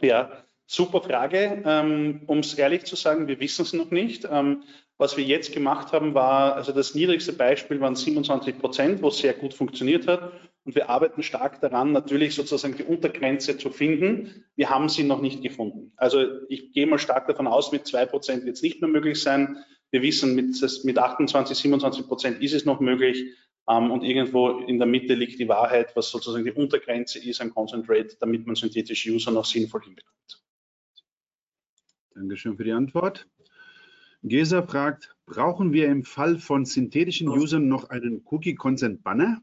Ja, 0.00 0.44
super 0.66 1.00
Frage. 1.00 1.62
Ähm, 1.64 2.22
um 2.26 2.38
es 2.38 2.54
ehrlich 2.54 2.84
zu 2.84 2.96
sagen, 2.96 3.28
wir 3.28 3.40
wissen 3.40 3.62
es 3.62 3.72
noch 3.72 3.90
nicht. 3.90 4.26
Ähm, 4.30 4.64
was 4.98 5.16
wir 5.16 5.24
jetzt 5.24 5.52
gemacht 5.52 5.92
haben, 5.92 6.14
war, 6.14 6.56
also 6.56 6.72
das 6.72 6.94
niedrigste 6.94 7.32
Beispiel 7.32 7.80
waren 7.80 7.94
27 7.94 8.58
Prozent, 8.58 9.00
wo 9.00 9.10
sehr 9.10 9.32
gut 9.32 9.54
funktioniert 9.54 10.08
hat. 10.08 10.32
und 10.64 10.74
wir 10.74 10.90
arbeiten 10.90 11.22
stark 11.22 11.60
daran, 11.60 11.92
natürlich 11.92 12.34
sozusagen 12.34 12.76
die 12.76 12.82
Untergrenze 12.82 13.56
zu 13.56 13.70
finden. 13.70 14.44
Wir 14.54 14.68
haben 14.68 14.88
sie 14.88 15.04
noch 15.04 15.22
nicht 15.22 15.40
gefunden. 15.40 15.92
Also 15.96 16.26
ich 16.48 16.72
gehe 16.72 16.86
mal 16.86 16.98
stark 16.98 17.26
davon 17.26 17.46
aus, 17.46 17.72
mit 17.72 17.86
zwei 17.86 18.04
Prozent 18.04 18.44
wird 18.44 18.56
es 18.56 18.62
nicht 18.62 18.82
mehr 18.82 18.90
möglich 18.90 19.22
sein. 19.22 19.56
Wir 19.90 20.02
wissen, 20.02 20.34
mit, 20.34 20.84
mit 20.84 20.98
28, 20.98 21.56
27 21.56 22.06
Prozent 22.06 22.42
ist 22.42 22.54
es 22.54 22.64
noch 22.64 22.80
möglich. 22.80 23.34
Ähm, 23.68 23.90
und 23.90 24.02
irgendwo 24.02 24.60
in 24.60 24.78
der 24.78 24.86
Mitte 24.86 25.14
liegt 25.14 25.38
die 25.38 25.48
Wahrheit, 25.48 25.94
was 25.94 26.10
sozusagen 26.10 26.44
die 26.44 26.52
Untergrenze 26.52 27.18
ist 27.18 27.40
an 27.40 27.52
Concentrate, 27.54 28.16
damit 28.20 28.46
man 28.46 28.56
synthetische 28.56 29.10
User 29.10 29.30
noch 29.30 29.44
sinnvoll 29.44 29.82
hinbekommt. 29.82 30.42
Dankeschön 32.14 32.56
für 32.56 32.64
die 32.64 32.72
Antwort. 32.72 33.28
Gesa 34.22 34.62
fragt, 34.62 35.14
brauchen 35.26 35.72
wir 35.72 35.86
im 35.86 36.02
Fall 36.02 36.38
von 36.38 36.64
synthetischen 36.64 37.28
Usern 37.28 37.68
noch 37.68 37.90
einen 37.90 38.22
Cookie 38.24 38.56
Consent 38.56 39.04
Banner? 39.04 39.40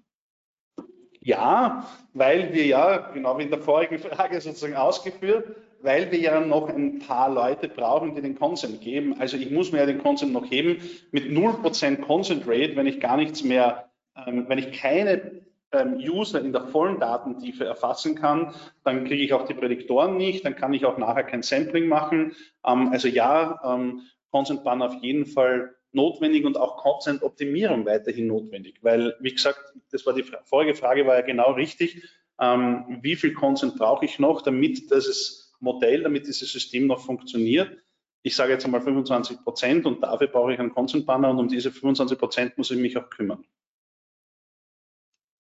Ja, 1.22 1.90
weil 2.14 2.54
wir 2.54 2.66
ja, 2.66 3.12
genau 3.12 3.38
wie 3.38 3.44
in 3.44 3.50
der 3.50 3.62
vorigen 3.62 3.98
Frage 4.00 4.42
sozusagen 4.42 4.76
ausgeführt, 4.76 5.56
weil 5.86 6.12
wir 6.12 6.20
ja 6.20 6.40
noch 6.42 6.68
ein 6.70 7.00
paar 7.00 7.32
Leute 7.32 7.70
brauchen, 7.70 8.16
die 8.16 8.22
den 8.22 8.38
Consent 8.38 8.82
geben. 8.82 9.16
Also 9.20 9.38
ich 9.38 9.52
muss 9.52 9.72
mir 9.72 9.80
ja 9.80 9.86
den 9.86 10.00
Consent 10.00 10.34
noch 10.34 10.50
geben 10.50 10.78
mit 11.12 11.26
0% 11.26 12.02
Consent 12.02 12.44
Rate, 12.48 12.76
wenn 12.76 12.88
ich 12.88 13.00
gar 13.00 13.18
nichts 13.18 13.44
mehr, 13.44 13.90
ähm, 14.26 14.46
wenn 14.50 14.58
ich 14.58 14.74
keine 14.74 15.44
ähm, 15.72 15.98
User 15.98 16.42
in 16.42 16.52
der 16.52 16.68
vollen 16.68 17.00
Datentiefe 17.00 17.66
erfassen 17.66 18.16
kann, 18.16 18.54
dann 18.84 19.06
kriege 19.06 19.24
ich 19.24 19.34
auch 19.34 19.46
die 19.46 19.54
Prädiktoren 19.54 20.18
nicht, 20.18 20.46
dann 20.46 20.56
kann 20.56 20.74
ich 20.74 20.86
auch 20.86 20.98
nachher 20.98 21.24
kein 21.24 21.44
Sampling 21.44 21.88
machen. 21.88 22.34
Ähm, 22.66 22.90
also 22.92 23.08
ja, 23.08 23.62
ähm, 23.64 24.02
Consent 24.32 24.64
Banner 24.64 24.88
auf 24.88 25.02
jeden 25.02 25.26
Fall 25.26 25.76
notwendig 25.92 26.46
und 26.46 26.58
auch 26.58 26.78
Content-Optimierung 26.78 27.86
weiterhin 27.86 28.28
notwendig, 28.28 28.80
weil, 28.82 29.16
wie 29.22 29.34
gesagt, 29.34 29.60
das 29.92 30.06
war 30.06 30.14
die 30.14 30.26
vorige 30.44 30.76
Frage, 30.76 31.08
war 31.08 31.16
ja 31.16 31.22
genau 31.22 31.54
richtig. 31.54 32.04
Ähm, 32.40 33.00
wie 33.02 33.16
viel 33.16 33.34
Consent 33.34 33.78
brauche 33.78 34.04
ich 34.04 34.20
noch, 34.20 34.42
damit 34.42 34.92
dieses 34.92 35.45
Modell, 35.66 36.04
damit 36.04 36.28
dieses 36.28 36.50
System 36.50 36.88
noch 36.88 37.04
funktioniert? 37.06 37.78
Ich 38.24 38.36
sage 38.36 38.54
jetzt 38.54 38.64
einmal 38.64 38.82
25 38.82 39.44
Prozent 39.44 39.86
und 39.86 40.02
dafür 40.02 40.28
brauche 40.28 40.54
ich 40.54 40.60
einen 40.60 40.74
Consent-Banner 40.74 41.30
und 41.32 41.40
um 41.40 41.48
diese 41.50 41.72
25 41.72 42.18
Prozent 42.18 42.58
muss 42.58 42.72
ich 42.72 42.78
mich 42.78 42.96
auch 42.98 43.10
kümmern. 43.10 43.46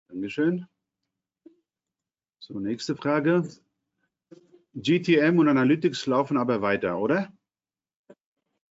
Dankeschön. 0.10 0.68
So, 2.39 2.60
nächste 2.60 2.95
Frage. 2.95 3.47
GTM 4.74 5.39
und 5.39 5.47
Analytics 5.47 6.05
laufen 6.05 6.38
aber 6.38 6.62
weiter, 6.62 6.99
oder? 6.99 7.32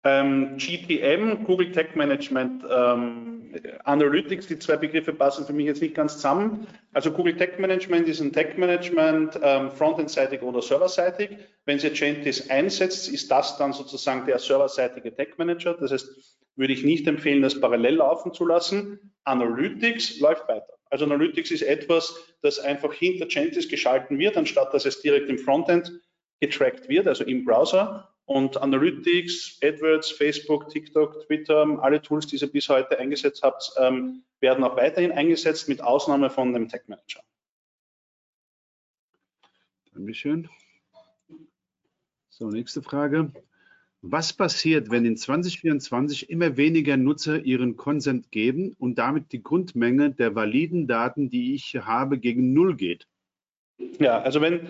Ähm, 0.03 0.57
GTM, 0.57 1.43
Google 1.43 1.71
Tech 1.71 1.95
Management, 1.95 2.63
ähm, 2.69 3.53
Analytics, 3.83 4.47
die 4.47 4.59
zwei 4.59 4.77
Begriffe 4.77 5.11
passen 5.11 5.45
für 5.45 5.53
mich 5.53 5.65
jetzt 5.65 5.81
nicht 5.81 5.95
ganz 5.95 6.15
zusammen. 6.15 6.67
Also 6.93 7.11
Google 7.11 7.35
Tech 7.35 7.57
Management 7.57 8.07
ist 8.07 8.21
ein 8.21 8.31
Tech 8.31 8.57
Management, 8.57 9.39
ähm, 9.41 9.71
frontendseitig 9.71 10.41
oder 10.41 10.61
serverseitig. 10.61 11.31
Wenn 11.65 11.79
Sie 11.79 11.89
Gentis 11.89 12.49
einsetzt, 12.49 13.09
ist 13.09 13.29
das 13.29 13.57
dann 13.57 13.73
sozusagen 13.73 14.25
der 14.25 14.39
serverseitige 14.39 15.13
Tech 15.13 15.37
Manager. 15.37 15.73
Das 15.73 15.91
heißt, 15.91 16.37
würde 16.55 16.73
ich 16.73 16.83
nicht 16.83 17.07
empfehlen, 17.07 17.41
das 17.41 17.59
parallel 17.59 17.95
laufen 17.95 18.33
zu 18.33 18.45
lassen. 18.45 19.13
Analytics 19.23 20.19
läuft 20.19 20.47
weiter. 20.47 20.73
Also 20.89 21.05
Analytics 21.05 21.51
ist 21.51 21.61
etwas, 21.61 22.15
das 22.41 22.59
einfach 22.59 22.93
hinter 22.93 23.25
Gentis 23.27 23.69
geschalten 23.69 24.17
wird, 24.17 24.37
anstatt 24.37 24.73
dass 24.73 24.85
es 24.85 25.01
direkt 25.01 25.29
im 25.29 25.37
Frontend 25.37 25.91
getrackt 26.39 26.89
wird, 26.89 27.07
also 27.07 27.23
im 27.23 27.45
Browser. 27.45 28.09
Und 28.29 28.61
Analytics, 28.61 29.57
AdWords, 29.63 30.11
Facebook, 30.11 30.69
TikTok, 30.69 31.25
Twitter, 31.25 31.79
alle 31.81 31.99
Tools, 31.99 32.27
die 32.27 32.35
ihr 32.35 32.45
bis 32.45 32.69
heute 32.69 32.99
eingesetzt 32.99 33.41
habt, 33.41 33.71
ähm, 33.77 34.21
werden 34.39 34.63
auch 34.63 34.77
weiterhin 34.77 35.11
eingesetzt, 35.11 35.67
mit 35.67 35.81
Ausnahme 35.81 36.29
von 36.29 36.53
dem 36.53 36.69
Tech 36.69 36.83
Manager. 36.85 37.21
Dankeschön. 39.95 40.47
So, 42.29 42.51
nächste 42.51 42.83
Frage. 42.83 43.33
Was 44.03 44.31
passiert, 44.31 44.91
wenn 44.91 45.05
in 45.05 45.17
2024 45.17 46.29
immer 46.29 46.55
weniger 46.55 46.97
Nutzer 46.97 47.43
ihren 47.43 47.77
Consent 47.77 48.29
geben 48.29 48.75
und 48.77 48.99
damit 48.99 49.31
die 49.31 49.41
Grundmenge 49.41 50.11
der 50.11 50.35
validen 50.35 50.85
Daten, 50.85 51.31
die 51.31 51.55
ich 51.55 51.77
habe, 51.77 52.19
gegen 52.19 52.53
Null 52.53 52.75
geht? 52.75 53.07
Ja, 53.97 54.21
also 54.21 54.39
wenn, 54.39 54.69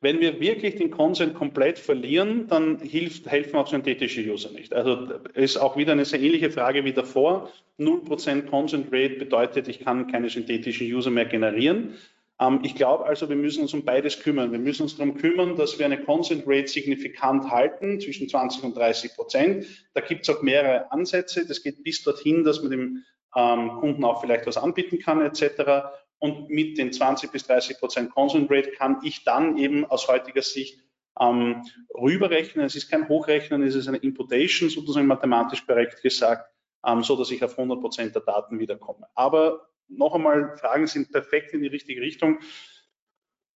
wenn 0.00 0.20
wir 0.20 0.40
wirklich 0.40 0.76
den 0.76 0.90
Consent 0.90 1.34
komplett 1.34 1.78
verlieren, 1.78 2.46
dann 2.48 2.78
hilft, 2.78 3.30
helfen 3.30 3.56
auch 3.56 3.66
synthetische 3.66 4.22
User 4.22 4.50
nicht. 4.50 4.72
Also 4.72 5.08
ist 5.34 5.58
auch 5.58 5.76
wieder 5.76 5.92
eine 5.92 6.06
sehr 6.06 6.20
ähnliche 6.20 6.50
Frage 6.50 6.84
wie 6.84 6.92
davor. 6.92 7.50
0% 7.78 8.46
Consent 8.46 8.88
Rate 8.90 9.16
bedeutet, 9.16 9.68
ich 9.68 9.80
kann 9.80 10.10
keine 10.10 10.30
synthetischen 10.30 10.86
User 10.86 11.10
mehr 11.10 11.26
generieren. 11.26 11.96
Ähm, 12.40 12.60
ich 12.62 12.74
glaube 12.74 13.04
also, 13.04 13.28
wir 13.28 13.36
müssen 13.36 13.60
uns 13.60 13.74
um 13.74 13.84
beides 13.84 14.20
kümmern. 14.20 14.52
Wir 14.52 14.58
müssen 14.58 14.84
uns 14.84 14.96
darum 14.96 15.16
kümmern, 15.18 15.56
dass 15.56 15.78
wir 15.78 15.84
eine 15.84 16.02
Consent 16.02 16.44
Rate 16.46 16.68
signifikant 16.68 17.50
halten, 17.50 18.00
zwischen 18.00 18.26
20 18.26 18.64
und 18.64 18.76
30 18.76 19.14
Prozent. 19.14 19.66
Da 19.92 20.00
gibt 20.00 20.26
es 20.26 20.34
auch 20.34 20.40
mehrere 20.40 20.90
Ansätze. 20.92 21.46
Das 21.46 21.62
geht 21.62 21.84
bis 21.84 22.02
dorthin, 22.02 22.42
dass 22.42 22.62
man 22.62 22.70
dem 22.70 23.04
ähm, 23.36 23.68
Kunden 23.80 24.02
auch 24.04 24.22
vielleicht 24.22 24.46
was 24.46 24.56
anbieten 24.56 24.98
kann 24.98 25.20
etc 25.20 25.90
und 26.20 26.50
mit 26.50 26.78
den 26.78 26.92
20 26.92 27.32
bis 27.32 27.46
30 27.46 27.78
Prozent 27.78 28.12
Rate 28.16 28.72
kann 28.72 29.00
ich 29.02 29.24
dann 29.24 29.56
eben 29.56 29.84
aus 29.86 30.06
heutiger 30.06 30.42
Sicht 30.42 30.78
ähm, 31.18 31.62
rüberrechnen. 31.94 32.64
Es 32.64 32.76
ist 32.76 32.90
kein 32.90 33.08
Hochrechnen, 33.08 33.62
es 33.62 33.74
ist 33.74 33.88
eine 33.88 33.96
Imputation, 33.96 34.70
sozusagen 34.70 35.06
mathematisch 35.06 35.66
korrekt 35.66 36.02
gesagt, 36.02 36.50
ähm, 36.86 37.02
so 37.02 37.16
dass 37.16 37.30
ich 37.30 37.42
auf 37.42 37.58
100 37.58 37.80
Prozent 37.80 38.14
der 38.14 38.22
Daten 38.22 38.58
wiederkomme. 38.58 39.06
Aber 39.14 39.70
noch 39.88 40.14
einmal, 40.14 40.56
Fragen 40.58 40.86
sind 40.86 41.10
perfekt 41.10 41.52
in 41.52 41.62
die 41.62 41.68
richtige 41.68 42.00
Richtung. 42.00 42.38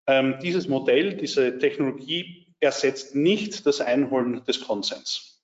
Ähm, 0.06 0.38
dieses 0.42 0.66
Modell, 0.66 1.16
diese 1.16 1.58
Technologie 1.58 2.46
ersetzt 2.60 3.14
nicht 3.14 3.66
das 3.66 3.80
Einholen 3.80 4.44
des 4.44 4.60
Konsens. 4.60 5.42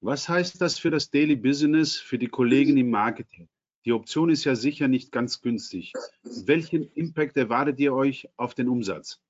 Was 0.00 0.28
heißt 0.28 0.60
das 0.60 0.78
für 0.78 0.90
das 0.90 1.10
Daily 1.10 1.36
Business, 1.36 1.96
für 1.96 2.18
die 2.18 2.28
Kollegen 2.28 2.76
im 2.76 2.90
Marketing? 2.90 3.48
Die 3.84 3.92
Option 3.92 4.30
ist 4.30 4.44
ja 4.44 4.54
sicher 4.54 4.88
nicht 4.88 5.10
ganz 5.10 5.42
günstig. 5.42 5.92
Welchen 6.22 6.90
Impact 6.94 7.36
erwartet 7.36 7.80
ihr 7.80 7.94
euch 7.94 8.28
auf 8.36 8.54
den 8.54 8.68
Umsatz? 8.68 9.20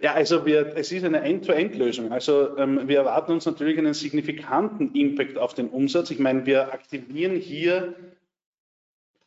Ja, 0.00 0.14
also 0.14 0.46
wir, 0.46 0.76
es 0.76 0.92
ist 0.92 1.04
eine 1.04 1.20
End-to-End-Lösung. 1.20 2.10
Also 2.10 2.56
ähm, 2.56 2.88
wir 2.88 2.98
erwarten 2.98 3.32
uns 3.32 3.44
natürlich 3.44 3.76
einen 3.76 3.92
signifikanten 3.92 4.94
Impact 4.94 5.36
auf 5.36 5.52
den 5.52 5.68
Umsatz. 5.68 6.10
Ich 6.10 6.18
meine, 6.18 6.46
wir 6.46 6.72
aktivieren 6.72 7.36
hier 7.36 7.94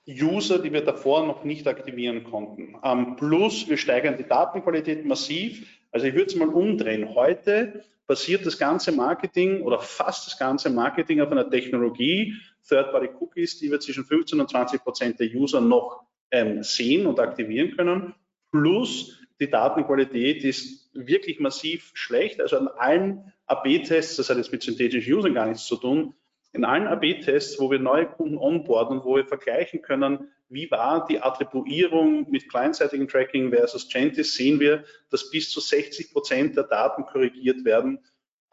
User, 0.07 0.59
die 0.59 0.73
wir 0.73 0.83
davor 0.83 1.27
noch 1.27 1.43
nicht 1.43 1.67
aktivieren 1.67 2.23
konnten. 2.23 2.75
Ähm, 2.83 3.15
plus 3.17 3.69
wir 3.69 3.77
steigern 3.77 4.17
die 4.17 4.27
Datenqualität 4.27 5.05
massiv. 5.05 5.79
Also 5.91 6.07
ich 6.07 6.13
würde 6.13 6.27
es 6.27 6.35
mal 6.35 6.49
umdrehen. 6.49 7.13
Heute 7.13 7.83
basiert 8.07 8.45
das 8.45 8.57
ganze 8.57 8.91
Marketing 8.91 9.61
oder 9.61 9.79
fast 9.79 10.27
das 10.27 10.37
ganze 10.37 10.69
Marketing 10.69 11.21
auf 11.21 11.31
einer 11.31 11.49
Technologie, 11.49 12.35
Third-Party-Cookies, 12.67 13.59
die 13.59 13.71
wir 13.71 13.79
zwischen 13.79 14.05
15 14.05 14.39
und 14.39 14.49
20 14.49 14.83
Prozent 14.83 15.19
der 15.19 15.27
User 15.27 15.61
noch 15.61 16.03
ähm, 16.31 16.63
sehen 16.63 17.05
und 17.05 17.19
aktivieren 17.19 17.75
können. 17.75 18.13
Plus 18.51 19.19
die 19.39 19.49
Datenqualität 19.49 20.43
ist 20.43 20.89
wirklich 20.93 21.39
massiv 21.39 21.91
schlecht. 21.93 22.39
Also 22.39 22.57
an 22.57 22.67
allen 22.67 23.33
AB-Tests, 23.47 24.17
das 24.17 24.29
hat 24.29 24.37
jetzt 24.37 24.51
mit 24.51 24.63
synthetischen 24.63 25.13
Usern 25.13 25.33
gar 25.33 25.47
nichts 25.47 25.65
zu 25.65 25.75
tun, 25.75 26.13
in 26.53 26.65
allen 26.65 26.87
AB-Tests, 26.87 27.59
wo 27.59 27.71
wir 27.71 27.79
neue 27.79 28.05
Kunden 28.05 28.37
onboarden 28.37 28.99
und 28.99 29.05
wo 29.05 29.15
wir 29.15 29.25
vergleichen 29.25 29.81
können, 29.81 30.31
wie 30.49 30.69
war 30.69 31.05
die 31.07 31.19
Attribuierung 31.19 32.29
mit 32.29 32.47
kleinseitigen 32.47 33.07
Tracking 33.07 33.51
versus 33.51 33.89
Gentis, 33.89 34.35
sehen 34.35 34.59
wir, 34.59 34.83
dass 35.09 35.31
bis 35.31 35.49
zu 35.49 35.59
60 35.59 36.13
Prozent 36.13 36.55
der 36.55 36.65
Daten 36.65 37.05
korrigiert 37.05 37.65
werden. 37.65 37.99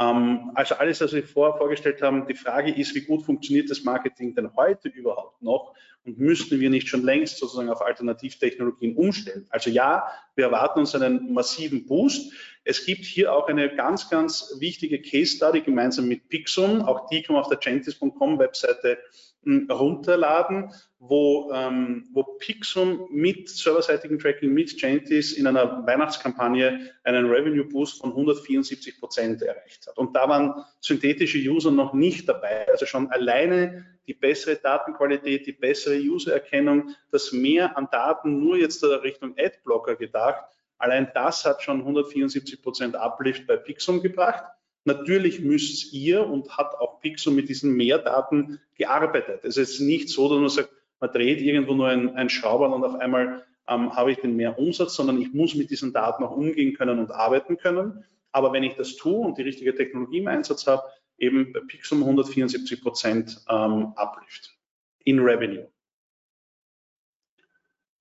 Ähm, 0.00 0.50
also 0.54 0.76
alles, 0.76 1.02
was 1.02 1.12
wir 1.12 1.22
vorher 1.22 1.58
vorgestellt 1.58 2.00
haben, 2.00 2.26
die 2.26 2.34
Frage 2.34 2.74
ist, 2.74 2.94
wie 2.94 3.04
gut 3.04 3.22
funktioniert 3.22 3.70
das 3.70 3.84
Marketing 3.84 4.34
denn 4.34 4.56
heute 4.56 4.88
überhaupt 4.88 5.42
noch 5.42 5.74
und 6.04 6.18
müssten 6.18 6.60
wir 6.60 6.70
nicht 6.70 6.88
schon 6.88 7.02
längst 7.02 7.38
sozusagen 7.38 7.68
auf 7.68 7.82
Alternativtechnologien 7.82 8.96
umstellen? 8.96 9.46
Also 9.50 9.70
ja, 9.70 10.04
wir 10.34 10.46
erwarten 10.46 10.80
uns 10.80 10.94
einen 10.94 11.32
massiven 11.32 11.86
Boost. 11.86 12.32
Es 12.64 12.84
gibt 12.86 13.04
hier 13.04 13.32
auch 13.32 13.48
eine 13.48 13.74
ganz, 13.74 14.08
ganz 14.08 14.54
wichtige 14.58 15.00
Case 15.00 15.36
Study 15.36 15.60
gemeinsam 15.60 16.08
mit 16.08 16.28
Pixum. 16.28 16.82
Auch 16.82 17.08
die 17.08 17.22
kann 17.22 17.34
man 17.34 17.42
auf 17.42 17.48
der 17.48 17.58
gentis.com 17.58 18.38
Webseite 18.38 18.98
runterladen, 19.46 20.70
wo, 20.98 21.50
ähm, 21.54 22.06
wo 22.12 22.22
Pixum 22.22 23.08
mit 23.10 23.48
serverseitigem 23.48 24.18
Tracking, 24.18 24.52
mit 24.52 24.78
Gentis 24.78 25.32
in 25.32 25.46
einer 25.46 25.86
Weihnachtskampagne 25.86 26.90
einen 27.04 27.26
Revenue 27.26 27.64
Boost 27.64 28.00
von 28.00 28.10
174 28.10 29.00
Prozent 29.00 29.40
erreicht 29.40 29.86
hat. 29.86 29.96
Und 29.96 30.14
da 30.14 30.28
waren 30.28 30.62
synthetische 30.80 31.38
User 31.38 31.70
noch 31.70 31.94
nicht 31.94 32.28
dabei. 32.28 32.68
Also 32.68 32.84
schon 32.84 33.10
alleine 33.10 33.86
die 34.06 34.14
bessere 34.14 34.56
Datenqualität, 34.56 35.46
die 35.46 35.52
bessere 35.52 35.98
Usererkennung, 35.98 36.94
das 37.10 37.32
mehr 37.32 37.76
an 37.76 37.88
Daten 37.90 38.40
nur 38.40 38.56
jetzt 38.56 38.82
Richtung 38.82 39.34
Adblocker 39.38 39.96
gedacht. 39.96 40.44
Allein 40.78 41.10
das 41.14 41.44
hat 41.44 41.62
schon 41.62 41.80
174 41.80 42.62
Prozent 42.62 42.96
Uplift 42.96 43.46
bei 43.46 43.56
Pixum 43.56 44.02
gebracht. 44.02 44.44
Natürlich 44.84 45.40
müsst 45.40 45.92
ihr 45.92 46.26
und 46.26 46.56
hat 46.56 46.74
auch 46.74 47.00
Pixel 47.00 47.32
mit 47.32 47.48
diesen 47.48 47.74
Mehrdaten 47.74 48.60
gearbeitet. 48.76 49.44
Es 49.44 49.58
ist 49.58 49.80
nicht 49.80 50.08
so, 50.08 50.28
dass 50.28 50.38
man 50.38 50.48
sagt, 50.48 50.70
man 51.00 51.12
dreht 51.12 51.40
irgendwo 51.40 51.74
nur 51.74 51.88
ein, 51.88 52.16
ein 52.16 52.30
Schrauber 52.30 52.74
und 52.74 52.82
auf 52.82 52.94
einmal 52.94 53.44
ähm, 53.68 53.94
habe 53.94 54.12
ich 54.12 54.18
den 54.18 54.36
mehr 54.36 54.58
Umsatz, 54.58 54.94
sondern 54.94 55.20
ich 55.20 55.32
muss 55.32 55.54
mit 55.54 55.70
diesen 55.70 55.92
Daten 55.92 56.24
auch 56.24 56.36
umgehen 56.36 56.74
können 56.74 56.98
und 56.98 57.10
arbeiten 57.10 57.58
können. 57.58 58.04
Aber 58.32 58.52
wenn 58.52 58.62
ich 58.62 58.74
das 58.74 58.96
tue 58.96 59.26
und 59.26 59.38
die 59.38 59.42
richtige 59.42 59.74
Technologie 59.74 60.18
im 60.18 60.28
Einsatz 60.28 60.66
habe, 60.66 60.82
eben 61.20 61.52
bei 61.52 61.60
Pixum 61.60 62.02
174 62.02 62.82
Prozent 62.82 63.44
ähm, 63.48 63.92
Uplift 63.96 64.58
in 65.04 65.20
Revenue. 65.20 65.68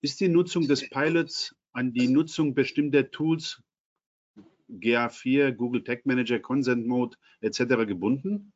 Ist 0.01 0.19
die 0.21 0.29
Nutzung 0.29 0.67
des 0.67 0.89
Pilots 0.89 1.55
an 1.73 1.93
die 1.93 2.07
Nutzung 2.07 2.55
bestimmter 2.55 3.11
Tools, 3.11 3.61
GA4, 4.69 5.51
Google 5.51 5.83
Tag 5.83 6.05
Manager, 6.05 6.39
Consent 6.39 6.87
Mode 6.87 7.17
etc. 7.41 7.85
gebunden? 7.85 8.53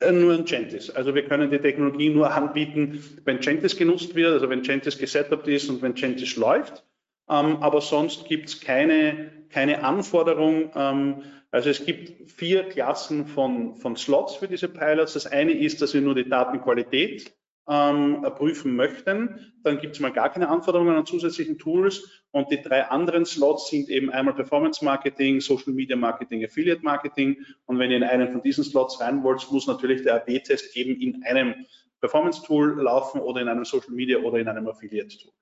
Äh, 0.00 0.12
nur 0.12 0.34
in 0.34 0.44
Gentis. 0.44 0.90
Also 0.90 1.14
wir 1.14 1.24
können 1.24 1.50
die 1.50 1.58
Technologie 1.58 2.10
nur 2.10 2.32
anbieten, 2.32 3.02
wenn 3.24 3.40
Gentis 3.40 3.76
genutzt 3.76 4.14
wird, 4.14 4.32
also 4.32 4.48
wenn 4.48 4.62
Gentis 4.62 4.98
gesetupt 4.98 5.46
ist 5.48 5.68
und 5.68 5.82
wenn 5.82 5.94
Gentis 5.94 6.36
läuft. 6.36 6.84
Ähm, 7.28 7.56
aber 7.56 7.80
sonst 7.80 8.26
gibt 8.26 8.48
es 8.48 8.60
keine, 8.60 9.30
keine 9.50 9.84
Anforderung. 9.84 10.70
Ähm, 10.74 11.22
also 11.50 11.70
es 11.70 11.84
gibt 11.84 12.30
vier 12.30 12.68
Klassen 12.68 13.26
von, 13.26 13.76
von 13.76 13.96
Slots 13.96 14.36
für 14.36 14.48
diese 14.48 14.68
Pilots. 14.68 15.14
Das 15.14 15.26
eine 15.26 15.52
ist, 15.52 15.80
dass 15.80 15.94
wir 15.94 16.00
nur 16.02 16.14
die 16.14 16.28
Datenqualität 16.28 17.32
ähm, 17.68 18.22
prüfen 18.36 18.74
möchten, 18.76 19.52
dann 19.62 19.78
gibt 19.78 19.94
es 19.94 20.00
mal 20.00 20.10
gar 20.10 20.32
keine 20.32 20.48
Anforderungen 20.48 20.96
an 20.96 21.04
zusätzlichen 21.04 21.58
Tools 21.58 22.24
und 22.30 22.50
die 22.50 22.62
drei 22.62 22.86
anderen 22.86 23.26
Slots 23.26 23.68
sind 23.68 23.90
eben 23.90 24.10
einmal 24.10 24.34
Performance 24.34 24.82
Marketing, 24.82 25.40
Social 25.40 25.74
Media 25.74 25.94
Marketing, 25.94 26.42
Affiliate 26.42 26.82
Marketing 26.82 27.36
und 27.66 27.78
wenn 27.78 27.90
ihr 27.90 27.98
in 27.98 28.04
einen 28.04 28.32
von 28.32 28.42
diesen 28.42 28.64
Slots 28.64 29.00
rein 29.00 29.22
wollt, 29.22 29.46
muss 29.52 29.66
natürlich 29.66 30.02
der 30.02 30.14
AB-Test 30.16 30.74
eben 30.76 30.98
in 30.98 31.22
einem 31.24 31.66
Performance 32.00 32.42
Tool 32.42 32.80
laufen 32.80 33.20
oder 33.20 33.42
in 33.42 33.48
einem 33.48 33.66
Social 33.66 33.92
Media 33.92 34.18
oder 34.18 34.38
in 34.38 34.48
einem 34.48 34.66
Affiliate 34.66 35.18
Tool. 35.18 35.32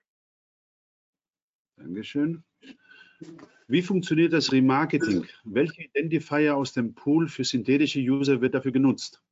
Dankeschön. 1.76 2.42
Wie 3.68 3.82
funktioniert 3.82 4.32
das 4.32 4.52
Remarketing? 4.52 5.26
Welche 5.44 5.82
Identifier 5.82 6.56
aus 6.56 6.72
dem 6.72 6.94
Pool 6.94 7.28
für 7.28 7.44
synthetische 7.44 8.00
User 8.00 8.40
wird 8.40 8.54
dafür 8.54 8.72
genutzt? 8.72 9.22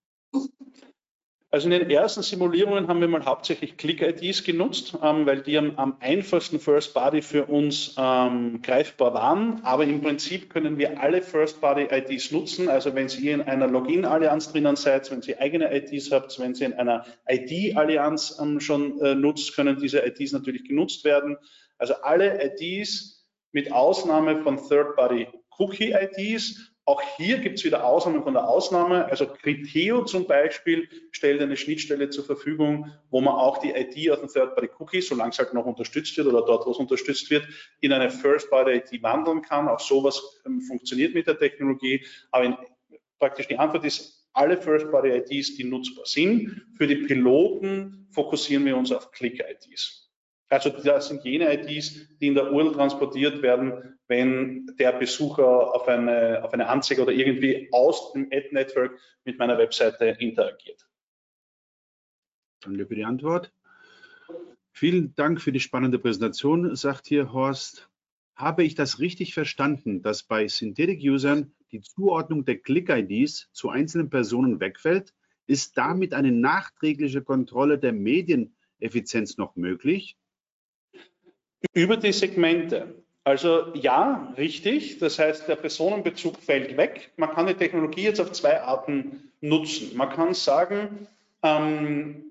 Also 1.55 1.71
in 1.71 1.79
den 1.79 1.89
ersten 1.89 2.25
Simulierungen 2.25 2.89
haben 2.89 3.01
wir 3.01 3.07
mal 3.07 3.25
hauptsächlich 3.25 3.77
Click-IDs 3.77 4.43
genutzt, 4.43 4.99
ähm, 5.01 5.25
weil 5.25 5.41
die 5.41 5.57
am, 5.57 5.77
am, 5.77 5.97
einfachsten 6.01 6.59
First-Party 6.59 7.23
für 7.23 7.45
uns 7.45 7.95
ähm, 7.97 8.61
greifbar 8.61 9.15
waren. 9.15 9.61
Aber 9.63 9.85
im 9.85 10.01
Prinzip 10.01 10.51
können 10.51 10.79
wir 10.79 11.01
alle 11.01 11.23
First-Party-IDs 11.23 12.33
nutzen. 12.33 12.69
Also 12.69 12.97
wenn 12.97 13.09
Sie 13.09 13.31
in 13.31 13.41
einer 13.41 13.69
Login-Allianz 13.69 14.51
drinnen 14.51 14.75
seid, 14.75 15.09
wenn 15.13 15.23
Sie 15.23 15.39
eigene 15.39 15.73
IDs 15.73 16.11
habt, 16.11 16.37
wenn 16.41 16.57
Sie 16.57 16.65
in 16.65 16.73
einer 16.73 17.05
ID-Allianz 17.29 18.37
ähm, 18.43 18.59
schon 18.59 19.01
äh, 19.01 19.15
nutzt, 19.15 19.55
können 19.55 19.79
diese 19.81 20.05
IDs 20.05 20.33
natürlich 20.33 20.65
genutzt 20.65 21.05
werden. 21.05 21.37
Also 21.79 21.95
alle 22.03 22.45
IDs 22.45 23.14
mit 23.55 23.73
Ausnahme 23.73 24.43
von 24.43 24.59
Third-Party-Cookie-IDs 24.59 26.75
auch 26.87 27.01
hier 27.17 27.39
gibt 27.39 27.59
es 27.59 27.65
wieder 27.65 27.87
Ausnahmen 27.87 28.23
von 28.23 28.35
der 28.35 28.47
Ausnahme. 28.47 29.07
Also 29.07 29.27
Criteo 29.27 30.05
zum 30.05 30.27
Beispiel 30.27 30.87
stellt 31.13 31.41
eine 31.41 31.57
Schnittstelle 31.57 32.11
zur 32.11 32.25
Verfügung, 32.25 32.93
wo 33.09 33.23
man 33.23 33.35
auch 33.35 33.57
die 33.57 33.71
ID 33.71 34.11
aus 34.11 34.21
dem 34.21 34.29
Third-Party-Cookie, 34.29 35.01
solange 35.01 35.31
es 35.31 35.39
halt 35.39 35.55
noch 35.55 35.65
unterstützt 35.65 36.15
wird 36.19 36.27
oder 36.27 36.45
dort, 36.45 36.67
wo 36.67 36.73
es 36.73 36.77
unterstützt 36.77 37.31
wird, 37.31 37.49
in 37.81 37.93
eine 37.93 38.11
First-Party-ID 38.11 39.03
wandeln 39.03 39.41
kann. 39.41 39.69
Auch 39.69 39.81
sowas 39.81 40.43
ähm, 40.45 40.61
funktioniert 40.61 41.15
mit 41.15 41.27
der 41.27 41.39
Technologie. 41.39 42.05
Aber 42.31 42.45
in, 42.45 42.57
praktisch 43.19 43.49
die 43.49 43.59
Antwort 43.59 43.87
ist, 43.87 44.29
alle 44.35 44.61
First-Party-IDs, 44.61 45.57
die 45.57 45.65
nutzbar 45.65 46.05
sind. 46.05 46.67
Für 46.77 46.87
die 46.87 46.97
Piloten 46.97 48.09
fokussieren 48.11 48.67
wir 48.67 48.77
uns 48.77 48.93
auf 48.93 49.11
Click-IDs. 49.11 50.04
Also 50.49 50.71
das 50.71 51.09
sind 51.09 51.25
jene 51.25 51.53
IDs, 51.53 52.19
die 52.19 52.29
in 52.29 52.35
der 52.35 52.53
URL 52.53 52.73
transportiert 52.73 53.43
werden, 53.43 53.99
wenn 54.09 54.67
der 54.79 54.93
Besucher 54.93 55.75
auf 55.75 55.89
eine, 55.89 56.45
auf 56.45 56.53
eine 56.53 56.69
Anzeige 56.69 57.03
oder 57.03 57.13
irgendwie 57.13 57.69
aus 57.73 58.13
dem 58.13 58.29
Ad-Network 58.31 58.99
mit 59.25 59.39
meiner 59.39 59.59
Webseite 59.59 60.17
interagiert. 60.19 60.87
Danke 62.61 62.87
für 62.87 62.95
die 62.95 63.05
Antwort. 63.05 63.53
Vielen 64.73 65.15
Dank 65.15 65.41
für 65.41 65.53
die 65.53 65.61
spannende 65.61 65.99
Präsentation, 65.99 66.75
sagt 66.77 67.07
hier 67.07 67.33
Horst. 67.33 67.89
Habe 68.35 68.65
ich 68.65 68.75
das 68.75 68.99
richtig 68.99 69.33
verstanden, 69.33 70.03
dass 70.03 70.25
bei 70.25 70.49
Synthetic-Usern 70.49 71.55
die 71.71 71.81
Zuordnung 71.81 72.45
der 72.45 72.59
Click-IDs 72.59 73.51
zu 73.53 73.69
einzelnen 73.71 74.11
Personen 74.11 74.61
wegfällt? 74.61 75.15
Ist 75.47 75.77
damit 75.77 76.13
eine 76.15 76.33
nachträgliche 76.33 77.23
Kontrolle 77.23 77.79
der 77.79 77.93
Medieneffizienz 77.93 79.37
noch 79.37 79.55
möglich? 79.57 80.17
Über 81.73 81.97
die 81.97 82.13
Segmente. 82.13 83.05
Also 83.25 83.73
ja, 83.75 84.35
richtig. 84.37 84.99
Das 84.99 85.19
heißt, 85.19 85.49
der 85.49 85.57
Personenbezug 85.57 86.39
fällt 86.39 86.77
weg. 86.77 87.13
Man 87.17 87.31
kann 87.31 87.47
die 87.47 87.55
Technologie 87.55 88.03
jetzt 88.03 88.21
auf 88.21 88.33
zwei 88.33 88.61
Arten 88.61 89.33
nutzen. 89.41 89.97
Man 89.97 90.11
kann 90.11 90.35
sagen, 90.35 91.09
ähm, 91.43 92.25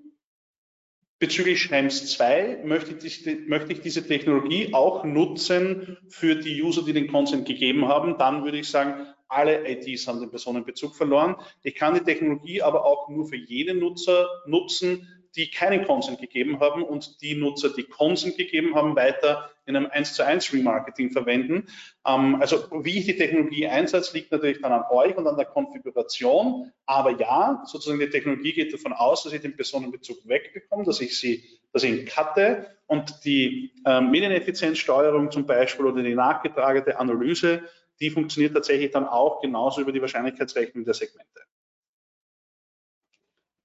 bezüglich 1.18 1.62
Schrems 1.62 2.12
2 2.12 2.60
möchte 2.64 2.94
ich, 3.06 3.26
möchte 3.48 3.72
ich, 3.72 3.80
diese 3.80 4.06
Technologie 4.06 4.72
auch 4.72 5.04
nutzen 5.04 5.98
für 6.08 6.36
die 6.36 6.62
User, 6.62 6.84
die 6.84 6.92
den 6.92 7.10
Consent 7.10 7.46
gegeben 7.46 7.88
haben. 7.88 8.18
Dann 8.18 8.44
würde 8.44 8.58
ich 8.58 8.68
sagen, 8.68 9.06
alle 9.26 9.68
IDs 9.68 10.06
haben 10.06 10.20
den 10.20 10.30
Personenbezug 10.30 10.94
verloren. 10.94 11.36
Ich 11.62 11.74
kann 11.74 11.94
die 11.94 12.00
Technologie 12.00 12.62
aber 12.62 12.84
auch 12.84 13.08
nur 13.08 13.26
für 13.26 13.36
jene 13.36 13.74
Nutzer 13.74 14.28
nutzen, 14.46 15.08
die 15.36 15.50
keinen 15.50 15.84
Consent 15.84 16.20
gegeben 16.20 16.60
haben 16.60 16.82
und 16.82 17.20
die 17.20 17.34
Nutzer, 17.34 17.70
die 17.70 17.84
Consent 17.84 18.36
gegeben 18.36 18.74
haben, 18.74 18.94
weiter 18.94 19.50
in 19.66 19.76
einem 19.76 19.86
1 19.90 20.14
zu 20.14 20.24
1 20.24 20.52
Remarketing 20.52 21.10
verwenden. 21.10 21.66
Ähm, 22.06 22.36
also 22.40 22.68
wie 22.84 22.98
ich 22.98 23.06
die 23.06 23.16
Technologie 23.16 23.66
einsetze, 23.66 24.16
liegt 24.16 24.30
natürlich 24.30 24.60
dann 24.60 24.72
an 24.72 24.84
euch 24.90 25.16
und 25.16 25.26
an 25.26 25.36
der 25.36 25.46
Konfiguration. 25.46 26.70
Aber 26.86 27.18
ja, 27.18 27.62
sozusagen 27.66 27.98
die 27.98 28.10
Technologie 28.10 28.52
geht 28.52 28.72
davon 28.72 28.92
aus, 28.92 29.24
dass 29.24 29.32
ich 29.32 29.40
den 29.40 29.56
Personenbezug 29.56 30.18
wegbekomme, 30.28 30.84
dass 30.84 31.00
ich 31.00 31.18
sie, 31.18 31.44
dass 31.72 31.82
ich 31.82 31.90
ihn 31.90 32.06
cutte 32.06 32.66
und 32.86 33.24
die 33.24 33.72
ähm, 33.86 34.10
Medieneffizienzsteuerung 34.10 35.30
zum 35.30 35.46
Beispiel 35.46 35.86
oder 35.86 36.02
die 36.02 36.14
nachgetragene 36.14 36.98
Analyse, 36.98 37.62
die 38.00 38.10
funktioniert 38.10 38.54
tatsächlich 38.54 38.90
dann 38.90 39.06
auch 39.06 39.40
genauso 39.40 39.80
über 39.80 39.92
die 39.92 40.00
Wahrscheinlichkeitsrechnung 40.00 40.84
der 40.84 40.94
Segmente. 40.94 41.40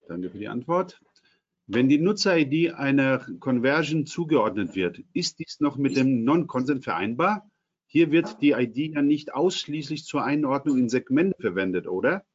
Danke 0.07 0.29
für 0.31 0.39
die 0.39 0.47
Antwort. 0.47 0.99
Wenn 1.71 1.87
die 1.87 1.99
Nutzer-ID 1.99 2.73
einer 2.73 3.19
Conversion 3.39 4.07
zugeordnet 4.07 4.73
wird, 4.73 5.03
ist 5.13 5.37
dies 5.37 5.59
noch 5.59 5.77
mit 5.77 5.95
dem 5.95 6.23
Non-Consent 6.23 6.83
vereinbar? 6.83 7.47
Hier 7.85 8.09
wird 8.09 8.41
die 8.41 8.53
ID 8.53 8.95
ja 8.95 9.03
nicht 9.03 9.35
ausschließlich 9.35 10.03
zur 10.03 10.23
Einordnung 10.23 10.79
in 10.79 10.89
Segmente 10.89 11.39
verwendet, 11.39 11.85
oder? 11.85 12.25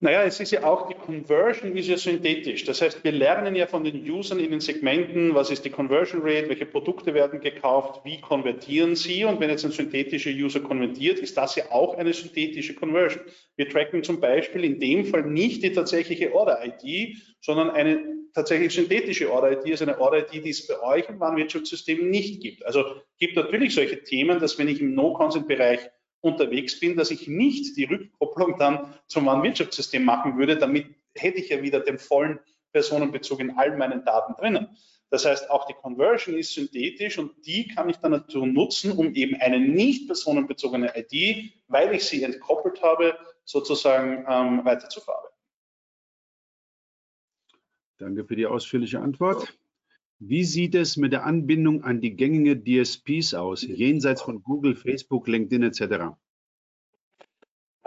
Naja, 0.00 0.22
es 0.22 0.38
ist 0.38 0.52
ja 0.52 0.62
auch, 0.62 0.88
die 0.88 0.94
Conversion 0.94 1.76
ist 1.76 1.88
ja 1.88 1.96
synthetisch. 1.96 2.62
Das 2.64 2.80
heißt, 2.80 3.02
wir 3.02 3.10
lernen 3.10 3.56
ja 3.56 3.66
von 3.66 3.82
den 3.82 4.08
Usern 4.08 4.38
in 4.38 4.52
den 4.52 4.60
Segmenten, 4.60 5.34
was 5.34 5.50
ist 5.50 5.64
die 5.64 5.70
Conversion 5.70 6.20
Rate, 6.22 6.48
welche 6.48 6.66
Produkte 6.66 7.14
werden 7.14 7.40
gekauft, 7.40 8.04
wie 8.04 8.20
konvertieren 8.20 8.94
sie. 8.94 9.24
Und 9.24 9.40
wenn 9.40 9.50
jetzt 9.50 9.64
ein 9.64 9.72
synthetischer 9.72 10.30
User 10.30 10.60
konvertiert, 10.60 11.18
ist 11.18 11.36
das 11.36 11.56
ja 11.56 11.72
auch 11.72 11.96
eine 11.96 12.12
synthetische 12.12 12.76
Conversion. 12.76 13.24
Wir 13.56 13.68
tracken 13.68 14.04
zum 14.04 14.20
Beispiel 14.20 14.62
in 14.62 14.78
dem 14.78 15.04
Fall 15.04 15.24
nicht 15.24 15.64
die 15.64 15.72
tatsächliche 15.72 16.32
Order-ID, 16.32 17.16
sondern 17.40 17.70
eine 17.70 17.98
tatsächlich 18.34 18.72
synthetische 18.72 19.32
Order-ID, 19.32 19.68
also 19.72 19.84
eine 19.84 20.00
Order-ID, 20.00 20.44
die 20.44 20.50
es 20.50 20.64
bei 20.68 20.80
euch 20.80 21.08
im 21.08 21.18
Warenwirtschaftssystem 21.18 22.08
nicht 22.08 22.40
gibt. 22.40 22.64
Also 22.64 22.84
gibt 23.18 23.34
natürlich 23.34 23.74
solche 23.74 24.00
Themen, 24.04 24.38
dass 24.38 24.60
wenn 24.60 24.68
ich 24.68 24.80
im 24.80 24.94
No-Consent-Bereich 24.94 25.80
unterwegs 26.20 26.78
bin, 26.78 26.96
dass 26.96 27.10
ich 27.10 27.28
nicht 27.28 27.76
die 27.76 27.84
Rückkopplung 27.84 28.58
dann 28.58 28.94
zum 29.06 29.26
Warenwirtschaftssystem 29.26 30.04
machen 30.04 30.38
würde. 30.38 30.56
Damit 30.56 30.86
hätte 31.14 31.38
ich 31.38 31.48
ja 31.48 31.62
wieder 31.62 31.80
den 31.80 31.98
vollen 31.98 32.40
Personenbezug 32.72 33.40
in 33.40 33.56
all 33.56 33.76
meinen 33.76 34.04
Daten 34.04 34.34
drinnen. 34.34 34.68
Das 35.10 35.24
heißt, 35.24 35.50
auch 35.50 35.66
die 35.66 35.74
Conversion 35.74 36.36
ist 36.36 36.52
synthetisch 36.52 37.18
und 37.18 37.46
die 37.46 37.68
kann 37.68 37.88
ich 37.88 37.96
dann 37.96 38.12
dazu 38.12 38.44
nutzen, 38.44 38.92
um 38.92 39.14
eben 39.14 39.36
eine 39.40 39.58
nicht 39.58 40.06
personenbezogene 40.06 40.92
ID, 40.94 41.52
weil 41.66 41.94
ich 41.94 42.04
sie 42.04 42.22
entkoppelt 42.22 42.82
habe, 42.82 43.18
sozusagen 43.44 44.26
ähm, 44.28 44.64
weiter 44.64 44.88
zu 44.90 45.00
verarbeiten. 45.00 45.36
Danke 47.96 48.24
für 48.24 48.36
die 48.36 48.46
ausführliche 48.46 49.00
Antwort. 49.00 49.58
Wie 50.20 50.42
sieht 50.42 50.74
es 50.74 50.96
mit 50.96 51.12
der 51.12 51.24
Anbindung 51.24 51.84
an 51.84 52.00
die 52.00 52.16
gängigen 52.16 52.64
DSPs 52.64 53.34
aus, 53.34 53.62
jenseits 53.62 54.22
von 54.22 54.42
Google, 54.42 54.74
Facebook, 54.74 55.28
LinkedIn 55.28 55.62
etc.? 55.62 56.16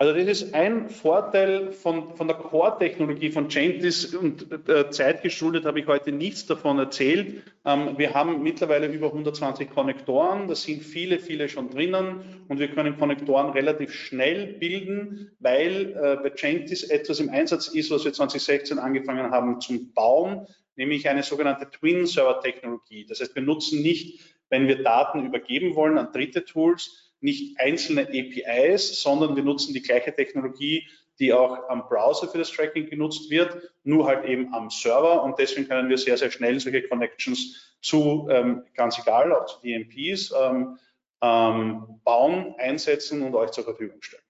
Also 0.02 0.16
das 0.16 0.42
ist 0.42 0.56
ein 0.56 0.90
Vorteil 0.90 1.74
von, 1.74 2.16
von 2.16 2.28
der 2.28 2.38
Core-Technologie 2.38 3.32
von 3.32 3.50
Gentis 3.50 4.16
und 4.16 4.48
äh, 4.68 4.90
zeitgeschuldet 4.90 5.66
habe 5.66 5.82
ich 5.82 5.86
heute 5.86 6.12
nichts 6.12 6.48
davon 6.48 6.80
erzählt. 6.80 7.44
Ähm, 7.66 7.98
wir 7.98 8.14
haben 8.16 8.42
mittlerweile 8.42 8.88
über 8.88 9.08
120 9.08 9.70
Konnektoren, 9.70 10.48
da 10.48 10.56
sind 10.56 10.82
viele, 10.82 11.20
viele 11.20 11.50
schon 11.50 11.70
drinnen 11.70 12.22
und 12.48 12.60
wir 12.60 12.70
können 12.70 12.98
Konnektoren 12.98 13.52
relativ 13.52 13.94
schnell 13.94 14.54
bilden, 14.54 15.32
weil 15.40 15.92
äh, 15.92 16.18
bei 16.24 16.30
Gentis 16.30 16.84
etwas 16.84 17.20
im 17.20 17.30
Einsatz 17.30 17.68
ist, 17.68 17.92
was 17.92 18.04
wir 18.04 18.14
2016 18.14 18.80
angefangen 18.80 19.30
haben 19.30 19.62
zum 19.62 19.94
Bauen, 19.94 20.48
nämlich 20.76 21.08
eine 21.10 21.24
sogenannte 21.24 21.70
Twin-Server-Technologie. 21.70 23.06
Das 23.06 23.20
heißt, 23.20 23.36
wir 23.36 23.42
nutzen 23.42 23.82
nicht, 23.82 24.22
wenn 24.50 24.68
wir 24.68 24.84
Daten 24.84 25.26
übergeben 25.26 25.76
wollen 25.76 25.98
an 25.98 26.12
dritte 26.12 26.46
Tools, 26.46 27.14
nicht 27.22 27.60
einzelne 27.60 28.08
APIs, 28.08 29.02
sondern 29.02 29.36
wir 29.36 29.44
nutzen 29.44 29.74
die 29.74 29.82
gleiche 29.82 30.14
Technologie, 30.14 30.88
die 31.20 31.34
auch 31.34 31.70
am 31.70 31.88
Browser 31.88 32.28
für 32.28 32.40
das 32.40 32.52
Tracking 32.52 32.90
genutzt 32.90 33.30
wird, 33.30 33.72
nur 33.84 34.08
halt 34.08 34.26
eben 34.26 34.54
am 34.54 34.70
Server 34.70 35.24
und 35.24 35.38
deswegen 35.38 35.68
können 35.68 35.88
wir 35.88 35.98
sehr, 35.98 36.18
sehr 36.18 36.32
schnell 36.32 36.60
solche 36.60 36.88
Connections 36.88 37.78
zu, 37.82 38.28
ähm, 38.32 38.64
ganz 38.74 38.98
egal, 39.00 39.32
auch 39.32 39.46
zu 39.46 39.62
DMPs, 39.62 40.34
ähm, 40.40 40.80
ähm, 41.22 42.00
bauen, 42.04 42.56
einsetzen 42.58 43.22
und 43.22 43.36
euch 43.36 43.52
zur 43.52 43.64
Verfügung 43.64 44.02
stellen. 44.02 44.24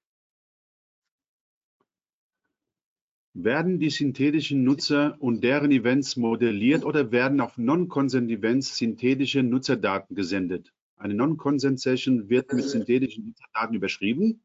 Werden 3.34 3.80
die 3.80 3.90
synthetischen 3.90 4.64
Nutzer 4.64 5.16
und 5.20 5.42
deren 5.42 5.72
Events 5.72 6.18
modelliert 6.18 6.84
oder 6.84 7.12
werden 7.12 7.40
auf 7.40 7.58
Non-Consent-Events 7.58 8.78
synthetische 8.78 9.42
Nutzerdaten 9.42 10.16
gesendet? 10.16 10.74
Eine 10.98 11.14
Non-Consent-Session 11.14 12.30
wird 12.30 12.52
mit 12.52 12.66
synthetischen 12.66 13.28
Nutzerdaten 13.28 13.76
überschrieben? 13.76 14.42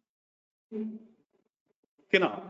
Genau. 2.10 2.42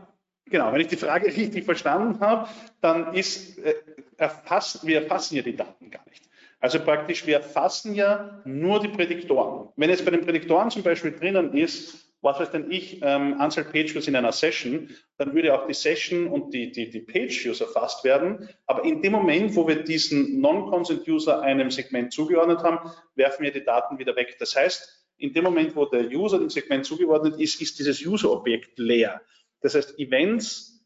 Genau, 0.45 0.71
wenn 0.71 0.81
ich 0.81 0.87
die 0.87 0.95
Frage 0.95 1.25
richtig 1.25 1.65
verstanden 1.65 2.19
habe, 2.19 2.47
dann 2.81 3.13
ist, 3.13 3.57
äh, 3.57 3.73
erfasst, 4.15 4.85
wir 4.85 5.01
erfassen 5.01 5.35
ja 5.35 5.41
die 5.41 5.55
Daten 5.55 5.89
gar 5.91 6.07
nicht. 6.09 6.23
Also 6.59 6.79
praktisch, 6.79 7.27
wir 7.27 7.35
erfassen 7.35 7.95
ja 7.95 8.41
nur 8.45 8.79
die 8.79 8.87
Prädiktoren. 8.87 9.69
Wenn 9.75 9.89
jetzt 9.89 10.05
bei 10.05 10.11
den 10.11 10.21
Prädiktoren 10.21 10.71
zum 10.71 10.83
Beispiel 10.83 11.11
drinnen 11.11 11.53
ist, 11.53 12.06
was 12.21 12.39
weiß 12.39 12.51
denn 12.51 12.71
ich, 12.71 13.01
ähm, 13.03 13.39
Anzahl 13.39 13.65
Page-Views 13.65 14.07
in 14.07 14.15
einer 14.15 14.31
Session, 14.31 14.89
dann 15.17 15.35
würde 15.35 15.53
auch 15.53 15.67
die 15.67 15.73
Session 15.73 16.27
und 16.27 16.53
die, 16.53 16.71
die, 16.71 16.89
die 16.89 17.01
Page-Views 17.01 17.61
erfasst 17.61 18.03
werden. 18.03 18.49
Aber 18.65 18.83
in 18.85 19.01
dem 19.01 19.11
Moment, 19.11 19.55
wo 19.55 19.67
wir 19.67 19.83
diesen 19.83 20.41
Non-Consent-User 20.41 21.41
einem 21.41 21.69
Segment 21.69 22.11
zugeordnet 22.11 22.63
haben, 22.63 22.91
werfen 23.15 23.43
wir 23.43 23.51
die 23.51 23.63
Daten 23.63 23.99
wieder 23.99 24.15
weg. 24.15 24.35
Das 24.39 24.55
heißt, 24.55 25.05
in 25.17 25.33
dem 25.33 25.43
Moment, 25.43 25.75
wo 25.75 25.85
der 25.85 26.09
User 26.09 26.39
dem 26.39 26.49
Segment 26.49 26.85
zugeordnet 26.85 27.39
ist, 27.39 27.61
ist 27.61 27.77
dieses 27.77 28.03
User-Objekt 28.03 28.79
leer. 28.79 29.21
Das 29.61 29.75
heißt, 29.75 29.99
Events, 29.99 30.85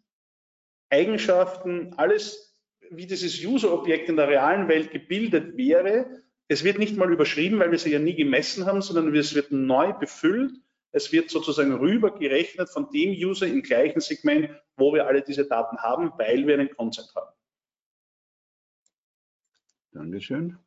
Eigenschaften, 0.89 1.93
alles, 1.95 2.57
wie 2.89 3.07
dieses 3.07 3.41
User-Objekt 3.43 4.09
in 4.09 4.17
der 4.17 4.27
realen 4.27 4.67
Welt 4.67 4.91
gebildet 4.91 5.55
wäre, 5.55 6.23
es 6.49 6.65
wird 6.65 6.77
nicht 6.77 6.97
mal 6.97 7.11
überschrieben, 7.11 7.59
weil 7.59 7.71
wir 7.71 7.79
sie 7.79 7.91
ja 7.91 7.99
nie 7.99 8.15
gemessen 8.15 8.65
haben, 8.65 8.81
sondern 8.81 9.15
es 9.15 9.33
wird 9.33 9.53
neu 9.53 9.93
befüllt 9.93 10.51
es 10.91 11.11
wird 11.11 11.29
sozusagen 11.29 11.73
rübergerechnet 11.73 12.69
von 12.69 12.89
dem 12.91 13.11
User 13.11 13.47
im 13.47 13.61
gleichen 13.61 14.01
Segment, 14.01 14.49
wo 14.75 14.93
wir 14.93 15.07
alle 15.07 15.21
diese 15.21 15.45
Daten 15.45 15.77
haben, 15.77 16.11
weil 16.17 16.45
wir 16.45 16.55
einen 16.55 16.69
Consent 16.69 17.11
haben. 17.15 17.31
Dankeschön. 19.93 20.57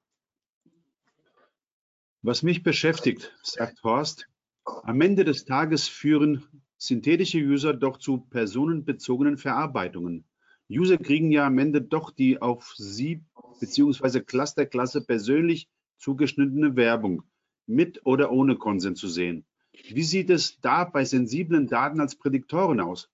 Was 2.23 2.43
mich 2.43 2.63
beschäftigt, 2.63 3.37
sagt 3.43 3.83
Horst, 3.83 4.29
am 4.65 5.01
Ende 5.01 5.25
des 5.25 5.45
Tages 5.45 5.89
führen 5.89 6.45
synthetische 6.79 7.39
User 7.39 7.75
doch 7.75 7.99
zu 7.99 8.19
personenbezogenen 8.31 9.37
Verarbeitungen. 9.37 10.25
User 10.71 10.97
kriegen 10.97 11.31
ja 11.31 11.47
am 11.47 11.59
Ende 11.59 11.83
doch 11.83 12.11
die 12.11 12.41
auf 12.41 12.75
sie 12.77 13.23
bzw. 13.61 14.21
Clusterklasse 14.21 15.05
persönlich 15.05 15.69
zugeschnittene 15.99 16.77
Werbung 16.77 17.23
mit 17.67 18.05
oder 18.07 18.31
ohne 18.31 18.57
Konsens 18.57 18.99
zu 18.99 19.09
sehen. 19.09 19.45
Wie 19.83 20.03
sieht 20.03 20.31
es 20.31 20.61
da 20.61 20.85
bei 20.85 21.05
sensiblen 21.05 21.67
Daten 21.67 22.01
als 22.01 22.15
Prädiktoren 22.15 22.81
aus? 22.81 23.11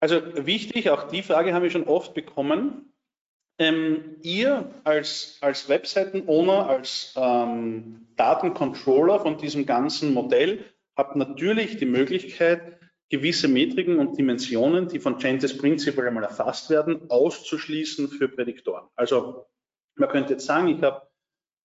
Also 0.00 0.46
wichtig, 0.46 0.90
auch 0.90 1.08
die 1.08 1.22
Frage 1.22 1.54
haben 1.54 1.62
wir 1.62 1.70
schon 1.70 1.84
oft 1.84 2.14
bekommen. 2.14 2.92
Ähm, 3.58 4.16
ihr 4.22 4.70
als, 4.84 5.38
als 5.40 5.68
Webseiten-Owner, 5.68 6.68
als 6.68 7.14
ähm, 7.16 8.06
Datencontroller 8.16 9.20
von 9.20 9.38
diesem 9.38 9.64
ganzen 9.64 10.12
Modell 10.12 10.64
habt 10.94 11.16
natürlich 11.16 11.78
die 11.78 11.86
Möglichkeit, 11.86 12.78
gewisse 13.08 13.48
Metriken 13.48 13.98
und 13.98 14.18
Dimensionen, 14.18 14.88
die 14.88 14.98
von 14.98 15.18
Gentis 15.18 15.56
Principle 15.56 16.06
einmal 16.06 16.24
erfasst 16.24 16.68
werden, 16.70 17.08
auszuschließen 17.10 18.08
für 18.08 18.28
Prädiktoren. 18.28 18.88
Also 18.94 19.46
man 19.94 20.08
könnte 20.10 20.34
jetzt 20.34 20.46
sagen, 20.46 20.68
ich 20.68 20.82
habe 20.82 21.08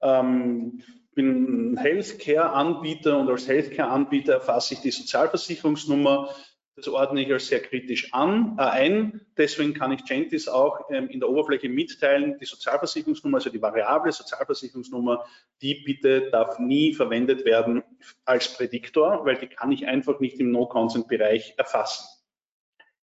ähm, 0.01 0.83
bin 1.13 1.77
Healthcare-Anbieter 1.77 3.17
und 3.17 3.29
als 3.29 3.47
Healthcare-Anbieter 3.47 4.33
erfasse 4.33 4.75
ich 4.75 4.81
die 4.81 4.91
Sozialversicherungsnummer. 4.91 6.29
Das 6.75 6.87
ordne 6.87 7.21
ich 7.21 7.31
als 7.31 7.47
sehr 7.47 7.61
kritisch 7.61 8.13
an, 8.13 8.55
äh, 8.57 8.63
ein. 8.63 9.21
Deswegen 9.37 9.73
kann 9.73 9.91
ich 9.91 10.05
Gentis 10.05 10.47
auch 10.47 10.89
ähm, 10.89 11.09
in 11.09 11.19
der 11.19 11.29
Oberfläche 11.29 11.67
mitteilen, 11.67 12.37
die 12.39 12.45
Sozialversicherungsnummer, 12.45 13.37
also 13.37 13.49
die 13.49 13.61
variable 13.61 14.11
Sozialversicherungsnummer, 14.11 15.25
die 15.61 15.83
bitte 15.85 16.31
darf 16.31 16.59
nie 16.59 16.93
verwendet 16.93 17.45
werden 17.45 17.83
als 18.25 18.53
Prädiktor, 18.53 19.25
weil 19.25 19.35
die 19.35 19.47
kann 19.47 19.71
ich 19.71 19.85
einfach 19.85 20.19
nicht 20.21 20.39
im 20.39 20.51
No-Consent-Bereich 20.51 21.55
erfassen. 21.57 22.05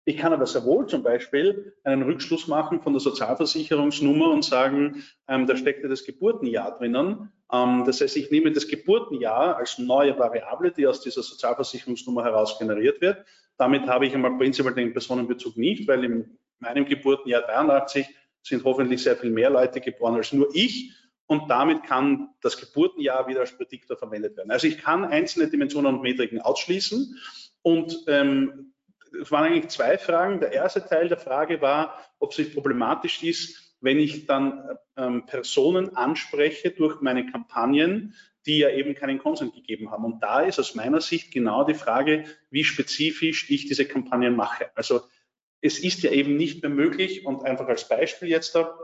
Ich 0.09 0.17
kann 0.17 0.33
aber 0.33 0.47
sehr 0.47 0.65
wohl 0.65 0.87
zum 0.87 1.03
Beispiel 1.03 1.75
einen 1.85 2.01
Rückschluss 2.01 2.49
machen 2.49 2.81
von 2.81 2.95
der 2.95 3.01
Sozialversicherungsnummer 3.01 4.31
und 4.31 4.43
sagen, 4.43 5.05
ähm, 5.29 5.47
da 5.47 5.55
steckt 5.55 5.83
ja 5.83 5.89
das 5.91 6.03
Geburtenjahr 6.03 6.79
drinnen. 6.79 7.31
Ähm, 7.53 7.83
das 7.85 8.01
heißt, 8.01 8.17
ich 8.17 8.31
nehme 8.31 8.51
das 8.51 8.69
Geburtenjahr 8.69 9.59
als 9.59 9.79
neue 9.79 10.19
Variable, 10.19 10.73
die 10.73 10.87
aus 10.87 11.03
dieser 11.03 11.23
Sozialversicherungsnummer 11.23 12.25
heraus 12.25 12.59
generiert 12.59 13.03
wird. 13.03 13.23
Damit 13.59 13.87
habe 13.87 14.07
ich 14.07 14.15
einmal 14.15 14.39
prinzipiell 14.39 14.73
den 14.73 14.95
Personenbezug 14.95 15.59
nicht, 15.59 15.87
weil 15.87 16.03
in 16.03 16.39
meinem 16.59 16.87
Geburtenjahr 16.87 17.43
83 17.43 18.09
sind 18.41 18.65
hoffentlich 18.65 19.03
sehr 19.03 19.19
viel 19.19 19.29
mehr 19.31 19.51
Leute 19.51 19.83
geboren 19.83 20.15
als 20.15 20.33
nur 20.33 20.49
ich. 20.55 20.91
Und 21.27 21.51
damit 21.51 21.83
kann 21.83 22.31
das 22.41 22.57
Geburtenjahr 22.57 23.29
wieder 23.29 23.41
als 23.41 23.55
Prädiktor 23.55 23.99
verwendet 23.99 24.39
werden. 24.39 24.51
Also 24.53 24.69
ich 24.69 24.79
kann 24.79 25.05
einzelne 25.05 25.49
Dimensionen 25.49 25.97
und 25.97 26.01
Metriken 26.01 26.41
ausschließen. 26.41 27.15
Und 27.61 28.05
ähm, 28.07 28.73
es 29.21 29.31
waren 29.31 29.45
eigentlich 29.45 29.69
zwei 29.69 29.99
Fragen. 29.99 30.41
Der 30.41 30.53
erste 30.53 30.87
Teil 30.87 31.09
der 31.09 31.19
Frage 31.19 31.61
war, 31.61 31.99
ob 32.19 32.33
es 32.33 32.39
nicht 32.39 32.55
problematisch 32.55 33.23
ist, 33.23 33.77
wenn 33.81 33.99
ich 33.99 34.27
dann 34.27 34.77
ähm, 34.97 35.27
Personen 35.27 35.97
anspreche 35.97 36.71
durch 36.71 37.01
meine 37.01 37.27
Kampagnen, 37.31 38.15
die 38.47 38.59
ja 38.59 38.71
eben 38.71 38.95
keinen 38.95 39.19
Konsent 39.19 39.55
gegeben 39.55 39.91
haben. 39.91 40.05
Und 40.05 40.21
da 40.23 40.41
ist 40.41 40.59
aus 40.59 40.75
meiner 40.75 41.01
Sicht 41.01 41.33
genau 41.33 41.65
die 41.65 41.75
Frage, 41.75 42.25
wie 42.51 42.65
spezifisch 42.65 43.51
ich 43.51 43.67
diese 43.67 43.85
Kampagnen 43.85 44.37
mache. 44.37 44.71
Also 44.75 45.03
es 45.61 45.79
ist 45.79 46.03
ja 46.03 46.11
eben 46.11 46.37
nicht 46.37 46.63
mehr 46.63 46.71
möglich 46.71 47.27
und 47.27 47.45
einfach 47.45 47.69
als 47.69 47.89
Beispiel 47.89 48.29
jetzt 48.29 48.55
da, 48.55 48.79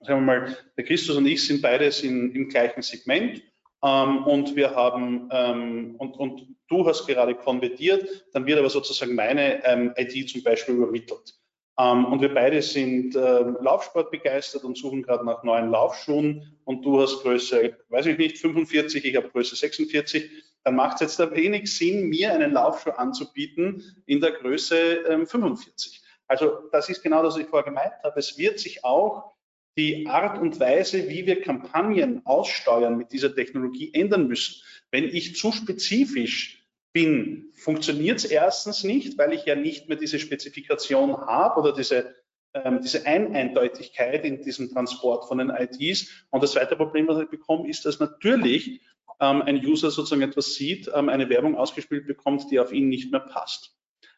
sagen 0.00 0.26
wir 0.26 0.38
mal, 0.38 0.56
der 0.76 0.84
Christus 0.84 1.16
und 1.16 1.26
ich 1.26 1.44
sind 1.44 1.62
beides 1.62 2.02
in, 2.02 2.34
im 2.34 2.48
gleichen 2.48 2.82
Segment 2.82 3.42
ähm, 3.84 4.24
und 4.26 4.54
wir 4.56 4.74
haben, 4.74 5.28
ähm, 5.32 5.96
und, 5.98 6.16
und 6.16 6.46
du 6.68 6.86
hast 6.86 7.06
gerade 7.06 7.34
konvertiert, 7.34 8.26
dann 8.32 8.46
wird 8.46 8.58
aber 8.58 8.70
sozusagen 8.70 9.14
meine 9.14 9.64
ähm, 9.64 9.92
ID 9.96 10.28
zum 10.28 10.42
Beispiel 10.42 10.76
übermittelt. 10.76 11.34
Ähm, 11.78 12.04
und 12.04 12.20
wir 12.20 12.32
beide 12.32 12.60
sind 12.62 13.16
äh, 13.16 13.40
Laufsport 13.60 14.10
begeistert 14.10 14.64
und 14.64 14.76
suchen 14.76 15.02
gerade 15.02 15.24
nach 15.24 15.42
neuen 15.42 15.70
Laufschuhen 15.70 16.60
und 16.64 16.84
du 16.84 17.00
hast 17.00 17.22
Größe, 17.22 17.76
weiß 17.88 18.06
ich 18.06 18.18
nicht, 18.18 18.38
45, 18.38 19.04
ich 19.04 19.16
habe 19.16 19.30
Größe 19.30 19.56
46. 19.56 20.30
Dann 20.64 20.76
macht 20.76 20.96
es 20.96 21.00
jetzt 21.00 21.18
da 21.18 21.34
wenig 21.34 21.74
Sinn, 21.74 22.08
mir 22.08 22.32
einen 22.32 22.52
Laufschuh 22.52 22.90
anzubieten 22.90 23.82
in 24.06 24.20
der 24.20 24.32
Größe 24.32 24.76
ähm, 25.08 25.26
45. 25.26 26.02
Also 26.28 26.68
das 26.70 26.88
ist 26.88 27.02
genau 27.02 27.22
das, 27.22 27.34
was 27.34 27.42
ich 27.42 27.48
vorher 27.48 27.68
gemeint 27.68 27.94
habe. 28.04 28.18
Es 28.18 28.38
wird 28.38 28.58
sich 28.58 28.84
auch 28.84 29.32
die 29.76 30.06
Art 30.06 30.40
und 30.40 30.60
Weise, 30.60 31.08
wie 31.08 31.26
wir 31.26 31.40
Kampagnen 31.40 32.26
aussteuern 32.26 32.96
mit 32.96 33.12
dieser 33.12 33.34
Technologie 33.34 33.92
ändern 33.94 34.28
müssen. 34.28 34.62
Wenn 34.90 35.04
ich 35.04 35.36
zu 35.36 35.52
spezifisch 35.52 36.66
bin, 36.92 37.52
funktioniert 37.54 38.18
es 38.18 38.24
erstens 38.26 38.84
nicht, 38.84 39.16
weil 39.16 39.32
ich 39.32 39.46
ja 39.46 39.54
nicht 39.54 39.88
mehr 39.88 39.96
diese 39.96 40.18
Spezifikation 40.18 41.16
habe 41.16 41.60
oder 41.60 41.72
diese, 41.72 42.14
ähm, 42.52 42.80
diese 42.82 43.06
Eindeutigkeit 43.06 44.24
in 44.26 44.42
diesem 44.42 44.70
Transport 44.70 45.26
von 45.26 45.38
den 45.38 45.50
IDs. 45.50 46.10
Und 46.30 46.42
das 46.42 46.52
zweite 46.52 46.76
Problem, 46.76 47.08
was 47.08 47.22
ich 47.22 47.30
bekomme, 47.30 47.68
ist, 47.68 47.86
dass 47.86 47.98
natürlich 47.98 48.82
ähm, 49.20 49.40
ein 49.40 49.64
User 49.64 49.90
sozusagen 49.90 50.22
etwas 50.22 50.54
sieht, 50.54 50.90
ähm, 50.94 51.08
eine 51.08 51.30
Werbung 51.30 51.56
ausgespielt 51.56 52.06
bekommt, 52.06 52.50
die 52.50 52.60
auf 52.60 52.72
ihn 52.72 52.88
nicht 52.88 53.10
mehr 53.10 53.20
passt. 53.20 53.74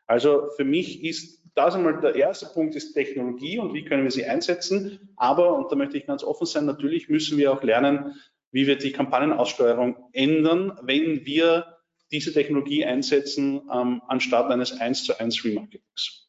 Also 0.06 0.48
für 0.56 0.64
mich 0.64 1.04
ist 1.04 1.43
das 1.54 1.74
einmal 1.74 2.00
der 2.00 2.14
erste 2.14 2.46
Punkt 2.46 2.74
ist 2.74 2.94
Technologie 2.94 3.58
und 3.58 3.74
wie 3.74 3.84
können 3.84 4.04
wir 4.04 4.10
sie 4.10 4.24
einsetzen. 4.24 5.12
Aber, 5.16 5.56
und 5.56 5.70
da 5.70 5.76
möchte 5.76 5.96
ich 5.96 6.06
ganz 6.06 6.24
offen 6.24 6.46
sein, 6.46 6.66
natürlich 6.66 7.08
müssen 7.08 7.38
wir 7.38 7.52
auch 7.52 7.62
lernen, 7.62 8.14
wie 8.50 8.66
wir 8.66 8.76
die 8.76 8.92
Kampagnenaussteuerung 8.92 9.96
ändern, 10.12 10.78
wenn 10.82 11.24
wir 11.24 11.78
diese 12.10 12.32
Technologie 12.32 12.84
einsetzen, 12.84 13.62
ähm, 13.72 14.02
anstatt 14.06 14.50
eines 14.50 14.72
1 14.72 15.04
zu 15.04 15.18
1 15.18 15.44
Remarketings. 15.44 16.28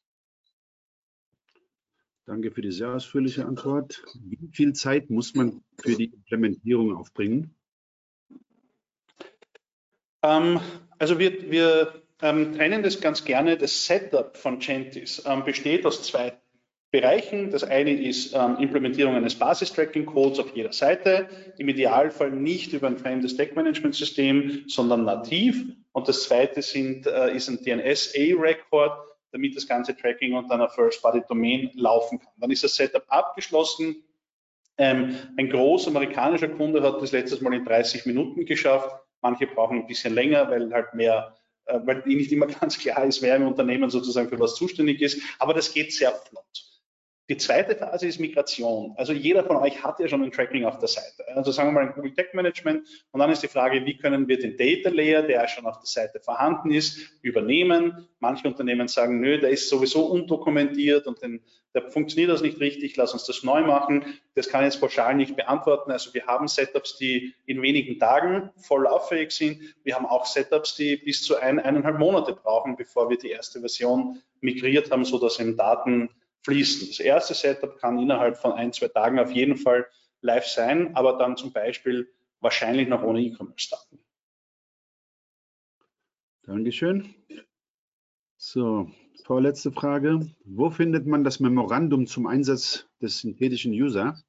Danke 2.26 2.50
für 2.50 2.62
die 2.62 2.72
sehr 2.72 2.90
ausführliche 2.90 3.46
Antwort. 3.46 4.04
Wie 4.20 4.50
viel 4.52 4.74
Zeit 4.74 5.12
muss 5.12 5.36
man 5.36 5.64
für 5.78 5.96
die 5.96 6.06
Implementierung 6.06 6.96
aufbringen? 6.96 7.56
Ähm, 10.24 10.60
also 10.98 11.20
wir, 11.20 11.52
wir 11.52 12.05
ähm, 12.22 12.56
trennen 12.56 12.84
das 12.84 13.02
ganz 13.02 13.26
gerne. 13.26 13.58
Das 13.58 13.86
Setup 13.86 14.36
von 14.38 14.60
Gentis 14.60 15.24
ähm, 15.26 15.44
besteht 15.44 15.86
aus 15.86 16.04
zwei 16.04 16.34
Bereichen. 16.92 17.52
Das 17.52 17.64
eine 17.64 17.92
ist 17.92 18.34
ähm, 18.34 18.58
Implementierung 18.60 19.16
eines 19.16 19.36
Basis-Tracking-Codes 19.36 20.40
auf 20.40 20.56
jeder 20.56 20.72
Seite, 20.72 21.28
im 21.58 21.68
Idealfall 21.68 22.32
nicht 22.32 22.72
über 22.72 22.88
ein 22.88 22.98
fremdes 22.98 23.36
Tag-Management-System, 23.36 24.64
sondern 24.68 25.04
nativ. 25.04 25.62
Und 25.92 26.08
das 26.08 26.24
zweite 26.24 26.62
sind, 26.62 27.06
äh, 27.06 27.36
ist 27.36 27.50
ein 27.50 27.62
DNS-A-Record, 27.62 28.98
damit 29.32 29.58
das 29.58 29.68
ganze 29.68 29.96
Tracking 29.98 30.36
unter 30.36 30.54
einer 30.54 30.70
First-Party-Domain 30.70 31.72
laufen 31.76 32.20
kann. 32.20 32.32
Dann 32.38 32.52
ist 32.52 32.64
das 32.64 32.76
Setup 32.76 33.04
abgeschlossen. 33.10 34.04
Ähm, 34.78 35.16
ein 35.38 35.50
großer 35.50 35.90
amerikanischer 35.90 36.50
Kunde 36.50 36.82
hat 36.82 37.02
das 37.02 37.12
letztes 37.12 37.42
Mal 37.42 37.54
in 37.54 37.66
30 37.66 38.06
Minuten 38.06 38.46
geschafft. 38.46 38.90
Manche 39.22 39.48
brauchen 39.48 39.80
ein 39.80 39.88
bisschen 39.88 40.14
länger, 40.14 40.50
weil 40.50 40.72
halt 40.74 40.94
mehr 40.94 41.36
weil 41.66 42.04
nicht 42.06 42.32
immer 42.32 42.48
ganz 42.62 42.78
klar 42.80 43.06
ist, 43.06 43.22
wer 43.22 43.36
im 43.36 43.48
Unternehmen 43.48 43.90
sozusagen 43.90 44.30
für 44.30 44.40
was 44.40 44.56
zuständig 44.56 45.02
ist. 45.02 45.22
Aber 45.40 45.54
das 45.54 45.74
geht 45.74 45.94
sehr 45.94 46.12
flott. 46.12 46.46
Die 47.28 47.38
zweite 47.38 47.76
Phase 47.76 48.08
ist 48.08 48.20
Migration. 48.20 48.94
Also 48.98 49.12
jeder 49.12 49.44
von 49.44 49.56
euch 49.58 49.84
hat 49.84 50.00
ja 50.00 50.08
schon 50.08 50.24
ein 50.24 50.32
Tracking 50.32 50.64
auf 50.66 50.78
der 50.78 50.88
Seite. 50.88 51.28
Also 51.36 51.52
sagen 51.52 51.70
wir 51.70 51.74
mal 51.74 51.88
ein 51.88 51.94
Google 51.96 52.14
Tech 52.14 52.28
Management. 52.34 52.88
Und 53.12 53.20
dann 53.20 53.32
ist 53.32 53.42
die 53.42 53.48
Frage, 53.48 53.84
wie 53.84 53.98
können 53.98 54.28
wir 54.28 54.38
den 54.38 54.56
Data 54.56 54.90
Layer, 54.90 55.24
der 55.24 55.48
schon 55.48 55.66
auf 55.66 55.80
der 55.80 55.88
Seite 55.88 56.20
vorhanden 56.20 56.70
ist, 56.70 57.00
übernehmen? 57.24 58.08
Manche 58.20 58.48
Unternehmen 58.48 58.88
sagen, 58.88 59.22
nö, 59.22 59.40
der 59.40 59.50
ist 59.50 59.70
sowieso 59.70 60.06
undokumentiert 60.06 61.08
und 61.08 61.20
den, 61.24 61.44
der 61.76 61.92
funktioniert 61.92 62.32
das 62.32 62.42
nicht 62.42 62.60
richtig, 62.62 62.96
lass 62.96 63.14
uns 63.14 63.26
das 63.26 63.44
neu 63.44 63.62
machen. 63.62 64.06
Das 64.34 64.48
kann 64.48 64.62
ich 64.62 64.74
jetzt 64.74 64.80
pauschal 64.80 65.14
nicht 65.14 65.36
beantworten. 65.36 65.92
Also 65.92 66.14
wir 66.14 66.26
haben 66.26 66.48
Setups, 66.48 66.98
die 66.98 67.36
in 67.46 67.62
wenigen 67.62 68.00
Tagen 68.00 68.50
voll 68.56 68.84
lauffähig 68.84 69.32
sind. 69.32 69.62
Wir 69.84 69.96
haben 69.96 70.06
auch 70.06 70.26
Setups, 70.26 70.76
die 70.78 70.96
bis 70.96 71.22
zu 71.22 71.36
ein, 71.36 71.60
eineinhalb 71.60 72.00
Monate 72.00 72.34
brauchen, 72.34 72.78
bevor 72.78 73.10
wir 73.10 73.18
die 73.18 73.30
erste 73.30 73.60
Version 73.60 74.22
migriert 74.40 74.90
haben, 74.90 75.04
sodass 75.04 75.38
im 75.40 75.58
Daten 75.58 76.10
fließen. 76.44 76.88
Das 76.88 77.00
erste 77.02 77.34
Setup 77.34 77.78
kann 77.78 78.00
innerhalb 78.00 78.38
von 78.38 78.54
ein, 78.54 78.72
zwei 78.72 78.88
Tagen 78.88 79.20
auf 79.20 79.32
jeden 79.32 79.58
Fall 79.58 79.86
live 80.22 80.46
sein, 80.46 80.96
aber 80.96 81.18
dann 81.18 81.36
zum 81.36 81.52
Beispiel 81.52 82.10
wahrscheinlich 82.40 82.88
noch 82.88 83.04
ohne 83.04 83.22
E-Commerce-Daten. 83.22 84.00
Dankeschön. 86.44 87.14
So, 88.38 88.90
vorletzte 89.26 89.72
Frage. 89.72 90.28
Wo 90.46 90.70
findet 90.70 91.06
man 91.06 91.24
das 91.24 91.40
Memorandum 91.40 92.08
zum 92.08 92.28
Einsatz 92.28 92.88
des 93.02 93.20
synthetischen 93.20 93.74
Users? 93.74 94.24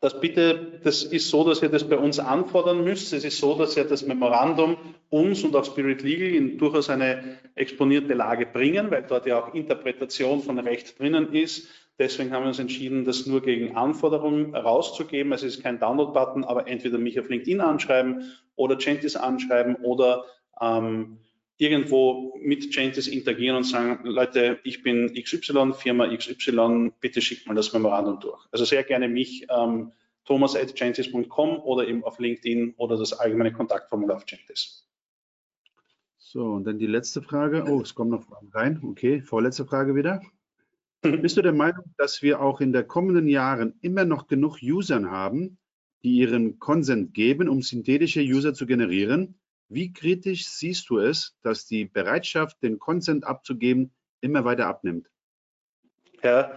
das 0.00 0.20
bitte, 0.20 0.80
das 0.84 1.02
ist 1.02 1.28
so, 1.28 1.44
dass 1.44 1.60
ihr 1.60 1.70
das 1.70 1.88
bei 1.88 1.98
uns 1.98 2.20
anfordern 2.20 2.84
müsst. 2.84 3.12
Es 3.12 3.24
ist 3.24 3.38
so, 3.38 3.56
dass 3.56 3.76
ihr 3.76 3.84
das 3.84 4.06
Memorandum 4.06 4.76
uns 5.10 5.42
und 5.42 5.56
auch 5.56 5.64
Spirit 5.64 6.02
Legal 6.02 6.28
in 6.28 6.56
durchaus 6.56 6.88
eine 6.88 7.38
exponierte 7.56 8.14
Lage 8.14 8.46
bringen, 8.46 8.92
weil 8.92 9.02
dort 9.02 9.26
ja 9.26 9.42
auch 9.42 9.54
Interpretation 9.54 10.42
von 10.42 10.58
Recht 10.60 10.98
drinnen 10.98 11.32
ist. 11.32 11.68
Deswegen 11.98 12.32
haben 12.32 12.44
wir 12.44 12.48
uns 12.48 12.60
entschieden, 12.60 13.04
das 13.04 13.26
nur 13.26 13.42
gegen 13.42 13.76
Anforderungen 13.76 14.54
rauszugeben. 14.54 15.32
Es 15.32 15.42
ist 15.42 15.64
kein 15.64 15.80
Download-Button, 15.80 16.44
aber 16.44 16.68
entweder 16.68 16.98
mich 16.98 17.18
auf 17.18 17.28
LinkedIn 17.28 17.60
anschreiben 17.60 18.22
oder 18.54 18.76
Gentis 18.76 19.16
anschreiben 19.16 19.74
oder 19.82 20.24
ähm, 20.60 21.18
irgendwo 21.58 22.38
mit 22.40 22.72
Gentis 22.72 23.08
interagieren 23.08 23.56
und 23.56 23.64
sagen, 23.64 24.04
Leute, 24.04 24.60
ich 24.62 24.82
bin 24.82 25.12
XY, 25.12 25.72
Firma 25.76 26.08
XY, 26.16 26.92
bitte 27.00 27.20
schickt 27.20 27.46
mal 27.46 27.54
das 27.54 27.72
Memorandum 27.72 28.20
durch. 28.20 28.40
Also 28.52 28.64
sehr 28.64 28.84
gerne 28.84 29.08
mich, 29.08 29.46
ähm, 29.50 29.92
thomas.gentis.com 30.24 31.58
oder 31.58 31.86
eben 31.88 32.04
auf 32.04 32.18
LinkedIn 32.18 32.74
oder 32.76 32.96
das 32.96 33.12
allgemeine 33.12 33.52
Kontaktformular 33.52 34.16
auf 34.16 34.26
Gentis. 34.26 34.86
So, 36.18 36.44
und 36.44 36.64
dann 36.64 36.78
die 36.78 36.86
letzte 36.86 37.22
Frage. 37.22 37.64
Oh, 37.66 37.80
es 37.80 37.94
kommen 37.94 38.10
noch 38.10 38.22
Fragen 38.22 38.50
rein. 38.52 38.80
Okay, 38.84 39.22
vorletzte 39.22 39.64
Frage 39.64 39.96
wieder. 39.96 40.22
Bist 41.02 41.36
du 41.36 41.42
der 41.42 41.52
Meinung, 41.52 41.84
dass 41.96 42.22
wir 42.22 42.40
auch 42.40 42.60
in 42.60 42.72
den 42.72 42.86
kommenden 42.86 43.26
Jahren 43.28 43.74
immer 43.80 44.04
noch 44.04 44.28
genug 44.28 44.58
Usern 44.62 45.10
haben, 45.10 45.58
die 46.04 46.18
ihren 46.18 46.58
Consent 46.58 47.14
geben, 47.14 47.48
um 47.48 47.62
synthetische 47.62 48.20
User 48.20 48.54
zu 48.54 48.66
generieren? 48.66 49.40
Wie 49.68 49.92
kritisch 49.92 50.46
siehst 50.48 50.88
du 50.88 50.98
es, 50.98 51.36
dass 51.42 51.66
die 51.66 51.84
Bereitschaft, 51.84 52.62
den 52.62 52.78
Consent 52.78 53.24
abzugeben, 53.24 53.92
immer 54.20 54.44
weiter 54.44 54.66
abnimmt? 54.66 55.10
Ja, 56.22 56.52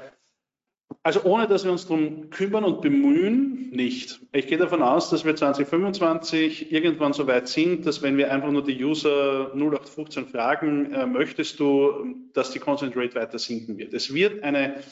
also 1.03 1.23
ohne 1.23 1.47
dass 1.47 1.63
wir 1.63 1.71
uns 1.71 1.87
darum 1.87 2.29
kümmern 2.29 2.63
und 2.63 2.81
bemühen, 2.81 3.69
nicht. 3.71 4.19
Ich 4.33 4.47
gehe 4.47 4.57
davon 4.57 4.83
aus, 4.83 5.09
dass 5.09 5.25
wir 5.25 5.35
2025 5.35 6.71
irgendwann 6.71 7.13
so 7.13 7.25
weit 7.25 7.47
sind, 7.47 7.85
dass 7.85 8.01
wenn 8.01 8.17
wir 8.17 8.31
einfach 8.31 8.51
nur 8.51 8.63
die 8.63 8.83
User 8.83 9.51
0815 9.55 10.27
fragen, 10.27 10.93
äh, 10.93 11.05
möchtest 11.05 11.59
du, 11.59 12.15
dass 12.33 12.51
die 12.51 12.59
Consent 12.59 12.95
Rate 12.95 13.15
weiter 13.15 13.39
sinken 13.39 13.77
wird. 13.77 13.93
Es 13.93 14.13
wird 14.13 14.43
eine, 14.43 14.83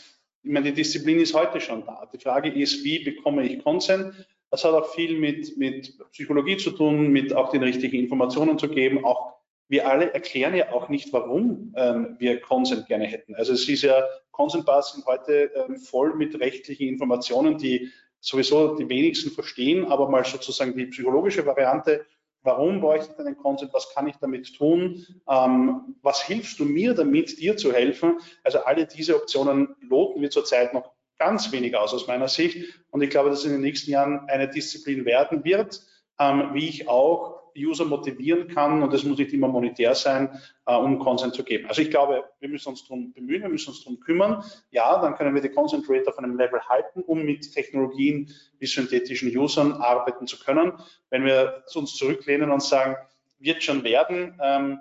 ich 0.43 0.51
meine, 0.51 0.67
die 0.67 0.73
Disziplin 0.73 1.19
ist 1.19 1.33
heute 1.33 1.59
schon 1.59 1.85
da. 1.85 2.09
Die 2.11 2.19
Frage 2.19 2.49
ist, 2.49 2.83
wie 2.83 3.03
bekomme 3.03 3.45
ich 3.45 3.63
Consent? 3.63 4.13
Das 4.51 4.63
hat 4.63 4.73
auch 4.73 4.93
viel 4.93 5.19
mit, 5.19 5.57
mit 5.57 5.97
Psychologie 6.11 6.57
zu 6.57 6.71
tun, 6.71 7.09
mit 7.09 7.33
auch 7.33 7.51
den 7.51 7.63
richtigen 7.63 7.97
Informationen 7.97 8.57
zu 8.57 8.67
geben. 8.67 9.05
Auch 9.05 9.33
wir 9.67 9.87
alle 9.87 10.11
erklären 10.13 10.55
ja 10.55 10.71
auch 10.73 10.89
nicht, 10.89 11.13
warum 11.13 11.73
ähm, 11.77 12.15
wir 12.17 12.41
Consent 12.41 12.87
gerne 12.87 13.05
hätten. 13.05 13.35
Also 13.35 13.53
es 13.53 13.69
ist 13.69 13.83
ja, 13.83 14.03
Consent-Bars 14.31 14.93
sind 14.93 15.05
heute 15.05 15.51
ähm, 15.53 15.77
voll 15.77 16.15
mit 16.15 16.39
rechtlichen 16.39 16.87
Informationen, 16.87 17.57
die 17.57 17.91
sowieso 18.19 18.75
die 18.75 18.89
wenigsten 18.89 19.29
verstehen, 19.29 19.85
aber 19.85 20.09
mal 20.09 20.25
sozusagen 20.25 20.75
die 20.75 20.87
psychologische 20.87 21.45
Variante, 21.45 22.05
warum 22.41 22.81
bräuchte 22.81 23.13
ich 23.13 23.19
einen 23.19 23.37
Consent, 23.37 23.73
was 23.73 23.93
kann 23.93 24.07
ich 24.07 24.15
damit 24.17 24.55
tun, 24.55 25.05
ähm, 25.29 25.95
was 26.01 26.23
hilfst 26.23 26.59
du 26.59 26.65
mir 26.65 26.93
damit, 26.93 27.39
dir 27.39 27.55
zu 27.55 27.71
helfen. 27.71 28.19
Also 28.43 28.59
alle 28.59 28.87
diese 28.87 29.15
Optionen 29.15 29.75
loten 29.81 30.21
wir 30.21 30.31
zurzeit 30.31 30.73
noch 30.73 30.91
ganz 31.19 31.51
wenig 31.51 31.75
aus 31.75 31.93
aus 31.93 32.07
meiner 32.07 32.27
Sicht. 32.27 32.81
Und 32.89 33.01
ich 33.01 33.09
glaube, 33.09 33.29
dass 33.29 33.45
in 33.45 33.51
den 33.51 33.61
nächsten 33.61 33.91
Jahren 33.91 34.27
eine 34.27 34.49
Disziplin 34.49 35.05
werden 35.05 35.43
wird, 35.43 35.81
ähm, 36.17 36.49
wie 36.53 36.67
ich 36.67 36.87
auch 36.87 37.39
User 37.57 37.85
motivieren 37.85 38.47
kann 38.47 38.81
und 38.83 38.93
es 38.93 39.03
muss 39.03 39.17
nicht 39.17 39.33
immer 39.33 39.47
monetär 39.47 39.95
sein, 39.95 40.39
äh, 40.65 40.75
um 40.75 40.99
Consent 40.99 41.33
zu 41.33 41.43
geben. 41.43 41.67
Also 41.67 41.81
ich 41.81 41.89
glaube, 41.89 42.23
wir 42.39 42.49
müssen 42.49 42.69
uns 42.69 42.83
darum 42.83 43.11
bemühen, 43.13 43.41
wir 43.41 43.49
müssen 43.49 43.69
uns 43.69 43.83
darum 43.83 43.99
kümmern. 43.99 44.43
Ja, 44.71 45.01
dann 45.01 45.15
können 45.15 45.35
wir 45.35 45.41
die 45.41 45.49
Consent 45.49 45.85
Rate 45.89 46.07
auf 46.07 46.17
einem 46.17 46.37
Level 46.37 46.61
halten, 46.61 47.01
um 47.01 47.23
mit 47.23 47.51
Technologien 47.53 48.33
wie 48.59 48.65
synthetischen 48.65 49.35
Usern 49.35 49.73
arbeiten 49.73 50.27
zu 50.27 50.39
können. 50.39 50.73
Wenn 51.09 51.25
wir 51.25 51.63
uns 51.73 51.95
zurücklehnen 51.95 52.51
und 52.51 52.63
sagen, 52.63 52.95
wird 53.39 53.63
schon 53.63 53.83
werden, 53.83 54.39
ähm, 54.41 54.79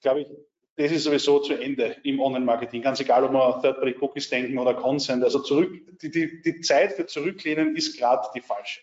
glaube 0.00 0.20
ich, 0.20 0.28
das 0.76 0.92
ist 0.92 1.04
sowieso 1.04 1.40
zu 1.40 1.54
Ende 1.54 1.96
im 2.04 2.20
Online-Marketing. 2.20 2.82
Ganz 2.82 3.00
egal, 3.00 3.24
ob 3.24 3.32
wir 3.32 3.62
Third-Party-Cookies 3.62 4.28
denken 4.28 4.58
oder 4.58 4.74
Consent. 4.74 5.24
Also 5.24 5.40
zurück, 5.40 5.72
die, 6.02 6.10
die, 6.10 6.42
die 6.42 6.60
Zeit 6.60 6.92
für 6.92 7.06
Zurücklehnen 7.06 7.74
ist 7.76 7.96
gerade 7.98 8.28
die 8.34 8.42
falsche. 8.42 8.82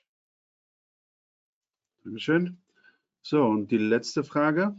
Dankeschön. 2.04 2.58
So, 3.22 3.44
und 3.44 3.72
die 3.72 3.78
letzte 3.78 4.24
Frage. 4.24 4.76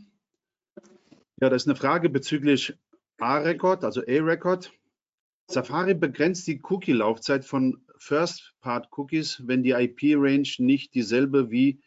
Ja, 1.41 1.49
das 1.51 1.63
ist 1.63 1.69
eine 1.69 1.77
Frage 1.77 2.11
bezüglich 2.11 2.75
A-Record, 3.19 3.85
also 3.85 4.01
A-Record. 4.01 4.73
Safari 5.47 5.95
begrenzt 5.95 6.47
die 6.47 6.61
Cookie-Laufzeit 6.63 7.45
von 7.45 7.85
First-Part-Cookies, 7.99 9.43
wenn 9.47 9.63
die 9.63 9.71
IP-Range 9.71 10.49
nicht 10.59 10.95
dieselbe 10.95 11.51
wie 11.51 11.81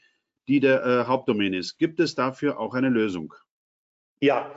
die 0.47 0.59
der 0.61 0.85
äh, 0.85 1.05
Hauptdomain 1.05 1.53
ist. 1.53 1.77
Gibt 1.77 1.99
es 1.99 2.15
dafür 2.15 2.59
auch 2.59 2.73
eine 2.73 2.89
Lösung? 2.89 3.33
Ja, 4.21 4.55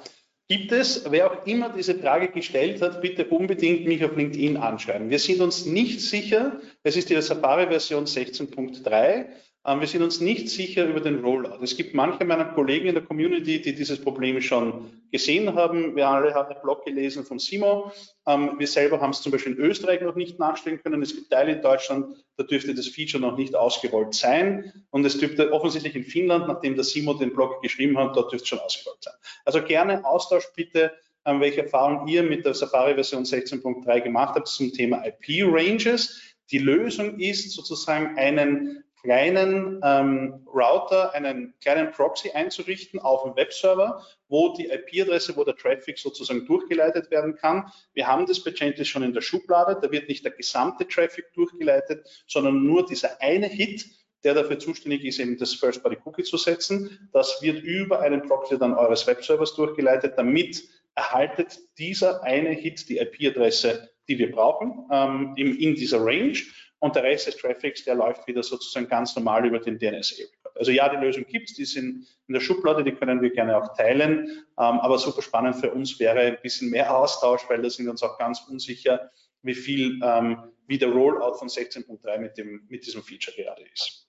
Gibt 0.51 0.72
es, 0.72 1.05
wer 1.09 1.30
auch 1.30 1.46
immer 1.46 1.68
diese 1.68 1.94
Frage 1.94 2.26
gestellt 2.26 2.82
hat, 2.82 3.01
bitte 3.01 3.24
unbedingt 3.26 3.86
mich 3.86 4.05
auf 4.05 4.16
LinkedIn 4.16 4.57
anschreiben. 4.57 5.09
Wir 5.09 5.20
sind 5.20 5.40
uns 5.40 5.64
nicht 5.64 6.01
sicher, 6.01 6.59
es 6.82 6.96
ist 6.96 7.09
die 7.09 7.22
Safari-Version 7.22 8.07
16.3, 8.07 9.14
ähm, 9.14 9.26
wir 9.65 9.87
sind 9.87 10.03
uns 10.03 10.21
nicht 10.21 10.49
sicher 10.49 10.87
über 10.87 11.01
den 11.01 11.23
Rollout. 11.23 11.63
Es 11.63 11.77
gibt 11.77 11.95
manche 11.95 12.25
meiner 12.25 12.47
Kollegen 12.47 12.87
in 12.89 12.95
der 12.95 13.05
Community, 13.05 13.61
die 13.61 13.75
dieses 13.75 14.01
Problem 14.01 14.41
schon 14.41 14.91
gesehen 15.13 15.55
haben. 15.55 15.95
Wir 15.95 16.09
alle 16.09 16.33
haben 16.35 16.53
den 16.53 16.63
Blog 16.63 16.85
gelesen 16.85 17.25
von 17.25 17.39
Simo. 17.39 17.93
Ähm, 18.27 18.53
wir 18.59 18.67
selber 18.67 19.01
haben 19.01 19.11
es 19.11 19.21
zum 19.21 19.33
Beispiel 19.33 19.53
in 19.53 19.59
Österreich 19.59 20.01
noch 20.01 20.15
nicht 20.15 20.39
nachstellen 20.39 20.83
können. 20.83 21.03
Es 21.03 21.15
gibt 21.15 21.31
Teile 21.31 21.53
in 21.53 21.63
Deutschland, 21.63 22.17
da 22.37 22.45
dürfte 22.45 22.75
das 22.75 22.89
Feature 22.89 23.21
noch 23.21 23.37
nicht 23.37 23.55
ausgerollt 23.55 24.15
sein. 24.15 24.73
Und 24.91 25.05
es 25.05 25.19
dürfte 25.19 25.53
offensichtlich 25.53 25.95
in 25.95 26.05
Finnland, 26.05 26.49
nachdem 26.49 26.75
der 26.75 26.85
Simo 26.85 27.13
den 27.15 27.35
Blog 27.35 27.61
geschrieben 27.61 27.99
hat, 27.99 28.17
dort 28.17 28.33
dürfte 28.33 28.45
es 28.45 28.49
schon 28.49 28.61
ausgerollt 28.61 29.03
sein. 29.03 29.15
Also 29.45 29.63
gerne 29.63 30.05
Austausch 30.07 30.47
bitte 30.57 30.93
ähm, 31.27 31.41
welche 31.41 31.63
Erfahrung 31.65 32.09
ihr 32.09 32.23
mit 32.23 32.47
der 32.47 32.55
Safari-Version 32.55 33.25
16.3 33.25 34.01
gemacht 34.01 34.37
habt 34.37 34.49
zum 34.49 34.73
Thema 34.73 35.05
IP-Ranges. 35.05 36.19
Die 36.51 36.59
Lösung 36.59 37.21
ist 37.21 37.53
sozusagen 37.53 38.17
einen 38.19 38.85
kleinen 39.03 39.80
ähm, 39.82 40.46
Router, 40.46 41.14
einen 41.14 41.55
kleinen 41.61 41.90
Proxy 41.92 42.30
einzurichten 42.30 43.01
auf 43.01 43.22
dem 43.22 43.36
Webserver, 43.36 44.05
wo 44.28 44.55
die 44.55 44.66
IP-Adresse, 44.66 45.36
wo 45.36 45.44
der 45.44 45.57
Traffic 45.57 45.98
sozusagen 45.98 46.46
durchgeleitet 46.46 47.11
werden 47.11 47.36
kann. 47.36 47.70
Wir 47.94 48.07
haben 48.07 48.26
das 48.26 48.42
bei 48.42 48.51
Gentis 48.51 48.88
schon 48.88 49.03
in 49.03 49.12
der 49.12 49.20
Schublade. 49.20 49.78
Da 49.80 49.90
wird 49.90 50.09
nicht 50.09 50.24
der 50.24 50.32
gesamte 50.32 50.86
Traffic 50.86 51.32
durchgeleitet, 51.34 52.07
sondern 52.26 52.64
nur 52.64 52.86
dieser 52.86 53.20
eine 53.20 53.46
Hit, 53.46 53.86
der 54.22 54.34
dafür 54.34 54.59
zuständig 54.59 55.05
ist, 55.05 55.18
eben 55.18 55.38
das 55.38 55.55
First-Party-Cookie 55.55 56.24
zu 56.24 56.36
setzen. 56.36 57.09
Das 57.12 57.40
wird 57.40 57.62
über 57.62 58.01
einen 58.01 58.22
Proxy 58.22 58.59
dann 58.59 58.74
eures 58.74 59.07
Webservers 59.07 59.55
durchgeleitet. 59.55 60.14
Damit 60.16 60.62
erhaltet 60.94 61.59
dieser 61.78 62.22
eine 62.22 62.51
Hit 62.51 62.88
die 62.88 62.98
IP-Adresse 62.98 63.90
die 64.11 64.18
wir 64.18 64.32
brauchen 64.32 64.88
ähm, 64.90 65.34
in, 65.36 65.74
dieser 65.76 66.05
Range 66.05 66.36
und 66.81 66.97
der 66.97 67.05
Rest 67.05 67.26
des 67.26 67.37
Traffics, 67.37 67.85
der 67.85 67.95
läuft 67.95 68.26
wieder 68.26 68.43
sozusagen 68.43 68.89
ganz 68.89 69.14
normal 69.14 69.47
über 69.47 69.59
den 69.59 69.78
DNS 69.78 70.18
Report. 70.18 70.57
Also 70.57 70.72
ja, 70.72 70.89
die 70.89 70.97
Lösung 70.97 71.24
gibt 71.26 71.51
es, 71.51 71.57
die 71.57 71.64
sind 71.64 72.07
in 72.26 72.35
der 72.35 72.41
Schublade, 72.41 72.83
die 72.83 72.93
können 72.93 73.22
wir 73.22 73.31
gerne 73.31 73.57
auch 73.57 73.76
teilen, 73.76 74.28
ähm, 74.28 74.45
aber 74.57 74.99
super 74.99 75.22
spannend 75.22 75.57
für 75.57 75.70
uns 75.72 75.99
wäre 76.01 76.20
ein 76.20 76.39
bisschen 76.43 76.70
mehr 76.70 76.95
Austausch, 76.95 77.43
weil 77.49 77.62
da 77.62 77.70
sind 77.70 77.85
wir 77.87 77.93
uns 77.93 78.03
auch 78.03 78.18
ganz 78.18 78.41
unsicher, 78.49 79.11
wie 79.43 79.55
viel, 79.55 80.01
ähm, 80.03 80.53
wie 80.66 80.78
der 80.78 80.91
Rollout 80.91 81.35
von 81.35 81.49
16.3 81.49 82.18
mit, 82.18 82.37
dem, 82.37 82.66
mit 82.68 82.87
diesem 82.87 83.03
Feature 83.03 83.37
gerade 83.37 83.62
ist. 83.72 84.07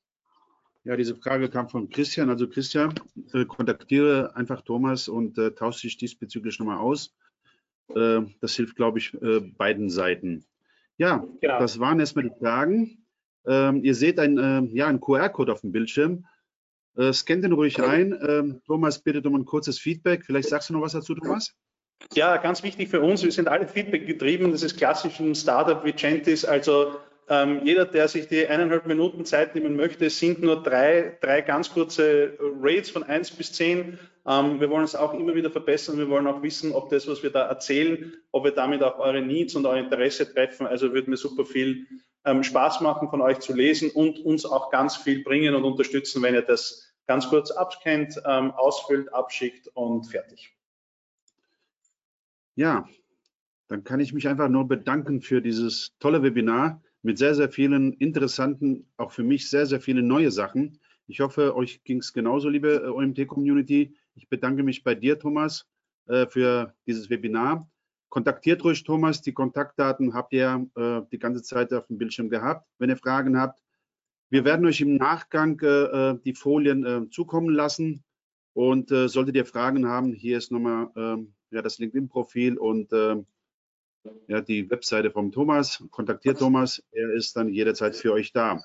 Ja, 0.84 0.96
diese 0.96 1.16
Frage 1.16 1.50
kam 1.50 1.70
von 1.70 1.90
Christian. 1.90 2.30
Also 2.30 2.50
Christian, 2.50 2.96
äh, 3.34 3.46
kontaktiere 3.46 4.36
einfach 4.36 4.62
Thomas 4.62 5.08
und 5.08 5.38
äh, 5.38 5.52
tausche 5.52 5.84
dich 5.84 5.98
diesbezüglich 5.98 6.58
nochmal 6.58 6.80
aus. 6.80 7.16
Äh, 7.96 8.22
das 8.40 8.56
hilft, 8.56 8.78
glaube 8.78 8.98
ich, 8.98 9.14
äh, 9.22 9.42
beiden 9.42 9.90
Seiten. 9.90 10.46
Ja, 11.02 11.26
genau. 11.42 11.58
das 11.58 11.80
waren 11.80 12.00
erstmal 12.00 12.26
die 12.26 12.36
Fragen. 12.40 13.08
Ähm, 13.48 13.84
ihr 13.84 13.96
seht 13.96 14.20
ein, 14.20 14.38
äh, 14.38 14.62
ja, 14.78 14.86
einen 14.86 15.02
QR-Code 15.02 15.52
auf 15.52 15.62
dem 15.62 15.72
Bildschirm. 15.72 16.28
Äh, 16.96 17.12
scannt 17.12 17.44
den 17.44 17.54
ruhig 17.54 17.82
ein. 17.82 18.16
Ähm, 18.22 18.62
Thomas 18.68 19.00
bittet 19.00 19.26
um 19.26 19.34
ein 19.34 19.46
kurzes 19.46 19.80
Feedback. 19.80 20.24
Vielleicht 20.24 20.50
sagst 20.50 20.70
du 20.70 20.74
noch 20.74 20.82
was 20.82 20.92
dazu, 20.92 21.16
Thomas? 21.16 21.56
Ja, 22.14 22.38
ganz 22.38 22.62
wichtig 22.62 22.90
für 22.90 23.02
uns. 23.02 23.24
Wir 23.24 23.32
sind 23.32 23.48
alle 23.48 23.68
Feedback 23.68 24.06
getrieben. 24.06 24.52
Das 24.52 24.62
ist 24.62 24.78
klassisch 24.78 25.20
ein 25.20 25.34
Startup 25.34 25.84
wie 25.84 25.92
Gentis. 25.92 26.46
Also 26.46 26.98
ähm, 27.32 27.62
jeder, 27.64 27.86
der 27.86 28.10
sich 28.10 28.28
die 28.28 28.46
eineinhalb 28.46 28.86
Minuten 28.88 29.24
Zeit 29.24 29.56
nehmen 29.56 29.78
möchte, 29.78 30.10
sind 30.10 30.42
nur 30.42 30.62
drei, 30.62 31.18
drei 31.22 31.40
ganz 31.40 31.72
kurze 31.72 32.38
Rates 32.60 32.90
von 32.90 33.04
eins 33.04 33.32
bis 33.32 33.54
zehn. 33.54 33.98
Ähm, 34.28 34.60
wir 34.60 34.70
wollen 34.70 34.84
es 34.84 34.96
auch 34.96 35.14
immer 35.14 35.34
wieder 35.34 35.50
verbessern. 35.50 35.98
Wir 35.98 36.10
wollen 36.10 36.28
auch 36.28 36.42
wissen, 36.42 36.74
ob 36.74 36.90
das, 36.90 37.08
was 37.08 37.24
wir 37.24 37.30
da 37.30 37.48
erzählen, 37.48 38.14
ob 38.32 38.44
wir 38.44 38.52
damit 38.52 38.84
auch 38.84 39.00
eure 39.00 39.22
Needs 39.22 39.56
und 39.56 39.66
euer 39.66 39.78
Interesse 39.78 40.30
treffen. 40.30 40.68
Also 40.68 40.92
würde 40.92 41.10
mir 41.10 41.16
super 41.16 41.46
viel 41.46 41.88
ähm, 42.26 42.44
Spaß 42.44 42.82
machen, 42.82 43.10
von 43.10 43.22
euch 43.22 43.40
zu 43.40 43.54
lesen 43.54 43.92
und 43.92 44.20
uns 44.20 44.46
auch 44.46 44.70
ganz 44.70 44.98
viel 44.98 45.24
bringen 45.24 45.56
und 45.56 45.64
unterstützen, 45.64 46.22
wenn 46.24 46.34
ihr 46.34 46.42
das 46.42 46.94
ganz 47.08 47.30
kurz 47.30 47.50
abscannt, 47.50 48.22
ähm, 48.26 48.52
ausfüllt, 48.52 49.14
abschickt 49.14 49.70
und 49.74 50.04
fertig. 50.04 50.54
Ja, 52.56 52.90
dann 53.70 53.86
kann 53.86 54.02
ich 54.02 54.12
mich 54.12 54.28
einfach 54.28 54.50
nur 54.50 54.68
bedanken 54.68 55.22
für 55.22 55.42
dieses 55.42 55.94
tolle 55.98 56.24
Webinar 56.24 56.82
mit 57.04 57.18
sehr, 57.18 57.36
sehr 57.36 57.50
vielen 57.50 57.94
interessanten, 57.94 58.88
auch 58.98 59.12
für 59.12 59.24
mich 59.24 59.50
sehr, 59.50 59.66
sehr 59.66 59.82
viele 59.82 60.04
neue 60.04 60.32
Sachen. 60.32 60.80
Ich 61.08 61.20
hoffe, 61.20 61.56
euch 61.56 61.84
ging 61.84 62.00
es 62.00 62.14
genauso, 62.14 62.50
liebe 62.50 62.84
äh, 62.84 62.88
OMT-Community. 62.88 63.96
Ich 64.16 64.30
bedanke 64.30 64.64
mich 64.64 64.84
bei 64.84 64.96
dir, 64.96 65.20
Thomas, 65.20 65.68
äh, 66.08 66.28
für 66.28 66.74
dieses 66.86 67.10
Webinar. 67.10 67.70
Kontaktiert 68.10 68.64
ruhig 68.64 68.84
Thomas, 68.84 69.22
die 69.22 69.34
Kontaktdaten 69.34 70.14
habt 70.14 70.34
ihr 70.34 70.68
äh, 70.76 71.02
die 71.12 71.20
ganze 71.20 71.42
Zeit 71.44 71.74
auf 71.74 71.88
dem 71.88 71.98
Bildschirm 71.98 72.30
gehabt, 72.30 72.68
wenn 72.78 72.90
ihr 72.90 72.98
Fragen 72.98 73.38
habt. 73.40 73.62
Wir 74.30 74.46
werden 74.46 74.66
euch 74.66 74.80
im 74.80 74.96
Nachgang 74.96 75.58
die 76.24 76.34
Folien 76.34 77.12
zukommen 77.12 77.50
lassen 77.50 78.06
und 78.54 78.88
solltet 78.88 79.36
ihr 79.36 79.46
Fragen 79.46 79.90
haben, 79.90 80.14
hier 80.14 80.38
ist 80.38 80.54
nochmal 80.54 80.90
ähm, 80.96 81.34
ja, 81.50 81.62
das 81.62 81.80
LinkedIn-Profil 81.80 82.58
und 82.58 82.94
ähm, 82.94 83.26
ja, 84.28 84.42
die 84.42 84.70
Webseite 84.70 85.12
vom 85.12 85.32
Thomas. 85.32 85.84
Kontaktiert 85.92 86.40
Thomas, 86.40 86.84
er 86.92 87.12
ist 87.14 87.36
dann 87.36 87.50
jederzeit 87.50 87.96
für 87.96 88.14
euch 88.14 88.32
da. 88.32 88.62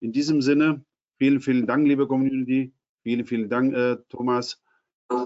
In 0.00 0.12
diesem 0.12 0.42
Sinne, 0.42 0.84
vielen, 1.18 1.40
vielen 1.40 1.66
Dank, 1.66 1.86
liebe 1.86 2.06
Community. 2.06 2.72
Vielen, 3.02 3.26
vielen 3.26 3.48
Dank, 3.48 3.74
äh, 3.74 3.96
Thomas. 4.08 4.62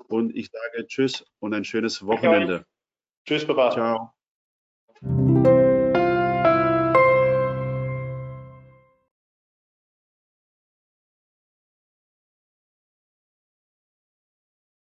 Und 0.08 0.34
ich 0.34 0.50
sage 0.50 0.86
Tschüss 0.86 1.24
und 1.38 1.54
ein 1.54 1.64
schönes 1.64 2.04
Wochenende. 2.04 2.66
Tschüss, 3.24 3.46
Baba. 3.46 3.70
Ciao. 3.70 4.17